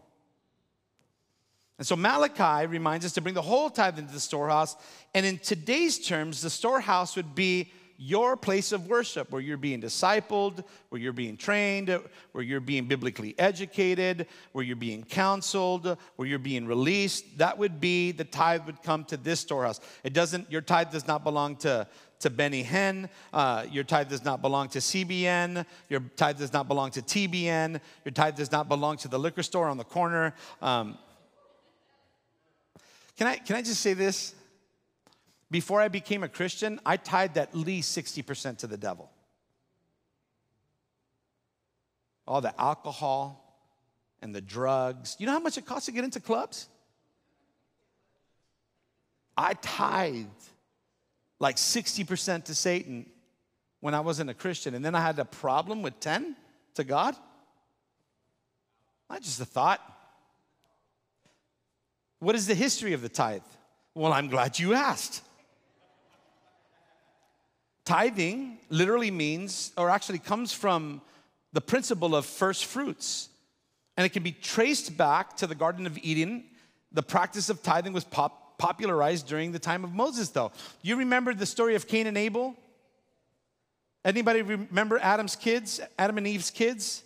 And 1.79 1.87
so 1.87 1.95
Malachi 1.95 2.67
reminds 2.67 3.05
us 3.05 3.12
to 3.12 3.21
bring 3.21 3.35
the 3.35 3.43
whole 3.43 3.69
tithe 3.69 3.99
into 3.99 4.12
the 4.12 4.21
storehouse. 4.21 4.77
And 5.15 5.27
in 5.27 5.39
today's 5.39 5.99
terms, 5.99 6.41
the 6.41 6.51
storehouse 6.51 7.17
would 7.17 7.35
be 7.35 7.71
your 7.99 8.37
place 8.37 8.73
of 8.73 8.89
worship 8.89 9.31
where 9.33 9.41
you're 9.41 9.57
being 9.57 9.81
discipled, 9.81 10.65
where 10.89 11.01
you're 11.01 11.12
being 11.12 11.37
trained, 11.37 11.89
where 12.33 12.45
you're 12.45 12.61
being 12.61 12.87
biblically 12.87 13.35
educated, 13.39 14.27
where 14.53 14.65
you're 14.65 14.77
being 14.77 15.03
counseled, 15.03 15.97
where 16.17 16.29
you're 16.29 16.39
being 16.39 16.67
released. 16.67 17.39
That 17.39 17.57
would 17.59 17.81
be 17.81 18.12
the 18.12 18.25
tithe 18.25 18.67
would 18.67 18.83
come 18.83 19.05
to 19.07 19.17
this 19.17 19.41
storehouse. 19.41 19.81
It 20.05 20.12
doesn't, 20.12 20.51
your 20.51 20.61
tithe 20.61 20.93
does 20.93 21.07
not 21.07 21.25
belong 21.25 21.57
to, 21.57 21.87
to 22.21 22.31
Benny 22.31 22.65
Hinn. 22.65 23.09
Uh, 23.33 23.67
your 23.71 23.85
tithe 23.85 24.09
does 24.09 24.25
not 24.25 24.43
belong 24.43 24.69
to 24.71 24.79
CBN. 24.79 25.65
Your 25.89 26.01
tithe 26.17 26.39
does 26.39 26.53
not 26.53 26.69
belong 26.69 26.91
to 26.93 27.03
TBN. 27.03 27.81
Your 28.05 28.12
tithe 28.12 28.37
does 28.37 28.53
not 28.53 28.69
belong 28.69 28.97
to 28.99 29.09
the 29.09 29.19
liquor 29.19 29.43
store 29.43 29.69
on 29.69 29.79
the 29.79 29.85
corner. 29.85 30.35
Um, 30.61 30.99
can 33.16 33.26
I, 33.26 33.37
can 33.37 33.57
I 33.57 33.62
just 33.62 33.81
say 33.81 33.94
this? 33.94 34.35
Before 35.50 35.81
I 35.81 35.88
became 35.88 36.22
a 36.22 36.29
Christian, 36.29 36.81
I 36.85 36.96
tied 36.96 37.37
at 37.38 37.55
least 37.55 37.96
60% 37.96 38.59
to 38.59 38.66
the 38.66 38.76
devil. 38.76 39.11
All 42.26 42.40
the 42.40 42.59
alcohol 42.61 43.42
and 44.20 44.35
the 44.35 44.40
drugs. 44.40 45.16
You 45.18 45.26
know 45.26 45.33
how 45.33 45.38
much 45.38 45.57
it 45.57 45.64
costs 45.64 45.87
to 45.87 45.92
get 45.92 46.05
into 46.05 46.20
clubs? 46.20 46.68
I 49.37 49.55
tithed 49.55 50.29
like 51.38 51.57
60% 51.57 52.44
to 52.44 52.55
Satan 52.55 53.07
when 53.81 53.94
I 53.94 54.00
wasn't 54.00 54.31
a 54.31 54.35
Christian. 54.35 54.74
And 54.74 54.85
then 54.85 54.94
I 54.94 55.00
had 55.00 55.18
a 55.18 55.24
problem 55.24 55.83
with 55.83 56.00
10 56.00 56.35
to 56.74 56.85
God. 56.85 57.14
Not 59.09 59.22
just 59.22 59.40
a 59.40 59.44
thought. 59.44 59.81
What 62.18 62.35
is 62.35 62.46
the 62.46 62.55
history 62.55 62.92
of 62.92 63.02
the 63.02 63.09
tithe? 63.09 63.42
Well, 63.94 64.12
I'm 64.12 64.29
glad 64.29 64.59
you 64.59 64.74
asked. 64.74 65.22
Tithing 67.85 68.59
literally 68.68 69.11
means, 69.11 69.72
or 69.76 69.90
actually 69.90 70.18
comes 70.18 70.52
from 70.52 71.00
the 71.52 71.61
principle 71.61 72.16
of 72.16 72.26
first 72.26 72.66
fruits. 72.66 73.29
And 73.96 74.05
it 74.05 74.11
can 74.11 74.22
be 74.22 74.33
traced 74.33 74.96
back 74.96 75.37
to 75.38 75.46
the 75.46 75.55
Garden 75.55 75.87
of 75.87 75.96
Eden. 75.98 76.44
The 76.92 77.02
practice 77.02 77.48
of 77.48 77.62
tithing 77.62 77.92
was 77.92 78.05
pop- 78.05 78.59
popularized 78.59 79.26
during 79.26 79.52
the 79.52 79.59
time 79.59 79.85
of 79.85 79.92
Moses, 79.92 80.31
though. 80.31 80.52
You 80.83 80.96
remember 80.96 81.33
the 81.33 81.46
story 81.46 81.74
of 81.74 81.87
Cain 81.87 82.07
and 82.07 82.18
Abel? 82.18 82.57
Anybody 84.05 84.42
remember 84.42 84.98
Adam's 84.98 85.36
kids, 85.36 85.80
Adam 85.99 86.18
and 86.18 86.26
Eve's 86.26 86.51
kids? 86.51 87.03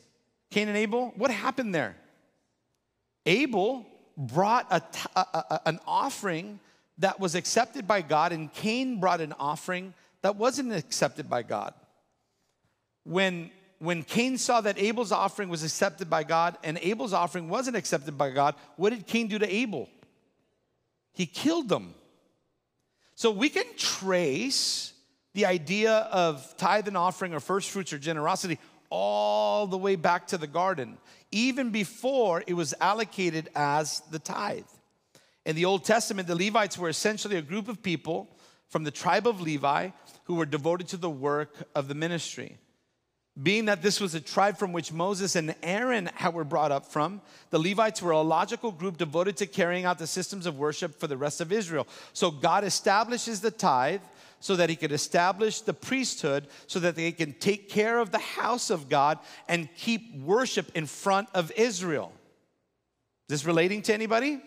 Cain 0.51 0.69
and 0.69 0.77
Abel? 0.77 1.13
What 1.17 1.31
happened 1.31 1.75
there? 1.75 1.97
Abel 3.27 3.87
brought 4.21 4.67
a, 4.71 4.83
a, 5.17 5.21
a, 5.21 5.61
an 5.67 5.81
offering 5.87 6.61
that 6.99 7.19
was 7.19 7.35
accepted 7.35 7.89
by 7.89 8.03
God, 8.03 8.33
and 8.33 8.53
Cain 8.53 9.01
brought 9.01 9.21
an 9.21 9.33
offering 9.39 9.95
that 10.23 10.37
wasn't 10.37 10.73
accepted 10.73 11.31
by 11.31 11.43
God. 11.43 11.73
When, 13.05 13.51
when 13.79 14.03
Cain 14.03 14.37
saw 14.37 14.61
that 14.61 14.79
Abel's 14.79 15.11
offering 15.11 15.49
was 15.49 15.65
accepted 15.65 16.11
by 16.11 16.23
God 16.23 16.59
and 16.63 16.79
Abel's 16.83 17.15
offering 17.15 17.49
wasn't 17.49 17.77
accepted 17.77 18.19
by 18.19 18.31
God, 18.31 18.55
what 18.77 18.91
did 18.91 19.07
Cain 19.07 19.29
do 19.29 19.39
to 19.39 19.53
Abel? 19.53 19.89
He 21.15 21.25
killed 21.25 21.71
them. 21.71 21.95
So 23.15 23.31
we 23.31 23.49
can 23.49 23.65
trace 23.77 24.93
the 25.33 25.47
idea 25.47 25.93
of 25.93 26.55
tithe 26.59 26.89
and 26.89 26.97
offering 26.97 27.33
or 27.33 27.41
first 27.41 27.71
fruits 27.71 27.93
or 27.93 27.99
generosity 27.99 28.59
all 28.91 29.67
the 29.67 29.79
way 29.79 29.97
back 29.97 30.27
to 30.29 30.39
the 30.39 30.47
garden, 30.47 30.99
even 31.33 31.71
before 31.71 32.43
it 32.47 32.55
was 32.55 32.75
allocated 32.81 33.49
as 33.55 34.01
the 34.11 34.19
tithe. 34.19 34.65
In 35.47 35.57
the 35.57 35.65
Old 35.65 35.85
Testament, 35.85 36.29
the 36.29 36.37
Levites 36.37 36.79
were 36.79 36.89
essentially 36.89 37.37
a 37.37 37.43
group 37.43 37.69
of 37.69 37.83
people 37.83 38.29
from 38.69 38.85
the 38.85 38.91
tribe 38.91 39.27
of 39.27 39.41
Levi 39.41 39.91
who 40.25 40.35
were 40.35 40.47
devoted 40.47 40.89
to 40.89 40.97
the 40.97 41.11
work 41.11 41.55
of 41.75 41.89
the 41.89 41.95
ministry. 41.95 42.59
Being 43.41 43.67
that 43.67 43.81
this 43.81 44.01
was 44.01 44.15
a 44.15 44.21
tribe 44.21 44.59
from 44.59 44.73
which 44.73 44.93
Moses 44.93 45.37
and 45.37 45.55
Aaron 45.63 46.11
were 46.33 46.45
brought 46.45 46.73
up 46.73 46.87
from, 46.87 47.23
the 47.51 47.59
Levites 47.59 48.03
were 48.03 48.11
a 48.11 48.21
logical 48.21 48.71
group 48.71 48.99
devoted 48.99 49.37
to 49.39 49.47
carrying 49.47 49.85
out 49.85 49.99
the 49.99 50.07
systems 50.07 50.47
of 50.47 50.59
worship 50.59 50.99
for 50.99 51.07
the 51.07 51.17
rest 51.17 51.41
of 51.41 51.53
Israel. 51.53 51.87
So 52.13 52.31
God 52.31 52.65
establishes 52.65 53.41
the 53.41 53.51
tithe 53.51 54.03
so 54.41 54.57
that 54.57 54.71
he 54.71 54.77
could 54.77 54.91
establish 54.91 55.61
the 55.61 55.75
priesthood 55.75 56.49
so 56.67 56.81
that 56.81 56.97
they 56.97 57.13
can 57.13 57.35
take 57.35 57.69
care 57.69 57.99
of 57.99 58.11
the 58.11 58.19
house 58.19 58.71
of 58.71 58.89
God 58.89 59.19
and 59.49 59.69
keep 59.77 60.17
worship 60.17 60.71
in 60.75 60.87
front 60.87 61.29
of 61.35 61.53
Israel. 61.57 62.13
Is 63.29 63.41
this 63.41 63.45
relating 63.45 63.83
to 63.83 63.95
anybody? 63.95 64.41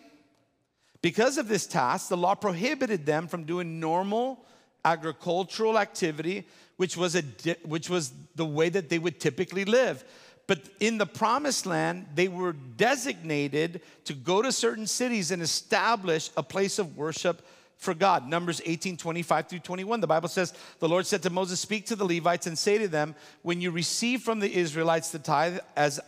Because 1.02 1.38
of 1.38 1.48
this 1.48 1.68
task, 1.68 2.10
the 2.10 2.18
law 2.18 2.34
prohibited 2.34 3.06
them 3.06 3.28
from 3.28 3.44
doing 3.44 3.80
normal 3.80 4.44
agricultural 4.84 5.78
activity, 5.78 6.48
which 6.78 6.98
was, 6.98 7.16
a, 7.16 7.22
which 7.64 7.90
was 7.90 8.12
the 8.36 8.46
way 8.46 8.70
that 8.70 8.90
they 8.90 9.00
would 9.00 9.20
typically 9.20 9.64
live. 9.64 10.04
But 10.48 10.62
in 10.80 10.98
the 10.98 11.06
promised 11.06 11.66
land, 11.66 12.08
they 12.16 12.28
were 12.28 12.54
designated 12.54 13.82
to 14.06 14.14
go 14.14 14.42
to 14.42 14.52
certain 14.52 14.88
cities 14.88 15.32
and 15.32 15.42
establish 15.42 16.32
a 16.36 16.44
place 16.44 16.80
of 16.80 16.98
worship 16.98 17.46
for 17.84 17.94
God. 17.94 18.28
Numbers 18.28 18.62
18, 18.66 18.98
25 18.98 19.48
through 19.48 19.60
21. 19.60 20.02
The 20.02 20.08
Bible 20.08 20.30
says, 20.30 20.54
The 20.80 20.90
Lord 20.90 21.06
said 21.06 21.22
to 21.24 21.30
Moses, 21.30 21.60
Speak 21.60 21.86
to 21.88 21.96
the 21.96 22.06
Levites 22.06 22.48
and 22.48 22.58
say 22.58 22.78
to 22.78 22.88
them, 22.88 23.16
When 23.42 23.62
you 23.62 23.72
receive 23.72 24.22
from 24.22 24.40
the 24.40 24.52
Israelites 24.52 25.12
the 25.12 25.20
tithe, 25.20 25.60
as 25.76 26.00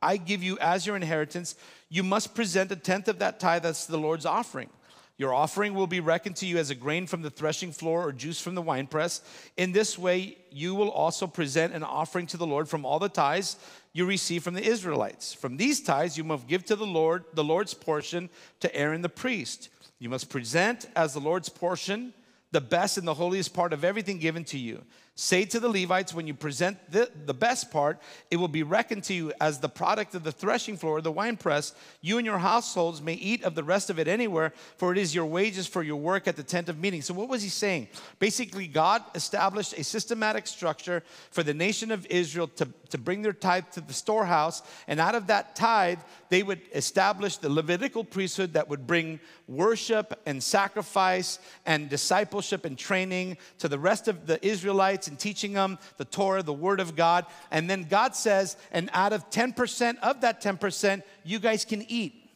I 0.00 0.16
give 0.16 0.42
you 0.42 0.58
as 0.58 0.86
your 0.86 0.96
inheritance, 0.96 1.56
you 1.88 2.02
must 2.02 2.34
present 2.34 2.72
a 2.72 2.76
tenth 2.76 3.08
of 3.08 3.18
that 3.18 3.40
tithe 3.40 3.66
as 3.66 3.86
the 3.86 3.98
Lord's 3.98 4.26
offering. 4.26 4.70
Your 5.18 5.34
offering 5.34 5.74
will 5.74 5.88
be 5.88 5.98
reckoned 5.98 6.36
to 6.36 6.46
you 6.46 6.58
as 6.58 6.70
a 6.70 6.76
grain 6.76 7.08
from 7.08 7.22
the 7.22 7.30
threshing 7.30 7.72
floor 7.72 8.04
or 8.04 8.12
juice 8.12 8.40
from 8.40 8.54
the 8.54 8.62
winepress. 8.62 9.20
In 9.56 9.72
this 9.72 9.98
way, 9.98 10.38
you 10.52 10.76
will 10.76 10.90
also 10.90 11.26
present 11.26 11.74
an 11.74 11.82
offering 11.82 12.28
to 12.28 12.36
the 12.36 12.46
Lord 12.46 12.68
from 12.68 12.86
all 12.86 13.00
the 13.00 13.08
tithes 13.08 13.56
you 13.92 14.06
receive 14.06 14.44
from 14.44 14.54
the 14.54 14.64
Israelites. 14.64 15.34
From 15.34 15.56
these 15.56 15.80
tithes, 15.80 16.16
you 16.16 16.22
must 16.22 16.46
give 16.46 16.64
to 16.66 16.76
the 16.76 16.86
Lord 16.86 17.24
the 17.34 17.42
Lord's 17.42 17.74
portion 17.74 18.30
to 18.60 18.72
Aaron 18.74 19.02
the 19.02 19.08
priest. 19.08 19.70
You 19.98 20.08
must 20.08 20.30
present 20.30 20.86
as 20.94 21.14
the 21.14 21.20
Lord's 21.20 21.48
portion 21.48 22.12
the 22.50 22.60
best 22.60 22.96
and 22.96 23.06
the 23.06 23.14
holiest 23.14 23.52
part 23.52 23.72
of 23.72 23.84
everything 23.84 24.18
given 24.18 24.44
to 24.44 24.58
you. 24.58 24.82
Say 25.20 25.46
to 25.46 25.58
the 25.58 25.68
Levites, 25.68 26.14
when 26.14 26.28
you 26.28 26.34
present 26.34 26.78
the, 26.92 27.10
the 27.26 27.34
best 27.34 27.72
part, 27.72 27.98
it 28.30 28.36
will 28.36 28.46
be 28.46 28.62
reckoned 28.62 29.02
to 29.04 29.14
you 29.14 29.32
as 29.40 29.58
the 29.58 29.68
product 29.68 30.14
of 30.14 30.22
the 30.22 30.30
threshing 30.30 30.76
floor 30.76 30.98
or 30.98 31.00
the 31.00 31.10
winepress. 31.10 31.74
You 32.00 32.18
and 32.18 32.24
your 32.24 32.38
households 32.38 33.02
may 33.02 33.14
eat 33.14 33.42
of 33.42 33.56
the 33.56 33.64
rest 33.64 33.90
of 33.90 33.98
it 33.98 34.06
anywhere, 34.06 34.52
for 34.76 34.92
it 34.92 34.98
is 34.98 35.16
your 35.16 35.26
wages 35.26 35.66
for 35.66 35.82
your 35.82 35.96
work 35.96 36.28
at 36.28 36.36
the 36.36 36.44
tent 36.44 36.68
of 36.68 36.78
meeting. 36.78 37.02
So, 37.02 37.14
what 37.14 37.28
was 37.28 37.42
he 37.42 37.48
saying? 37.48 37.88
Basically, 38.20 38.68
God 38.68 39.02
established 39.16 39.76
a 39.76 39.82
systematic 39.82 40.46
structure 40.46 41.02
for 41.32 41.42
the 41.42 41.52
nation 41.52 41.90
of 41.90 42.06
Israel 42.06 42.46
to, 42.54 42.68
to 42.90 42.96
bring 42.96 43.22
their 43.22 43.32
tithe 43.32 43.64
to 43.72 43.80
the 43.80 43.92
storehouse, 43.92 44.62
and 44.86 45.00
out 45.00 45.16
of 45.16 45.26
that 45.26 45.56
tithe, 45.56 45.98
they 46.28 46.44
would 46.44 46.60
establish 46.72 47.38
the 47.38 47.50
Levitical 47.50 48.04
priesthood 48.04 48.52
that 48.52 48.68
would 48.68 48.86
bring 48.86 49.18
worship 49.48 50.20
and 50.26 50.40
sacrifice 50.40 51.40
and 51.66 51.88
discipleship 51.88 52.64
and 52.64 52.78
training 52.78 53.36
to 53.58 53.66
the 53.66 53.78
rest 53.80 54.06
of 54.06 54.28
the 54.28 54.46
Israelites 54.46 55.07
and 55.08 55.18
teaching 55.18 55.52
them 55.52 55.78
the 55.96 56.04
Torah, 56.04 56.42
the 56.42 56.52
Word 56.52 56.80
of 56.80 56.96
God. 56.96 57.26
And 57.50 57.68
then 57.68 57.84
God 57.84 58.14
says, 58.14 58.56
and 58.70 58.90
out 58.92 59.12
of 59.12 59.28
10% 59.30 59.98
of 60.00 60.20
that 60.20 60.42
10%, 60.42 61.02
you 61.24 61.38
guys 61.38 61.64
can 61.64 61.84
eat. 61.88 62.30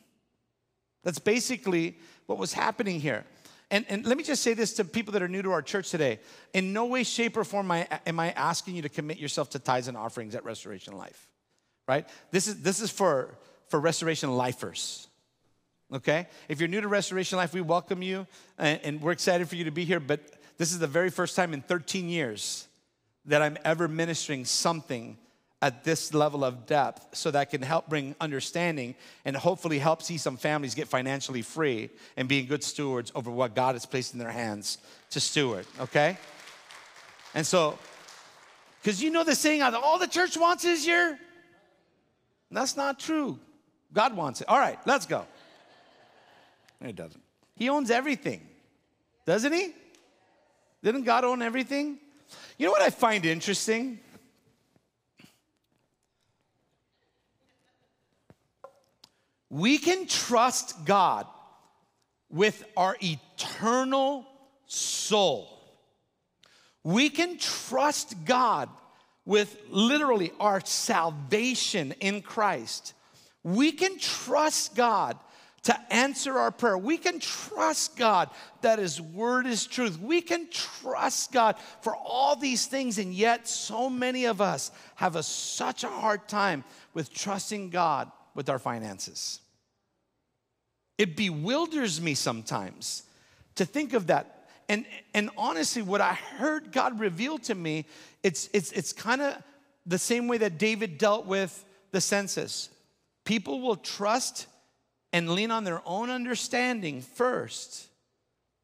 That's 1.05 1.18
basically 1.18 1.99
what 2.27 2.39
was 2.39 2.53
happening 2.53 3.01
here. 3.01 3.25
And, 3.70 3.87
and 3.89 4.05
let 4.07 4.18
me 4.18 4.25
just 4.25 4.43
say 4.43 4.55
this 4.55 4.75
to 4.75 4.85
people 4.85 5.12
that 5.12 5.23
are 5.23 5.29
new 5.29 5.43
to 5.43 5.51
our 5.53 5.62
church 5.62 5.91
today. 5.91 6.20
In 6.53 6.73
no 6.73 6.85
way, 6.87 7.05
shape, 7.05 7.37
or 7.37 7.45
form 7.45 7.70
am 7.70 8.20
I, 8.20 8.31
asking 8.33 8.77
you 8.77 8.83
to 8.83 8.89
commit 8.89 9.18
yourself 9.18 9.51
to 9.51 9.59
tithes 9.59 9.89
and 9.89 9.97
offerings 9.97 10.35
at 10.35 10.45
Restoration 10.45 10.97
Life, 10.97 11.27
right? 11.89 12.07
This 12.31 12.49
is, 12.49 12.62
this 12.62 12.81
is 12.81 12.91
for, 12.91 13.39
for 13.68 13.81
Restoration 13.81 14.37
Lifers 14.37 15.09
okay? 15.93 16.27
If 16.49 16.61
you're 16.61 16.68
new 16.68 16.81
to 16.81 16.89
Restoration 16.89 17.37
Life, 17.37 17.53
we 17.53 17.61
welcome 17.61 18.03
you 18.03 18.27
and, 18.59 18.81
and, 18.83 19.03
we're 19.03 19.12
excited 19.12 19.49
for 19.49 19.57
you 19.57 19.64
to 19.64 19.70
be 19.70 19.85
here. 19.85 20.01
But 20.01 20.20
this 20.59 20.72
is 20.72 20.78
the 20.78 20.86
very 20.86 21.11
first 21.11 21.36
time 21.36 21.55
in 21.55 21.62
13 21.62 22.09
years 22.09 22.68
that 23.26 23.42
I'm 23.42 23.57
ever 23.64 23.88
ministering 23.88 24.44
something 24.44 25.16
at 25.62 25.84
this 25.84 26.12
level 26.12 26.44
of 26.44 26.66
depth 26.66 27.16
so 27.16 27.30
that 27.30 27.50
can 27.50 27.62
help 27.62 27.88
bring 27.88 28.16
understanding 28.20 28.96
and 29.24 29.36
hopefully 29.36 29.78
help 29.78 30.03
see 30.03 30.18
some 30.18 30.36
families 30.36 30.74
get 30.74 30.88
financially 30.88 31.40
free 31.40 31.88
and 32.16 32.28
being 32.28 32.46
good 32.46 32.64
stewards 32.64 33.12
over 33.14 33.30
what 33.30 33.55
God 33.55 33.76
has 33.76 33.86
placed 33.86 34.12
in 34.12 34.18
their 34.18 34.32
hands 34.32 34.78
to 35.11 35.20
steward, 35.20 35.64
okay? 35.78 36.18
And 37.32 37.46
so, 37.46 37.78
because 38.82 39.00
you 39.00 39.11
know 39.11 39.22
the 39.22 39.36
saying, 39.36 39.62
all 39.62 40.00
the 40.00 40.09
church 40.09 40.36
wants 40.36 40.64
is 40.64 40.84
your. 40.84 41.16
That's 42.50 42.76
not 42.76 42.98
true. 42.98 43.38
God 43.92 44.16
wants 44.16 44.40
it. 44.40 44.48
All 44.48 44.59
right, 44.59 44.78
let's 44.84 45.07
go. 45.07 45.26
It 46.80 46.96
doesn't. 46.96 47.22
He 47.55 47.68
owns 47.68 47.92
everything, 47.92 48.46
doesn't 49.26 49.53
he? 49.53 49.72
Didn't 50.83 51.05
God 51.05 51.24
own 51.24 51.43
everything? 51.43 51.99
You 52.59 52.66
know 52.66 52.72
what 52.72 52.83
I 52.83 52.91
find 52.91 53.24
interesting? 53.24 54.01
We 59.49 59.78
can 59.78 60.07
trust 60.07 60.85
God 60.85 61.26
with 62.30 62.64
our 62.76 62.97
eternal 63.03 64.26
soul. 64.66 65.49
We 66.83 67.11
can 67.11 67.37
trust 67.37 68.24
God 68.24 68.70
with 69.24 69.57
literally 69.68 70.33
our 70.41 70.61
salvation 70.64 71.93
in 72.01 72.22
Christ. 72.22 72.95
We 73.45 73.72
can 73.72 73.99
trust 73.99 74.74
God 74.74 75.18
to 75.65 75.93
answer 75.93 76.39
our 76.39 76.51
prayer. 76.51 76.77
We 76.77 76.99
can 76.99 77.21
trust 77.21 77.97
God 77.97 78.31
that 78.63 78.79
His 78.79 79.01
word 79.01 79.47
is 79.47 79.67
truth. 79.67 80.01
We 80.01 80.21
can 80.21 80.49
trust 80.51 81.33
God 81.33 81.57
for 81.83 81.95
all 81.95 82.35
these 82.35 82.67
things, 82.67 82.99
and 82.99 83.15
yet 83.15 83.47
so 83.47 83.89
many 83.89 84.25
of 84.25 84.41
us 84.41 84.71
have 84.97 85.17
a, 85.17 85.23
such 85.23 85.85
a 85.85 85.89
hard 85.89 86.27
time 86.29 86.65
with 86.95 87.13
trusting 87.13 87.71
God 87.71 88.11
with 88.35 88.49
our 88.49 88.59
finances. 88.59 89.41
It 90.99 91.17
bewilders 91.17 92.01
me 92.01 92.15
sometimes 92.15 93.05
to 93.55 93.65
think 93.65 93.93
of 93.93 94.09
that. 94.09 94.49
And, 94.69 94.87
and 95.15 95.31
honestly, 95.37 95.83
what 95.83 96.01
I 96.01 96.15
heard 96.15 96.73
God 96.73 96.99
reveal 96.99 97.39
to 97.39 97.55
me, 97.55 97.87
it's, 98.23 98.49
it's, 98.53 98.73
it's 98.73 98.93
kind 98.93 99.21
of 99.21 99.37
the 99.87 99.99
same 99.99 100.29
way 100.29 100.39
that 100.39 100.59
David 100.59 100.99
dealt 100.99 101.27
with 101.27 101.65
the 101.91 102.01
census. 102.01 102.71
People 103.25 103.61
will 103.61 103.77
trust 103.77 104.47
and 105.13 105.31
lean 105.31 105.51
on 105.51 105.65
their 105.65 105.83
own 105.85 106.11
understanding 106.11 107.03
first 107.03 107.89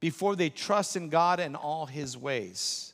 before 0.01 0.37
they 0.37 0.49
trust 0.49 0.97
in 0.97 1.09
God 1.09 1.41
and 1.41 1.57
all 1.57 1.87
his 1.87 2.17
ways. 2.17 2.93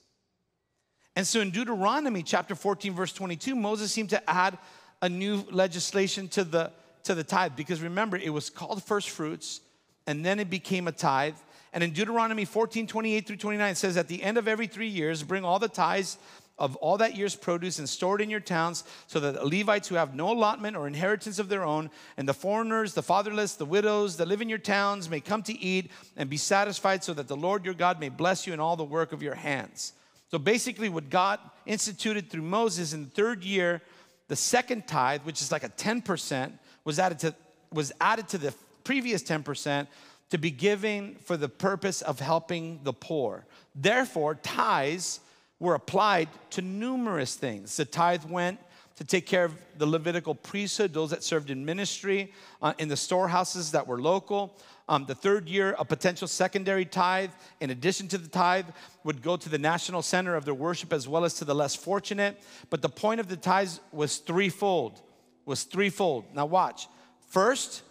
And 1.16 1.26
so 1.26 1.40
in 1.40 1.50
Deuteronomy 1.50 2.22
chapter 2.22 2.54
14 2.54 2.92
verse 2.94 3.12
22 3.12 3.54
Moses 3.54 3.92
seemed 3.92 4.10
to 4.10 4.30
add 4.30 4.58
a 5.02 5.08
new 5.08 5.44
legislation 5.50 6.28
to 6.28 6.44
the 6.44 6.72
to 7.04 7.14
the 7.14 7.22
tithe 7.22 7.52
because 7.56 7.82
remember 7.82 8.16
it 8.16 8.30
was 8.30 8.50
called 8.50 8.82
first 8.82 9.10
fruits 9.10 9.60
and 10.06 10.24
then 10.24 10.40
it 10.40 10.50
became 10.50 10.88
a 10.88 10.92
tithe 10.92 11.36
and 11.72 11.84
in 11.84 11.90
Deuteronomy 11.90 12.44
14 12.44 12.86
28 12.86 13.26
through 13.26 13.36
29 13.36 13.70
it 13.70 13.76
says 13.76 13.96
at 13.96 14.08
the 14.08 14.22
end 14.22 14.38
of 14.38 14.48
every 14.48 14.66
3 14.66 14.88
years 14.88 15.22
bring 15.22 15.44
all 15.44 15.58
the 15.58 15.68
tithes 15.68 16.16
of 16.58 16.76
all 16.76 16.98
that 16.98 17.16
year's 17.16 17.34
produce 17.34 17.78
and 17.78 17.88
store 17.88 18.16
it 18.16 18.22
in 18.22 18.30
your 18.30 18.40
towns, 18.40 18.84
so 19.06 19.18
that 19.20 19.34
the 19.34 19.44
Levites 19.44 19.88
who 19.88 19.96
have 19.96 20.14
no 20.14 20.30
allotment 20.32 20.76
or 20.76 20.86
inheritance 20.86 21.38
of 21.38 21.48
their 21.48 21.64
own, 21.64 21.90
and 22.16 22.28
the 22.28 22.34
foreigners, 22.34 22.94
the 22.94 23.02
fatherless, 23.02 23.54
the 23.54 23.64
widows 23.64 24.16
that 24.16 24.28
live 24.28 24.40
in 24.40 24.48
your 24.48 24.58
towns 24.58 25.10
may 25.10 25.20
come 25.20 25.42
to 25.42 25.58
eat 25.58 25.90
and 26.16 26.30
be 26.30 26.36
satisfied, 26.36 27.02
so 27.02 27.12
that 27.14 27.28
the 27.28 27.36
Lord 27.36 27.64
your 27.64 27.74
God 27.74 27.98
may 27.98 28.08
bless 28.08 28.46
you 28.46 28.52
in 28.52 28.60
all 28.60 28.76
the 28.76 28.84
work 28.84 29.12
of 29.12 29.22
your 29.22 29.34
hands. 29.34 29.94
So 30.30 30.38
basically, 30.38 30.88
what 30.88 31.10
God 31.10 31.40
instituted 31.66 32.30
through 32.30 32.42
Moses 32.42 32.92
in 32.92 33.04
the 33.04 33.10
third 33.10 33.44
year, 33.44 33.82
the 34.28 34.36
second 34.36 34.86
tithe, 34.86 35.22
which 35.22 35.42
is 35.42 35.52
like 35.52 35.64
a 35.64 35.68
10%, 35.68 36.52
was 36.84 36.98
added 36.98 37.18
to, 37.20 37.34
was 37.72 37.92
added 38.00 38.28
to 38.28 38.38
the 38.38 38.54
previous 38.84 39.22
10% 39.22 39.86
to 40.30 40.38
be 40.38 40.50
given 40.50 41.16
for 41.16 41.36
the 41.36 41.48
purpose 41.48 42.02
of 42.02 42.20
helping 42.20 42.80
the 42.82 42.92
poor. 42.92 43.46
Therefore, 43.74 44.34
tithes 44.36 45.20
were 45.64 45.74
applied 45.74 46.28
to 46.50 46.62
numerous 46.62 47.34
things. 47.34 47.76
The 47.76 47.86
tithe 47.86 48.24
went 48.24 48.60
to 48.96 49.04
take 49.04 49.26
care 49.26 49.44
of 49.44 49.54
the 49.78 49.86
Levitical 49.86 50.34
priesthood, 50.34 50.92
those 50.92 51.10
that 51.10 51.24
served 51.24 51.50
in 51.50 51.64
ministry, 51.64 52.32
uh, 52.62 52.74
in 52.78 52.88
the 52.88 52.96
storehouses 52.96 53.72
that 53.72 53.86
were 53.86 54.00
local. 54.00 54.56
Um, 54.88 55.06
the 55.06 55.14
third 55.14 55.48
year, 55.48 55.74
a 55.78 55.84
potential 55.84 56.28
secondary 56.28 56.84
tithe, 56.84 57.30
in 57.60 57.70
addition 57.70 58.06
to 58.08 58.18
the 58.18 58.28
tithe, 58.28 58.66
would 59.02 59.22
go 59.22 59.36
to 59.36 59.48
the 59.48 59.58
national 59.58 60.02
center 60.02 60.36
of 60.36 60.44
their 60.44 60.54
worship 60.54 60.92
as 60.92 61.08
well 61.08 61.24
as 61.24 61.34
to 61.34 61.44
the 61.44 61.54
less 61.54 61.74
fortunate. 61.74 62.40
But 62.68 62.82
the 62.82 62.90
point 62.90 63.18
of 63.18 63.28
the 63.28 63.36
tithes 63.36 63.80
was 63.90 64.18
threefold. 64.18 65.00
Was 65.46 65.64
threefold. 65.64 66.26
Now 66.34 66.46
watch. 66.46 66.86
First, 67.30 67.82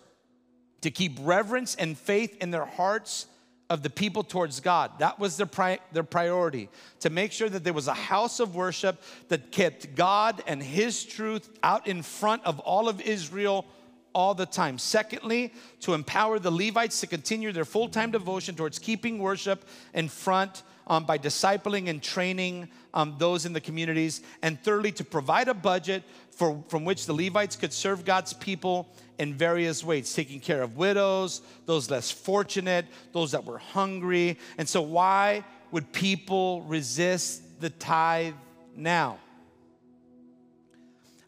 to 0.82 0.92
keep 0.92 1.18
reverence 1.22 1.76
and 1.76 1.98
faith 1.98 2.38
in 2.40 2.52
their 2.52 2.66
hearts 2.66 3.26
of 3.70 3.82
the 3.82 3.90
people 3.90 4.24
towards 4.24 4.60
God. 4.60 4.92
That 5.00 5.20
was 5.20 5.38
their, 5.38 5.46
pri- 5.48 5.80
their 5.92 6.04
priority 6.04 6.70
to 7.00 7.10
make 7.10 7.32
sure 7.32 7.50
that 7.50 7.64
there 7.64 7.74
was 7.74 7.88
a 7.88 7.94
house 7.94 8.40
of 8.40 8.56
worship 8.56 9.02
that 9.30 9.52
kept 9.52 9.96
God 9.96 10.44
and 10.48 10.62
His 10.62 11.04
truth 11.04 11.50
out 11.64 11.88
in 11.88 12.02
front 12.02 12.44
of 12.46 12.60
all 12.60 12.88
of 12.90 13.02
Israel 13.02 13.66
all 14.14 14.36
the 14.36 14.46
time. 14.46 14.78
Secondly, 14.78 15.54
to 15.82 15.94
empower 15.94 16.40
the 16.40 16.52
Levites 16.52 17.00
to 17.02 17.08
continue 17.08 17.52
their 17.52 17.66
full 17.66 17.90
time 17.90 18.12
devotion 18.12 18.56
towards 18.56 18.80
keeping 18.80 19.18
worship 19.20 19.66
in 19.94 20.08
front 20.08 20.64
um, 20.88 21.06
by 21.06 21.18
discipling 21.18 21.90
and 21.90 22.02
training 22.02 22.70
um, 22.94 23.16
those 23.18 23.46
in 23.46 23.54
the 23.54 23.62
communities. 23.62 24.22
And 24.42 24.62
thirdly, 24.62 24.92
to 24.94 25.04
provide 25.04 25.48
a 25.48 25.54
budget 25.54 26.04
for, 26.32 26.64
from 26.68 26.86
which 26.86 27.06
the 27.06 27.14
Levites 27.14 27.56
could 27.56 27.74
serve 27.74 28.06
God's 28.06 28.34
people 28.34 28.90
in 29.20 29.34
various 29.34 29.84
ways, 29.84 30.14
taking 30.14 30.40
care 30.40 30.62
of 30.62 30.76
widows, 30.78 31.42
those 31.66 31.90
less 31.90 32.12
fortunate, 32.12 32.86
those 33.12 33.32
that 33.32 33.46
were 33.46 33.60
hungry. 33.60 34.38
And 34.58 34.68
so, 34.68 34.82
why 34.82 35.44
would 35.72 35.92
people 35.92 36.64
resist 36.64 37.62
the 37.62 37.70
tithe 37.70 38.36
now? 38.76 39.20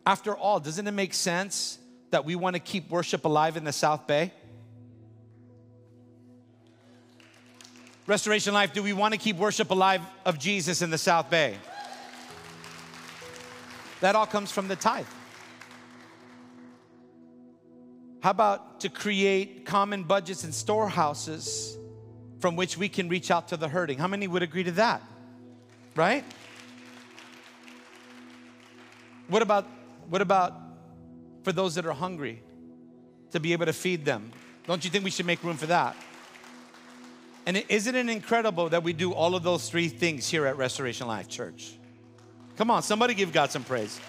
After 0.06 0.36
all, 0.36 0.60
doesn't 0.60 0.86
it 0.86 0.91
make 0.91 1.14
sense 1.14 1.80
that 2.12 2.26
we 2.26 2.36
want 2.36 2.56
to 2.56 2.60
keep 2.60 2.89
worship 2.89 3.26
alive 3.26 3.58
in 3.58 3.64
the 3.64 3.74
South 3.74 4.06
Bay? 4.06 4.32
Restoration 8.08 8.53
Life, 8.53 8.72
do 8.72 8.84
we 8.84 8.93
want 8.93 9.14
to 9.14 9.20
keep 9.20 9.36
worship 9.36 9.72
alive 9.72 10.01
of 10.26 10.38
Jesus 10.38 10.84
in 10.84 10.91
the 10.91 10.97
South 10.97 11.30
Bay? 11.30 11.58
That 14.01 14.16
all 14.16 14.28
comes 14.28 14.51
from 14.51 14.68
the 14.68 14.76
tithe. 14.76 15.08
How 18.22 18.30
about 18.30 18.82
to 18.82 18.89
create 18.89 19.66
common 19.66 20.03
budgets 20.03 20.43
and 20.43 20.53
storehouses 20.53 21.78
from 22.39 22.56
which 22.56 22.78
we 22.78 22.89
can 22.89 23.10
reach 23.10 23.32
out 23.32 23.47
to 23.47 23.58
the 23.58 23.68
hurting? 23.68 23.97
How 23.97 24.08
many 24.08 24.28
would 24.28 24.43
agree 24.43 24.64
to 24.64 24.72
that? 24.74 25.01
Right? 25.95 26.24
What 29.28 29.41
about 29.41 29.68
what 30.10 30.22
about 30.22 30.53
for 31.43 31.51
those 31.51 31.74
that 31.76 31.86
are 31.88 31.93
hungry 31.93 32.43
to 33.32 33.39
be 33.39 33.53
able 33.53 33.66
to 33.66 33.74
feed 33.74 34.06
them? 34.06 34.32
Don't 34.68 34.84
you 34.84 34.91
think 34.91 35.03
we 35.03 35.10
should 35.10 35.26
make 35.26 35.43
room 35.43 35.58
for 35.58 35.66
that? 35.68 35.95
And 37.46 37.64
isn't 37.70 37.96
it 37.96 38.10
incredible 38.10 38.70
that 38.70 38.84
we 38.84 38.93
do 38.93 39.14
all 39.14 39.36
of 39.36 39.43
those 39.43 39.70
three 39.70 39.88
things 39.88 40.28
here 40.28 40.48
at 40.48 40.58
Restoration 40.58 41.08
Life 41.08 41.28
Church? 41.28 41.78
Come 42.58 42.72
on, 42.72 42.82
somebody 42.82 43.14
give 43.14 43.32
God 43.32 43.52
some 43.52 43.64
praise. 43.64 44.00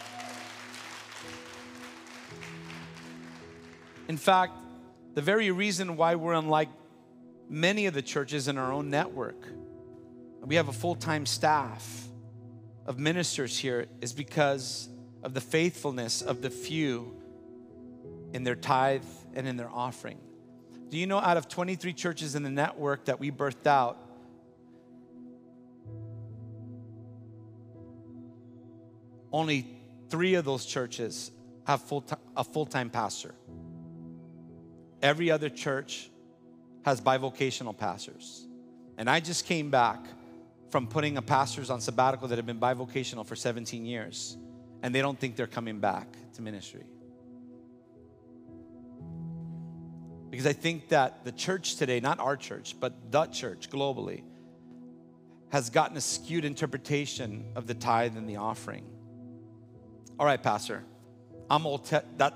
In 4.08 4.16
fact, 4.16 4.52
the 5.14 5.20
very 5.20 5.50
reason 5.50 5.96
why 5.96 6.14
we're 6.14 6.34
unlike 6.34 6.68
many 7.48 7.86
of 7.86 7.94
the 7.94 8.02
churches 8.02 8.48
in 8.48 8.56
our 8.56 8.72
own 8.72 8.88
network, 8.88 9.48
we 10.42 10.54
have 10.54 10.68
a 10.68 10.72
full 10.72 10.94
time 10.94 11.26
staff 11.26 12.08
of 12.86 12.98
ministers 12.98 13.58
here, 13.58 13.86
is 14.00 14.12
because 14.12 14.88
of 15.22 15.34
the 15.34 15.40
faithfulness 15.40 16.22
of 16.22 16.40
the 16.40 16.50
few 16.50 17.20
in 18.32 18.44
their 18.44 18.54
tithe 18.54 19.02
and 19.34 19.48
in 19.48 19.56
their 19.56 19.70
offering. 19.70 20.18
Do 20.88 20.98
you 20.98 21.06
know 21.06 21.18
out 21.18 21.36
of 21.36 21.48
23 21.48 21.92
churches 21.92 22.34
in 22.34 22.42
the 22.42 22.50
network 22.50 23.06
that 23.06 23.18
we 23.18 23.30
birthed 23.30 23.66
out, 23.66 23.98
only 29.32 29.66
three 30.08 30.34
of 30.34 30.44
those 30.44 30.64
churches 30.64 31.30
have 31.66 31.82
full 31.82 32.04
a 32.36 32.44
full 32.44 32.66
time 32.66 32.90
pastor. 32.90 33.34
Every 35.02 35.30
other 35.30 35.48
church 35.48 36.10
has 36.84 37.00
bivocational 37.00 37.76
pastors. 37.76 38.46
And 38.96 39.10
I 39.10 39.20
just 39.20 39.44
came 39.44 39.70
back 39.70 40.06
from 40.70 40.86
putting 40.86 41.16
a 41.16 41.22
pastors 41.22 41.70
on 41.70 41.80
sabbatical 41.80 42.28
that 42.28 42.36
have 42.36 42.46
been 42.46 42.60
bivocational 42.60 43.26
for 43.26 43.36
17 43.36 43.84
years, 43.84 44.36
and 44.82 44.94
they 44.94 45.02
don't 45.02 45.18
think 45.18 45.36
they're 45.36 45.46
coming 45.46 45.80
back 45.80 46.06
to 46.34 46.42
ministry. 46.42 46.84
Because 50.36 50.46
I 50.46 50.52
think 50.52 50.90
that 50.90 51.24
the 51.24 51.32
church 51.32 51.76
today, 51.76 51.98
not 51.98 52.20
our 52.20 52.36
church, 52.36 52.76
but 52.78 53.10
the 53.10 53.24
church 53.24 53.70
globally, 53.70 54.22
has 55.48 55.70
gotten 55.70 55.96
a 55.96 56.00
skewed 56.02 56.44
interpretation 56.44 57.46
of 57.56 57.66
the 57.66 57.72
tithe 57.72 58.18
and 58.18 58.28
the 58.28 58.36
offering. 58.36 58.84
All 60.18 60.26
right, 60.26 60.42
Pastor, 60.42 60.84
I'm 61.48 61.66
old. 61.66 61.86
Te- 61.86 62.04
that, 62.18 62.34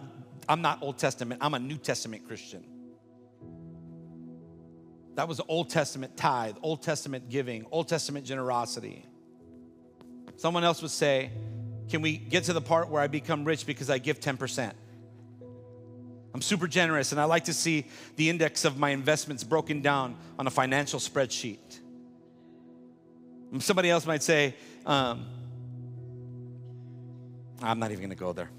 I'm 0.49 0.63
not 0.63 0.83
Old 0.83 0.97
Testament. 0.97 1.43
I'm 1.45 1.53
a 1.53 1.59
New 1.59 1.77
Testament 1.77 2.27
Christian. 2.27 2.65
That 5.17 5.29
was 5.29 5.39
Old 5.47 5.69
Testament 5.69 6.17
tithe, 6.17 6.57
Old 6.63 6.83
Testament 6.83 7.29
giving, 7.29 7.67
Old 7.71 7.89
Testament 7.89 8.25
generosity. 8.25 9.05
Someone 10.37 10.65
else 10.65 10.81
would 10.81 10.91
say, 10.91 11.33
Can 11.91 12.01
we 12.01 12.17
get 12.17 12.45
to 12.45 12.55
the 12.55 12.63
part 12.63 12.89
where 12.89 13.03
I 13.03 13.09
become 13.09 13.45
rich 13.45 13.67
because 13.67 13.91
I 13.91 13.99
give 13.99 14.21
10%? 14.21 14.73
I'm 16.33 16.43
super 16.43 16.69
generous 16.69 17.13
and 17.13 17.21
I 17.21 17.25
like 17.25 17.45
to 17.45 17.53
see 17.53 17.87
the 18.17 18.31
index 18.31 18.65
of 18.65 18.79
my 18.79 18.91
investments 18.91 19.43
broken 19.43 19.83
down 19.83 20.17
on 20.39 20.47
a 20.47 20.51
financial 20.51 21.01
spreadsheet. 21.01 21.81
Somebody 23.59 23.91
else 23.91 24.07
might 24.07 24.23
say, 24.23 24.55
um, 24.87 25.27
I'm 27.61 27.81
not 27.81 27.91
even 27.91 28.03
gonna 28.03 28.15
go 28.15 28.33
there. 28.33 28.51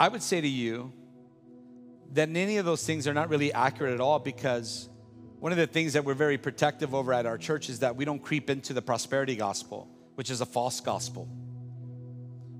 I 0.00 0.08
would 0.08 0.22
say 0.22 0.40
to 0.40 0.48
you 0.48 0.92
that 2.12 2.28
any 2.28 2.56
of 2.56 2.64
those 2.64 2.84
things 2.84 3.06
are 3.06 3.14
not 3.14 3.28
really 3.28 3.52
accurate 3.52 3.94
at 3.94 4.00
all 4.00 4.18
because 4.18 4.88
one 5.38 5.52
of 5.52 5.58
the 5.58 5.66
things 5.66 5.92
that 5.92 6.04
we're 6.04 6.14
very 6.14 6.38
protective 6.38 6.94
over 6.94 7.12
at 7.12 7.26
our 7.26 7.38
church 7.38 7.68
is 7.68 7.80
that 7.80 7.94
we 7.94 8.04
don't 8.04 8.20
creep 8.20 8.50
into 8.50 8.72
the 8.72 8.82
prosperity 8.82 9.36
gospel, 9.36 9.88
which 10.16 10.30
is 10.30 10.40
a 10.40 10.46
false 10.46 10.80
gospel. 10.80 11.28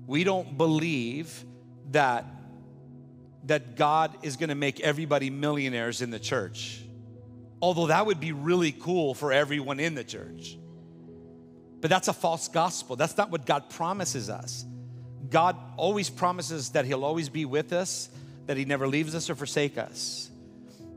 We 0.07 0.23
don't 0.23 0.57
believe 0.57 1.45
that 1.91 2.25
that 3.45 3.75
God 3.75 4.15
is 4.21 4.37
to 4.49 4.55
make 4.55 4.79
everybody 4.79 5.29
millionaires 5.29 6.01
in 6.01 6.11
the 6.11 6.19
church. 6.19 6.81
Although 7.61 7.87
that 7.87 8.05
would 8.05 8.19
be 8.19 8.31
really 8.31 8.71
cool 8.71 9.13
for 9.13 9.31
everyone 9.31 9.79
in 9.79 9.95
the 9.95 10.03
church. 10.03 10.57
But 11.81 11.89
that's 11.89 12.07
a 12.07 12.13
false 12.13 12.47
gospel. 12.47 12.95
That's 12.95 13.17
not 13.17 13.31
what 13.31 13.45
God 13.45 13.69
promises 13.69 14.29
us. 14.29 14.65
God 15.29 15.55
always 15.77 16.09
promises 16.09 16.69
that 16.71 16.85
He'll 16.85 17.05
always 17.05 17.29
be 17.29 17.45
with 17.45 17.73
us, 17.73 18.09
that 18.47 18.57
He 18.57 18.65
never 18.65 18.87
leaves 18.87 19.15
us 19.15 19.29
or 19.29 19.35
forsake 19.35 19.77
us. 19.77 20.29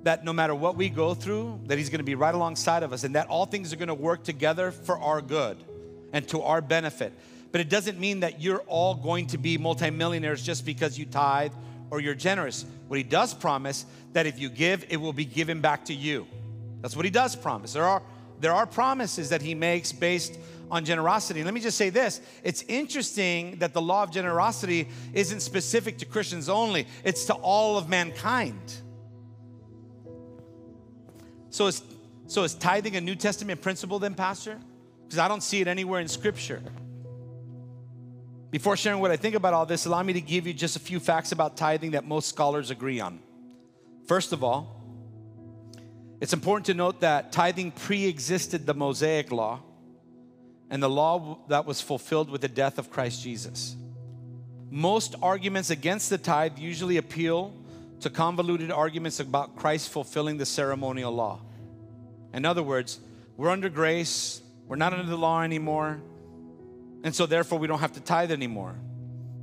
That 0.05 0.24
no 0.24 0.32
matter 0.32 0.55
what 0.55 0.76
we 0.76 0.88
go 0.88 1.14
through, 1.14 1.61
that 1.66 1.78
He's 1.78 1.90
gonna 1.90 2.03
be 2.03 2.14
right 2.14 2.34
alongside 2.34 2.82
of 2.82 2.93
us, 2.93 3.05
and 3.05 3.14
that 3.14 3.28
all 3.28 3.47
things 3.47 3.72
are 3.72 3.76
gonna 3.76 3.95
work 3.95 4.24
together 4.24 4.70
for 4.70 4.99
our 4.99 5.20
good 5.20 5.62
and 6.12 6.26
to 6.28 6.43
our 6.43 6.61
benefit. 6.61 7.12
But 7.53 7.61
it 7.61 7.68
doesn't 7.68 8.01
mean 8.01 8.20
that 8.20 8.40
you're 8.40 8.61
all 8.61 8.95
going 8.95 9.28
to 9.28 9.38
be 9.38 9.59
multimillionaires 9.59 10.43
just 10.43 10.64
because 10.64 10.99
you 10.99 11.05
tithe 11.05 11.53
or 11.93 12.01
you're 12.01 12.14
generous. 12.14 12.64
What 12.88 12.97
He 12.97 13.03
does 13.03 13.34
promise 13.34 13.84
that 14.14 14.26
if 14.26 14.38
you 14.40 14.49
give, 14.49 14.86
it 14.88 14.97
will 14.97 15.12
be 15.12 15.26
given 15.26 15.61
back 15.61 15.84
to 15.84 15.95
you. 15.95 16.26
That's 16.80 16.97
what 16.97 17.05
He 17.05 17.11
does 17.11 17.36
promise. 17.36 17.74
There 17.74 17.84
are 17.84 18.03
there 18.40 18.53
are 18.53 18.66
promises 18.66 19.28
that 19.28 19.43
He 19.43 19.55
makes 19.55 19.93
based 19.93 20.36
on 20.70 20.86
generosity. 20.86 21.45
Let 21.45 21.53
me 21.53 21.61
just 21.61 21.76
say 21.76 21.90
this 21.90 22.22
it's 22.43 22.62
interesting 22.62 23.59
that 23.59 23.74
the 23.74 23.82
law 23.82 24.03
of 24.03 24.11
generosity 24.11 24.88
isn't 25.12 25.40
specific 25.40 25.99
to 25.99 26.07
Christians 26.07 26.49
only, 26.49 26.88
it's 27.05 27.26
to 27.26 27.34
all 27.34 27.76
of 27.76 27.90
mankind. 27.90 28.72
So 31.51 31.66
is, 31.66 31.82
so 32.26 32.45
is 32.45 32.55
tithing 32.55 32.97
a 32.97 33.03
New 33.03 33.14
Testament 33.14 33.61
principle 33.61 33.99
then, 33.99 34.14
Pastor? 34.14 34.59
Because 35.05 35.18
I 35.18 35.28
don't 35.28 35.43
see 35.43 35.61
it 35.61 35.68
anywhere 35.68 36.01
in 36.01 36.09
Scripture. 36.09 36.62
Before 38.53 38.76
sharing 38.76 39.00
what 39.00 39.11
I 39.11 39.16
think 39.16 39.34
about 39.34 39.55
all 39.55 39.64
this, 39.64 39.86
allow 39.86 40.03
me 40.03 40.12
to 40.12 40.20
give 40.20 40.46
you 40.46 40.53
just 40.53 40.76
a 40.76 40.78
few 40.78 41.00
facts 41.00 41.32
about 41.32 41.57
tithing 41.57 41.92
that 41.92 42.05
most 42.05 42.28
scholars 42.28 42.70
agree 42.70 43.00
on. 43.00 43.18
First 44.07 44.34
of 44.34 44.44
all, 44.44 44.78
it's 46.20 46.34
important 46.34 46.66
to 46.66 46.74
note 46.74 47.00
that 47.00 47.32
tithing 47.32 47.70
pre 47.70 48.05
existed 48.05 48.66
the 48.66 48.74
Mosaic 48.74 49.32
law 49.32 49.61
and 50.68 50.82
the 50.82 50.90
law 50.90 51.38
that 51.48 51.64
was 51.64 51.80
fulfilled 51.80 52.28
with 52.28 52.42
the 52.42 52.48
death 52.48 52.78
of 52.78 52.90
Christ 52.90 53.22
Jesus. 53.22 53.74
Most 54.70 55.14
arguments 55.22 55.70
against 55.70 56.11
the 56.11 56.18
tithe 56.18 56.59
usually 56.59 56.98
appeal 56.98 57.55
to 58.00 58.11
convoluted 58.11 58.70
arguments 58.70 59.18
about 59.18 59.57
Christ 59.57 59.88
fulfilling 59.88 60.36
the 60.36 60.46
ceremonial 60.46 61.12
law. 61.12 61.40
In 62.34 62.44
other 62.44 62.62
words, 62.62 63.00
we're 63.38 63.48
under 63.48 63.70
grace, 63.70 64.42
we're 64.66 64.76
not 64.76 64.92
under 64.92 65.09
the 65.09 65.16
law 65.16 65.40
anymore, 65.40 66.03
and 67.03 67.14
so 67.14 67.26
therefore 67.26 67.59
we 67.59 67.66
don't 67.66 67.80
have 67.80 67.92
to 67.92 68.00
tithe 68.00 68.32
anymore. 68.32 68.74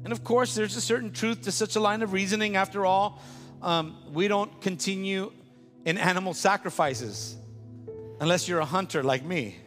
And 0.04 0.14
of 0.14 0.24
course, 0.24 0.56
there's 0.56 0.76
a 0.76 0.82
certain 0.82 1.12
truth 1.12 1.44
to 1.44 1.52
such 1.52 1.76
a 1.76 1.80
line 1.80 2.02
of 2.02 2.14
reasoning. 2.14 2.56
After 2.56 2.86
all, 2.86 3.22
um, 3.62 3.98
we 4.14 4.28
don't 4.28 4.62
continue 4.62 5.32
in 5.86 5.98
animal 5.98 6.34
sacrifices 6.34 7.36
unless 8.20 8.48
you're 8.48 8.60
a 8.60 8.66
hunter 8.66 9.04
like 9.04 9.24
me. 9.24 9.58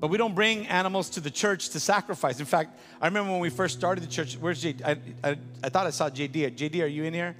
But 0.00 0.08
we 0.08 0.18
don't 0.18 0.34
bring 0.34 0.68
animals 0.68 1.10
to 1.10 1.20
the 1.20 1.30
church 1.30 1.70
to 1.70 1.80
sacrifice. 1.80 2.38
In 2.38 2.46
fact, 2.46 2.78
I 3.00 3.06
remember 3.06 3.32
when 3.32 3.40
we 3.40 3.50
first 3.50 3.76
started 3.76 4.04
the 4.04 4.08
church, 4.08 4.36
where's 4.36 4.62
JD? 4.62 4.84
I, 4.84 5.28
I, 5.28 5.38
I 5.64 5.68
thought 5.70 5.88
I 5.88 5.90
saw 5.90 6.08
JD. 6.08 6.56
JD, 6.56 6.82
are 6.84 6.86
you 6.86 7.02
in 7.02 7.14
here? 7.14 7.36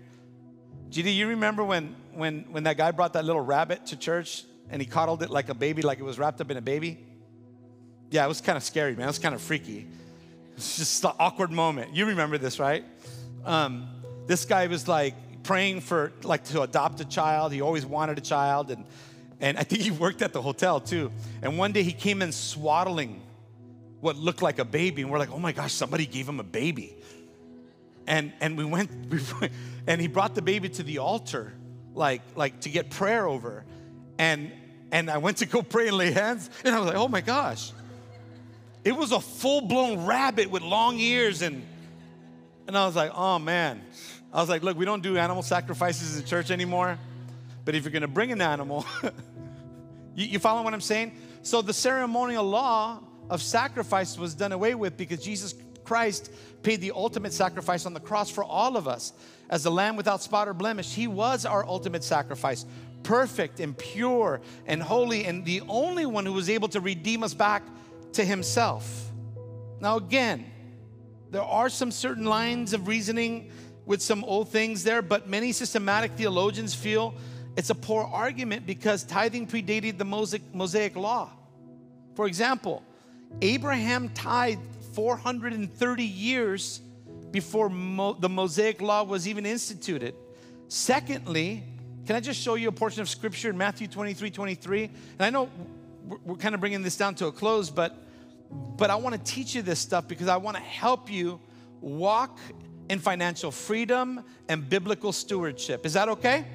GD, 0.90 1.14
you 1.14 1.28
remember 1.28 1.62
when, 1.62 1.94
when, 2.14 2.46
when 2.50 2.64
that 2.64 2.76
guy 2.76 2.90
brought 2.90 3.12
that 3.12 3.24
little 3.24 3.42
rabbit 3.42 3.86
to 3.86 3.96
church 3.96 4.44
and 4.70 4.82
he 4.82 4.86
coddled 4.88 5.22
it 5.22 5.30
like 5.30 5.50
a 5.50 5.54
baby, 5.54 5.82
like 5.82 6.00
it 6.00 6.04
was 6.04 6.18
wrapped 6.18 6.40
up 6.40 6.50
in 6.50 6.56
a 6.56 6.62
baby? 6.62 6.98
Yeah, 8.10 8.24
it 8.24 8.28
was 8.28 8.40
kind 8.40 8.56
of 8.56 8.62
scary, 8.62 8.94
man. 8.96 9.04
It 9.04 9.08
was 9.08 9.18
kind 9.18 9.34
of 9.34 9.40
freaky. 9.40 9.86
It's 10.56 10.76
just 10.76 11.04
an 11.04 11.12
awkward 11.20 11.52
moment. 11.52 11.94
You 11.94 12.06
remember 12.06 12.36
this, 12.36 12.58
right? 12.58 12.84
Um, 13.44 13.86
this 14.26 14.44
guy 14.44 14.66
was 14.66 14.88
like 14.88 15.14
praying 15.44 15.82
for 15.82 16.10
like 16.24 16.42
to 16.46 16.62
adopt 16.62 17.00
a 17.00 17.04
child. 17.04 17.52
He 17.52 17.60
always 17.60 17.86
wanted 17.86 18.18
a 18.18 18.20
child, 18.20 18.72
and 18.72 18.84
and 19.38 19.56
I 19.56 19.62
think 19.62 19.82
he 19.82 19.92
worked 19.92 20.20
at 20.20 20.32
the 20.32 20.42
hotel 20.42 20.80
too. 20.80 21.12
And 21.42 21.58
one 21.58 21.70
day 21.70 21.84
he 21.84 21.92
came 21.92 22.22
in 22.22 22.32
swaddling 22.32 23.22
what 24.00 24.16
looked 24.16 24.42
like 24.42 24.58
a 24.58 24.64
baby, 24.64 25.02
and 25.02 25.12
we're 25.12 25.20
like, 25.20 25.30
oh 25.30 25.38
my 25.38 25.52
gosh, 25.52 25.72
somebody 25.72 26.06
gave 26.06 26.28
him 26.28 26.40
a 26.40 26.48
baby. 26.62 26.96
And 28.08 28.32
and 28.40 28.58
we 28.58 28.64
went, 28.64 28.90
we 29.10 29.20
went 29.40 29.52
and 29.86 30.00
he 30.00 30.08
brought 30.08 30.34
the 30.34 30.42
baby 30.42 30.68
to 30.70 30.82
the 30.82 30.98
altar, 30.98 31.52
like 31.94 32.22
like 32.34 32.58
to 32.62 32.68
get 32.68 32.90
prayer 32.90 33.28
over, 33.28 33.64
and 34.18 34.50
and 34.90 35.08
I 35.08 35.18
went 35.18 35.36
to 35.36 35.46
go 35.46 35.62
pray 35.62 35.86
and 35.86 35.96
lay 35.96 36.10
hands, 36.10 36.50
and 36.64 36.74
I 36.74 36.80
was 36.80 36.88
like, 36.88 36.96
oh 36.96 37.06
my 37.06 37.20
gosh 37.20 37.70
it 38.84 38.92
was 38.92 39.12
a 39.12 39.20
full 39.20 39.62
blown 39.62 40.06
rabbit 40.06 40.50
with 40.50 40.62
long 40.62 40.98
ears. 40.98 41.42
And, 41.42 41.66
and 42.66 42.76
I 42.76 42.86
was 42.86 42.96
like, 42.96 43.12
oh 43.14 43.38
man. 43.38 43.82
I 44.32 44.40
was 44.40 44.48
like, 44.48 44.62
look, 44.62 44.76
we 44.76 44.84
don't 44.84 45.02
do 45.02 45.16
animal 45.16 45.42
sacrifices 45.42 46.18
in 46.18 46.24
church 46.26 46.50
anymore. 46.50 46.98
But 47.64 47.74
if 47.74 47.84
you're 47.84 47.92
going 47.92 48.02
to 48.02 48.08
bring 48.08 48.32
an 48.32 48.40
animal, 48.40 48.84
you, 50.14 50.26
you 50.26 50.38
follow 50.38 50.62
what 50.62 50.74
I'm 50.74 50.80
saying? 50.80 51.12
So 51.42 51.62
the 51.62 51.72
ceremonial 51.72 52.44
law 52.44 53.00
of 53.30 53.42
sacrifice 53.42 54.18
was 54.18 54.34
done 54.34 54.52
away 54.52 54.74
with 54.74 54.96
because 54.96 55.22
Jesus 55.22 55.54
Christ 55.84 56.30
paid 56.62 56.80
the 56.80 56.92
ultimate 56.92 57.32
sacrifice 57.32 57.86
on 57.86 57.94
the 57.94 58.00
cross 58.00 58.30
for 58.30 58.44
all 58.44 58.76
of 58.76 58.86
us. 58.86 59.12
As 59.48 59.64
a 59.64 59.70
lamb 59.70 59.96
without 59.96 60.22
spot 60.22 60.46
or 60.46 60.54
blemish, 60.54 60.94
he 60.94 61.06
was 61.06 61.46
our 61.46 61.66
ultimate 61.66 62.04
sacrifice, 62.04 62.66
perfect 63.02 63.60
and 63.60 63.76
pure 63.76 64.42
and 64.66 64.82
holy, 64.82 65.24
and 65.24 65.44
the 65.46 65.62
only 65.68 66.04
one 66.04 66.26
who 66.26 66.34
was 66.34 66.50
able 66.50 66.68
to 66.68 66.80
redeem 66.80 67.22
us 67.22 67.32
back 67.32 67.62
to 68.12 68.24
himself. 68.24 69.10
Now, 69.80 69.96
again, 69.96 70.50
there 71.30 71.42
are 71.42 71.68
some 71.68 71.90
certain 71.90 72.24
lines 72.24 72.72
of 72.72 72.88
reasoning 72.88 73.50
with 73.86 74.02
some 74.02 74.24
old 74.24 74.50
things 74.50 74.84
there, 74.84 75.02
but 75.02 75.28
many 75.28 75.52
systematic 75.52 76.12
theologians 76.12 76.74
feel 76.74 77.14
it's 77.56 77.70
a 77.70 77.74
poor 77.74 78.04
argument 78.04 78.66
because 78.66 79.02
tithing 79.04 79.46
predated 79.46 79.98
the 79.98 80.04
Mosaic 80.04 80.96
law. 80.96 81.30
For 82.14 82.26
example, 82.26 82.82
Abraham 83.42 84.10
tithed 84.10 84.62
430 84.92 86.04
years 86.04 86.80
before 87.30 87.68
Mo- 87.68 88.14
the 88.14 88.28
Mosaic 88.28 88.80
law 88.80 89.02
was 89.04 89.28
even 89.28 89.46
instituted. 89.46 90.14
Secondly, 90.68 91.64
can 92.06 92.16
I 92.16 92.20
just 92.20 92.40
show 92.40 92.54
you 92.54 92.68
a 92.68 92.72
portion 92.72 93.02
of 93.02 93.08
scripture 93.08 93.50
in 93.50 93.58
Matthew 93.58 93.86
23 93.86 94.30
23? 94.30 94.84
And 94.84 94.92
I 95.20 95.30
know 95.30 95.50
we're 96.24 96.36
kind 96.36 96.54
of 96.54 96.60
bringing 96.60 96.82
this 96.82 96.96
down 96.96 97.14
to 97.16 97.26
a 97.26 97.32
close, 97.32 97.70
but 97.70 98.04
but 98.50 98.90
I 98.90 98.96
want 98.96 99.14
to 99.14 99.32
teach 99.32 99.54
you 99.54 99.62
this 99.62 99.78
stuff 99.78 100.08
because 100.08 100.28
I 100.28 100.36
want 100.36 100.56
to 100.56 100.62
help 100.62 101.10
you 101.10 101.38
walk 101.80 102.38
in 102.88 102.98
financial 102.98 103.50
freedom 103.50 104.24
and 104.48 104.68
biblical 104.68 105.12
stewardship. 105.12 105.84
Is 105.84 105.92
that 105.92 106.08
okay? 106.08 106.46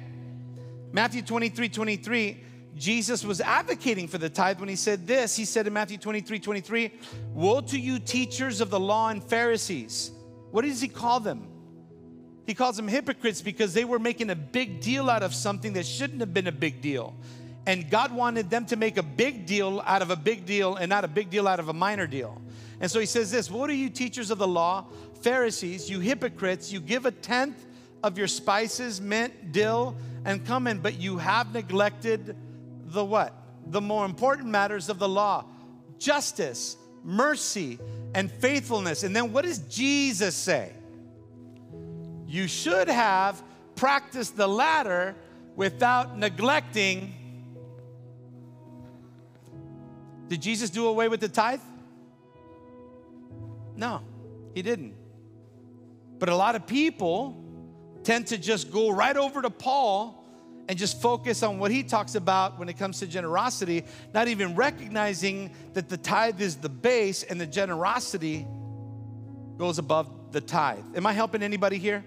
Matthew 0.92 1.22
23 1.22 1.68
23, 1.68 2.40
Jesus 2.76 3.24
was 3.24 3.40
advocating 3.40 4.08
for 4.08 4.18
the 4.18 4.28
tithe 4.28 4.58
when 4.58 4.68
he 4.68 4.76
said 4.76 5.06
this. 5.06 5.36
He 5.36 5.44
said 5.44 5.66
in 5.66 5.72
Matthew 5.72 5.98
23 5.98 6.38
23, 6.40 6.92
Woe 7.32 7.60
to 7.60 7.78
you, 7.78 7.98
teachers 7.98 8.60
of 8.60 8.70
the 8.70 8.80
law 8.80 9.10
and 9.10 9.22
Pharisees. 9.22 10.10
What 10.50 10.64
does 10.64 10.80
he 10.80 10.88
call 10.88 11.20
them? 11.20 11.48
He 12.46 12.54
calls 12.54 12.76
them 12.76 12.88
hypocrites 12.88 13.40
because 13.40 13.72
they 13.72 13.84
were 13.84 13.98
making 13.98 14.30
a 14.30 14.36
big 14.36 14.80
deal 14.80 15.08
out 15.08 15.22
of 15.22 15.34
something 15.34 15.72
that 15.74 15.86
shouldn't 15.86 16.20
have 16.20 16.34
been 16.34 16.46
a 16.46 16.52
big 16.52 16.80
deal. 16.80 17.14
And 17.66 17.88
God 17.90 18.12
wanted 18.12 18.50
them 18.50 18.66
to 18.66 18.76
make 18.76 18.98
a 18.98 19.02
big 19.02 19.46
deal 19.46 19.82
out 19.86 20.02
of 20.02 20.10
a 20.10 20.16
big 20.16 20.44
deal 20.44 20.76
and 20.76 20.88
not 20.88 21.04
a 21.04 21.08
big 21.08 21.30
deal 21.30 21.48
out 21.48 21.60
of 21.60 21.68
a 21.68 21.72
minor 21.72 22.06
deal. 22.06 22.40
And 22.80 22.90
so 22.90 23.00
he 23.00 23.06
says 23.06 23.30
this 23.30 23.50
What 23.50 23.70
are 23.70 23.74
you 23.74 23.88
teachers 23.88 24.30
of 24.30 24.38
the 24.38 24.48
law, 24.48 24.86
Pharisees, 25.22 25.88
you 25.88 26.00
hypocrites? 26.00 26.72
You 26.72 26.80
give 26.80 27.06
a 27.06 27.10
tenth 27.10 27.64
of 28.02 28.18
your 28.18 28.28
spices, 28.28 29.00
mint, 29.00 29.52
dill, 29.52 29.96
and 30.24 30.44
cumin, 30.44 30.80
but 30.80 31.00
you 31.00 31.16
have 31.16 31.54
neglected 31.54 32.36
the 32.86 33.04
what? 33.04 33.32
The 33.66 33.80
more 33.80 34.04
important 34.04 34.48
matters 34.48 34.88
of 34.88 34.98
the 34.98 35.08
law 35.08 35.46
justice, 35.98 36.76
mercy, 37.02 37.78
and 38.14 38.30
faithfulness. 38.30 39.04
And 39.04 39.16
then 39.16 39.32
what 39.32 39.44
does 39.44 39.60
Jesus 39.60 40.34
say? 40.34 40.72
You 42.26 42.46
should 42.46 42.88
have 42.88 43.42
practiced 43.76 44.36
the 44.36 44.46
latter 44.46 45.14
without 45.56 46.18
neglecting 46.18 47.14
did 50.28 50.40
Jesus 50.40 50.70
do 50.70 50.86
away 50.86 51.08
with 51.08 51.20
the 51.20 51.28
tithe? 51.28 51.60
No, 53.76 54.02
he 54.54 54.62
didn't. 54.62 54.94
But 56.18 56.28
a 56.28 56.36
lot 56.36 56.54
of 56.54 56.66
people 56.66 57.42
tend 58.04 58.28
to 58.28 58.38
just 58.38 58.70
go 58.70 58.90
right 58.90 59.16
over 59.16 59.42
to 59.42 59.50
Paul 59.50 60.24
and 60.68 60.78
just 60.78 61.00
focus 61.02 61.42
on 61.42 61.58
what 61.58 61.70
he 61.70 61.82
talks 61.82 62.14
about 62.14 62.58
when 62.58 62.68
it 62.68 62.78
comes 62.78 63.00
to 63.00 63.06
generosity, 63.06 63.84
not 64.14 64.28
even 64.28 64.54
recognizing 64.54 65.50
that 65.74 65.88
the 65.88 65.96
tithe 65.96 66.40
is 66.40 66.56
the 66.56 66.68
base 66.68 67.22
and 67.22 67.40
the 67.40 67.46
generosity 67.46 68.46
goes 69.58 69.78
above 69.78 70.08
the 70.32 70.40
tithe. 70.40 70.84
Am 70.96 71.06
I 71.06 71.12
helping 71.12 71.42
anybody 71.42 71.78
here? 71.78 72.04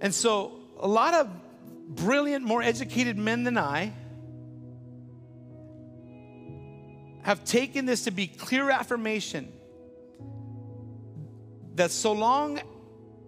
And 0.00 0.12
so, 0.12 0.52
a 0.78 0.88
lot 0.88 1.14
of 1.14 1.30
brilliant, 1.88 2.44
more 2.44 2.62
educated 2.62 3.16
men 3.16 3.44
than 3.44 3.56
I 3.56 3.92
have 7.22 7.44
taken 7.44 7.86
this 7.86 8.04
to 8.04 8.10
be 8.10 8.26
clear 8.26 8.70
affirmation 8.70 9.52
that 11.74 11.90
so 11.90 12.12
long 12.12 12.60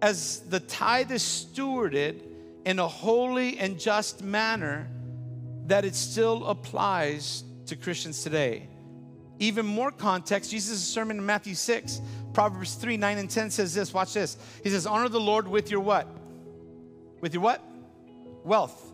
as 0.01 0.41
the 0.41 0.59
tithe 0.59 1.11
is 1.11 1.23
stewarded 1.23 2.21
in 2.65 2.79
a 2.79 2.87
holy 2.87 3.57
and 3.57 3.79
just 3.79 4.23
manner, 4.23 4.87
that 5.67 5.85
it 5.85 5.95
still 5.95 6.45
applies 6.45 7.43
to 7.67 7.75
Christians 7.75 8.23
today. 8.23 8.67
Even 9.39 9.65
more 9.65 9.91
context, 9.91 10.51
Jesus' 10.51 10.83
sermon 10.83 11.17
in 11.17 11.25
Matthew 11.25 11.55
6, 11.55 12.01
Proverbs 12.33 12.75
3, 12.75 12.97
9, 12.97 13.17
and 13.17 13.29
10 13.29 13.49
says 13.49 13.73
this. 13.73 13.93
Watch 13.93 14.13
this. 14.13 14.37
He 14.63 14.69
says, 14.69 14.85
Honor 14.85 15.09
the 15.09 15.19
Lord 15.19 15.47
with 15.47 15.71
your 15.71 15.79
what? 15.79 16.07
With 17.21 17.33
your 17.33 17.43
what? 17.43 17.63
Wealth. 18.43 18.93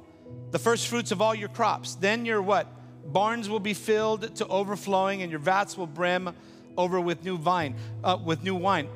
The 0.52 0.60
first 0.60 0.88
fruits 0.88 1.12
of 1.12 1.22
all 1.22 1.36
your 1.36 1.50
crops. 1.50 1.96
Then 1.96 2.26
your 2.26 2.42
what? 2.42 2.68
Barns 3.06 3.50
will 3.50 3.60
be 3.60 3.74
filled 3.74 4.36
to 4.36 4.48
overflowing, 4.48 5.22
and 5.22 5.32
your 5.32 5.40
vats 5.40 5.78
will 5.78 5.88
brim 5.88 6.34
over 6.78 7.00
with 7.00 7.24
new 7.24 7.38
vine, 7.38 7.76
uh, 8.04 8.18
with 8.24 8.44
new 8.44 8.56
wine. 8.56 8.88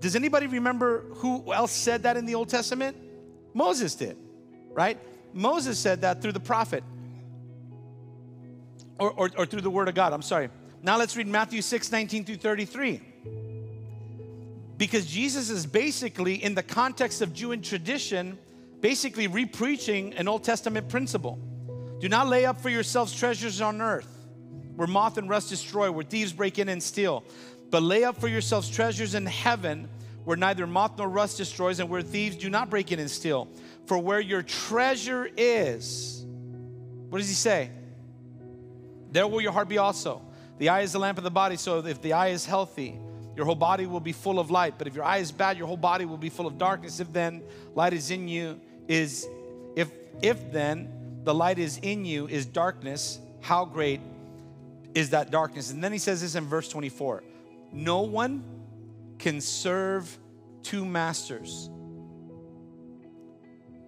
Does 0.00 0.14
anybody 0.14 0.46
remember 0.46 1.04
who 1.16 1.52
else 1.52 1.72
said 1.72 2.04
that 2.04 2.16
in 2.16 2.24
the 2.24 2.34
Old 2.34 2.48
Testament? 2.48 2.96
Moses 3.54 3.94
did, 3.94 4.16
right? 4.70 4.98
Moses 5.32 5.78
said 5.78 6.02
that 6.02 6.22
through 6.22 6.32
the 6.32 6.40
prophet 6.40 6.84
or, 8.98 9.10
or, 9.12 9.30
or 9.36 9.46
through 9.46 9.60
the 9.60 9.70
word 9.70 9.88
of 9.88 9.94
God. 9.94 10.12
I'm 10.12 10.22
sorry. 10.22 10.50
Now 10.82 10.96
let's 10.96 11.16
read 11.16 11.26
Matthew 11.26 11.62
6 11.62 11.90
19 11.90 12.24
through 12.24 12.36
33. 12.36 13.00
Because 14.76 15.06
Jesus 15.06 15.50
is 15.50 15.66
basically, 15.66 16.42
in 16.42 16.54
the 16.54 16.62
context 16.62 17.20
of 17.20 17.34
Jewish 17.34 17.68
tradition, 17.68 18.38
basically 18.80 19.26
repreaching 19.26 20.14
an 20.14 20.28
Old 20.28 20.44
Testament 20.44 20.88
principle. 20.88 21.38
Do 21.98 22.08
not 22.08 22.28
lay 22.28 22.44
up 22.44 22.60
for 22.60 22.68
yourselves 22.68 23.12
treasures 23.12 23.60
on 23.60 23.80
earth 23.80 24.18
where 24.76 24.86
moth 24.86 25.18
and 25.18 25.28
rust 25.28 25.48
destroy, 25.48 25.90
where 25.90 26.04
thieves 26.04 26.32
break 26.32 26.58
in 26.58 26.68
and 26.68 26.80
steal. 26.80 27.24
But 27.70 27.82
lay 27.82 28.04
up 28.04 28.20
for 28.20 28.28
yourselves 28.28 28.70
treasures 28.70 29.14
in 29.14 29.26
heaven 29.26 29.88
where 30.24 30.36
neither 30.36 30.66
moth 30.66 30.92
nor 30.98 31.08
rust 31.08 31.36
destroys 31.38 31.80
and 31.80 31.88
where 31.88 32.02
thieves 32.02 32.36
do 32.36 32.48
not 32.48 32.70
break 32.70 32.92
in 32.92 33.00
and 33.00 33.10
steal. 33.10 33.48
For 33.86 33.98
where 33.98 34.20
your 34.20 34.42
treasure 34.42 35.28
is, 35.36 36.24
what 37.08 37.18
does 37.18 37.28
he 37.28 37.34
say? 37.34 37.70
There 39.10 39.26
will 39.26 39.40
your 39.40 39.52
heart 39.52 39.68
be 39.68 39.78
also. 39.78 40.22
The 40.58 40.68
eye 40.68 40.82
is 40.82 40.92
the 40.92 40.98
lamp 40.98 41.18
of 41.18 41.24
the 41.24 41.30
body, 41.30 41.56
so 41.56 41.84
if 41.84 42.00
the 42.00 42.12
eye 42.12 42.28
is 42.28 42.44
healthy, 42.44 42.98
your 43.36 43.46
whole 43.46 43.54
body 43.54 43.86
will 43.86 44.00
be 44.00 44.12
full 44.12 44.38
of 44.38 44.50
light. 44.50 44.74
But 44.76 44.86
if 44.86 44.94
your 44.94 45.04
eye 45.04 45.18
is 45.18 45.32
bad, 45.32 45.56
your 45.56 45.66
whole 45.66 45.76
body 45.76 46.04
will 46.04 46.16
be 46.16 46.28
full 46.28 46.46
of 46.46 46.58
darkness. 46.58 47.00
If 47.00 47.12
then 47.12 47.42
light 47.74 47.94
is 47.94 48.10
in 48.10 48.28
you, 48.28 48.60
is 48.86 49.26
if 49.74 49.90
if 50.22 50.52
then 50.52 50.92
the 51.28 51.34
light 51.34 51.58
is 51.58 51.76
in 51.82 52.06
you 52.06 52.26
is 52.26 52.46
darkness, 52.46 53.18
how 53.42 53.66
great 53.66 54.00
is 54.94 55.10
that 55.10 55.30
darkness? 55.30 55.70
And 55.70 55.84
then 55.84 55.92
he 55.92 55.98
says 55.98 56.22
this 56.22 56.34
in 56.36 56.46
verse 56.46 56.70
24 56.70 57.22
No 57.70 58.00
one 58.00 58.42
can 59.18 59.42
serve 59.42 60.18
two 60.62 60.86
masters. 60.86 61.68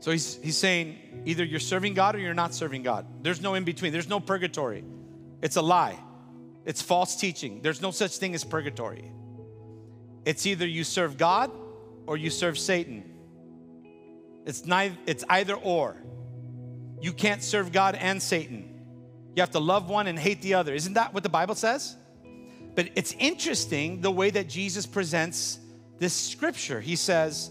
So 0.01 0.11
he's, 0.11 0.39
he's 0.43 0.59
saying 0.59 0.99
either 1.25 1.43
you're 1.43 1.61
serving 1.61 1.95
God 1.95 2.15
or 2.15 2.19
you're 2.19 2.35
not 2.35 2.53
serving 2.53 2.83
God. 2.83 3.07
There's 3.23 3.41
no 3.41 3.55
in 3.55 3.65
between, 3.65 3.91
there's 3.91 4.11
no 4.11 4.21
purgatory. 4.21 4.85
It's 5.41 5.57
a 5.57 5.63
lie, 5.63 5.99
it's 6.67 6.83
false 6.83 7.17
teaching. 7.17 7.63
There's 7.63 7.81
no 7.81 7.91
such 7.91 8.19
thing 8.19 8.35
as 8.35 8.45
purgatory. 8.45 9.11
It's 10.27 10.45
either 10.45 10.67
you 10.67 10.85
serve 10.85 11.17
God 11.17 11.51
or 12.07 12.19
you 12.19 12.29
serve 12.29 12.59
Satan. 12.59 13.03
It's, 14.45 14.67
neither, 14.67 14.99
it's 15.07 15.25
either 15.31 15.55
or. 15.55 15.97
You 17.01 17.13
can't 17.13 17.43
serve 17.43 17.73
God 17.73 17.95
and 17.95 18.23
Satan. 18.23 18.71
You 19.35 19.43
have 19.43 19.51
to 19.53 19.61
love 19.61 19.89
one 19.89 20.07
and 20.07 20.19
hate 20.19 20.43
the 20.43 20.55
other. 20.55 20.75
Isn't 20.75 20.95
that 20.95 21.15
what 21.15 21.23
the 21.23 21.29
Bible 21.29 21.55
says? 21.55 21.97
But 22.75 22.91
it's 22.95 23.15
interesting 23.19 24.01
the 24.01 24.11
way 24.11 24.31
that 24.31 24.49
Jesus 24.49 24.87
presents 24.87 25.59
this 25.99 26.13
scripture. 26.13 26.81
He 26.81 26.97
says, 26.97 27.51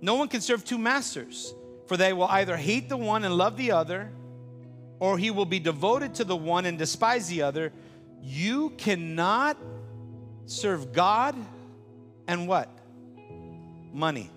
No 0.00 0.14
one 0.14 0.28
can 0.28 0.40
serve 0.40 0.64
two 0.64 0.78
masters, 0.78 1.54
for 1.86 1.96
they 1.96 2.12
will 2.12 2.26
either 2.26 2.56
hate 2.56 2.88
the 2.88 2.96
one 2.96 3.24
and 3.24 3.36
love 3.36 3.56
the 3.56 3.72
other, 3.72 4.10
or 5.00 5.18
he 5.18 5.30
will 5.30 5.44
be 5.44 5.58
devoted 5.58 6.14
to 6.14 6.24
the 6.24 6.36
one 6.36 6.66
and 6.66 6.78
despise 6.78 7.28
the 7.28 7.42
other. 7.42 7.72
You 8.22 8.70
cannot 8.70 9.58
serve 10.46 10.92
God 10.92 11.36
and 12.26 12.48
what? 12.48 12.70
Money. 13.92 14.30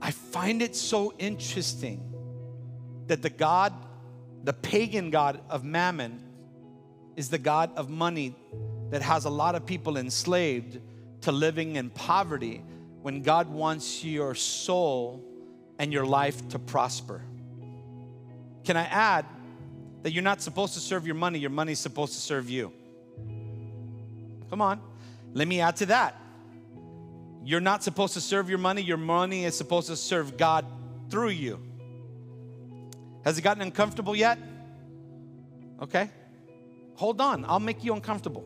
I 0.00 0.10
find 0.10 0.62
it 0.62 0.76
so 0.76 1.12
interesting 1.18 2.13
that 3.06 3.22
the 3.22 3.30
God, 3.30 3.72
the 4.44 4.52
pagan 4.52 5.10
God 5.10 5.40
of 5.48 5.64
mammon, 5.64 6.20
is 7.16 7.28
the 7.28 7.38
God 7.38 7.70
of 7.76 7.90
money 7.90 8.34
that 8.90 9.02
has 9.02 9.24
a 9.24 9.30
lot 9.30 9.54
of 9.54 9.66
people 9.66 9.96
enslaved 9.96 10.80
to 11.22 11.32
living 11.32 11.76
in 11.76 11.90
poverty 11.90 12.62
when 13.02 13.22
God 13.22 13.48
wants 13.48 14.04
your 14.04 14.34
soul 14.34 15.22
and 15.78 15.92
your 15.92 16.06
life 16.06 16.48
to 16.48 16.58
prosper. 16.58 17.22
Can 18.64 18.76
I 18.76 18.84
add 18.84 19.26
that 20.02 20.12
you're 20.12 20.22
not 20.22 20.42
supposed 20.42 20.74
to 20.74 20.80
serve 20.80 21.06
your 21.06 21.14
money, 21.14 21.38
your 21.38 21.50
money's 21.50 21.78
supposed 21.78 22.14
to 22.14 22.20
serve 22.20 22.48
you? 22.48 22.72
Come 24.50 24.60
on, 24.60 24.80
let 25.32 25.48
me 25.48 25.60
add 25.60 25.76
to 25.76 25.86
that. 25.86 26.20
You're 27.44 27.60
not 27.60 27.82
supposed 27.82 28.14
to 28.14 28.20
serve 28.20 28.48
your 28.48 28.58
money, 28.58 28.82
your 28.82 28.96
money 28.96 29.44
is 29.44 29.56
supposed 29.56 29.88
to 29.88 29.96
serve 29.96 30.36
God 30.36 30.64
through 31.10 31.30
you. 31.30 31.60
Has 33.24 33.38
it 33.38 33.42
gotten 33.42 33.62
uncomfortable 33.62 34.14
yet? 34.14 34.38
Okay. 35.80 36.10
Hold 36.96 37.20
on, 37.20 37.44
I'll 37.46 37.58
make 37.60 37.82
you 37.82 37.92
uncomfortable. 37.94 38.44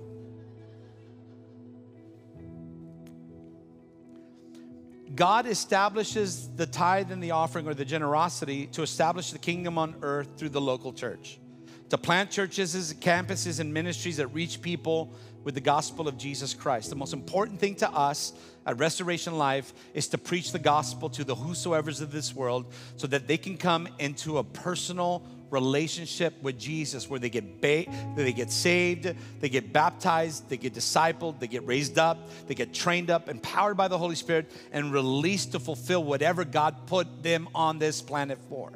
God 5.15 5.47
establishes 5.47 6.49
the 6.55 6.67
tithe 6.67 7.11
and 7.11 7.23
the 7.23 7.33
offering 7.33 7.67
or 7.67 7.75
the 7.75 7.85
generosity 7.85 8.67
to 8.69 8.83
establish 8.83 9.33
the 9.33 9.39
kingdom 9.39 9.77
on 9.77 9.97
earth 10.03 10.29
through 10.37 10.51
the 10.51 10.61
local 10.61 10.93
church, 10.93 11.41
to 11.89 11.99
plant 11.99 12.31
churches, 12.31 12.95
campuses, 12.95 13.59
and 13.59 13.75
ministries 13.75 14.19
that 14.19 14.29
reach 14.29 14.63
people 14.63 15.13
with 15.49 15.55
the 15.55 15.63
gospel 15.63 16.07
of 16.09 16.19
Jesus 16.19 16.53
Christ. 16.53 16.91
The 16.91 16.95
most 16.95 17.15
important 17.15 17.59
thing 17.59 17.75
to 17.77 17.89
us 17.89 18.35
at 18.67 18.77
Restoration 18.77 19.39
Life 19.39 19.73
is 19.95 20.09
to 20.09 20.19
preach 20.19 20.53
the 20.53 20.59
gospel 20.59 21.09
to 21.09 21.25
the 21.25 21.35
whosoever's 21.35 22.03
of 22.03 22.13
this 22.13 22.35
world 22.35 22.67
so 22.97 23.07
that 23.07 23.27
they 23.27 23.39
can 23.39 23.57
come 23.57 23.89
into 23.99 24.37
a 24.37 24.45
personal 24.45 25.23
relationship 25.49 26.35
with 26.43 26.59
Jesus 26.59 27.09
where 27.09 27.19
they 27.19 27.31
get 27.31 27.63
ba- 27.63 27.87
they 28.15 28.35
get 28.35 28.53
saved, 28.53 29.11
they 29.41 29.49
get 29.49 29.73
baptized, 29.73 30.51
they 30.51 30.59
get 30.59 30.75
discipled, 30.75 31.41
they 31.41 31.49
get 31.49 31.67
raised 31.67 31.99
up, 31.99 32.29
they 32.47 32.55
get 32.55 32.75
trained 32.75 33.09
up, 33.09 33.31
empowered 33.31 33.79
by 33.79 33.89
the 33.89 33.97
Holy 33.97 34.17
Spirit 34.17 34.51
and 34.71 34.93
released 34.93 35.53
to 35.53 35.59
fulfill 35.59 36.05
whatever 36.05 36.45
God 36.45 36.87
put 36.87 37.23
them 37.23 37.49
on 37.55 37.79
this 37.79 38.03
planet 38.03 38.39
for. 38.51 38.71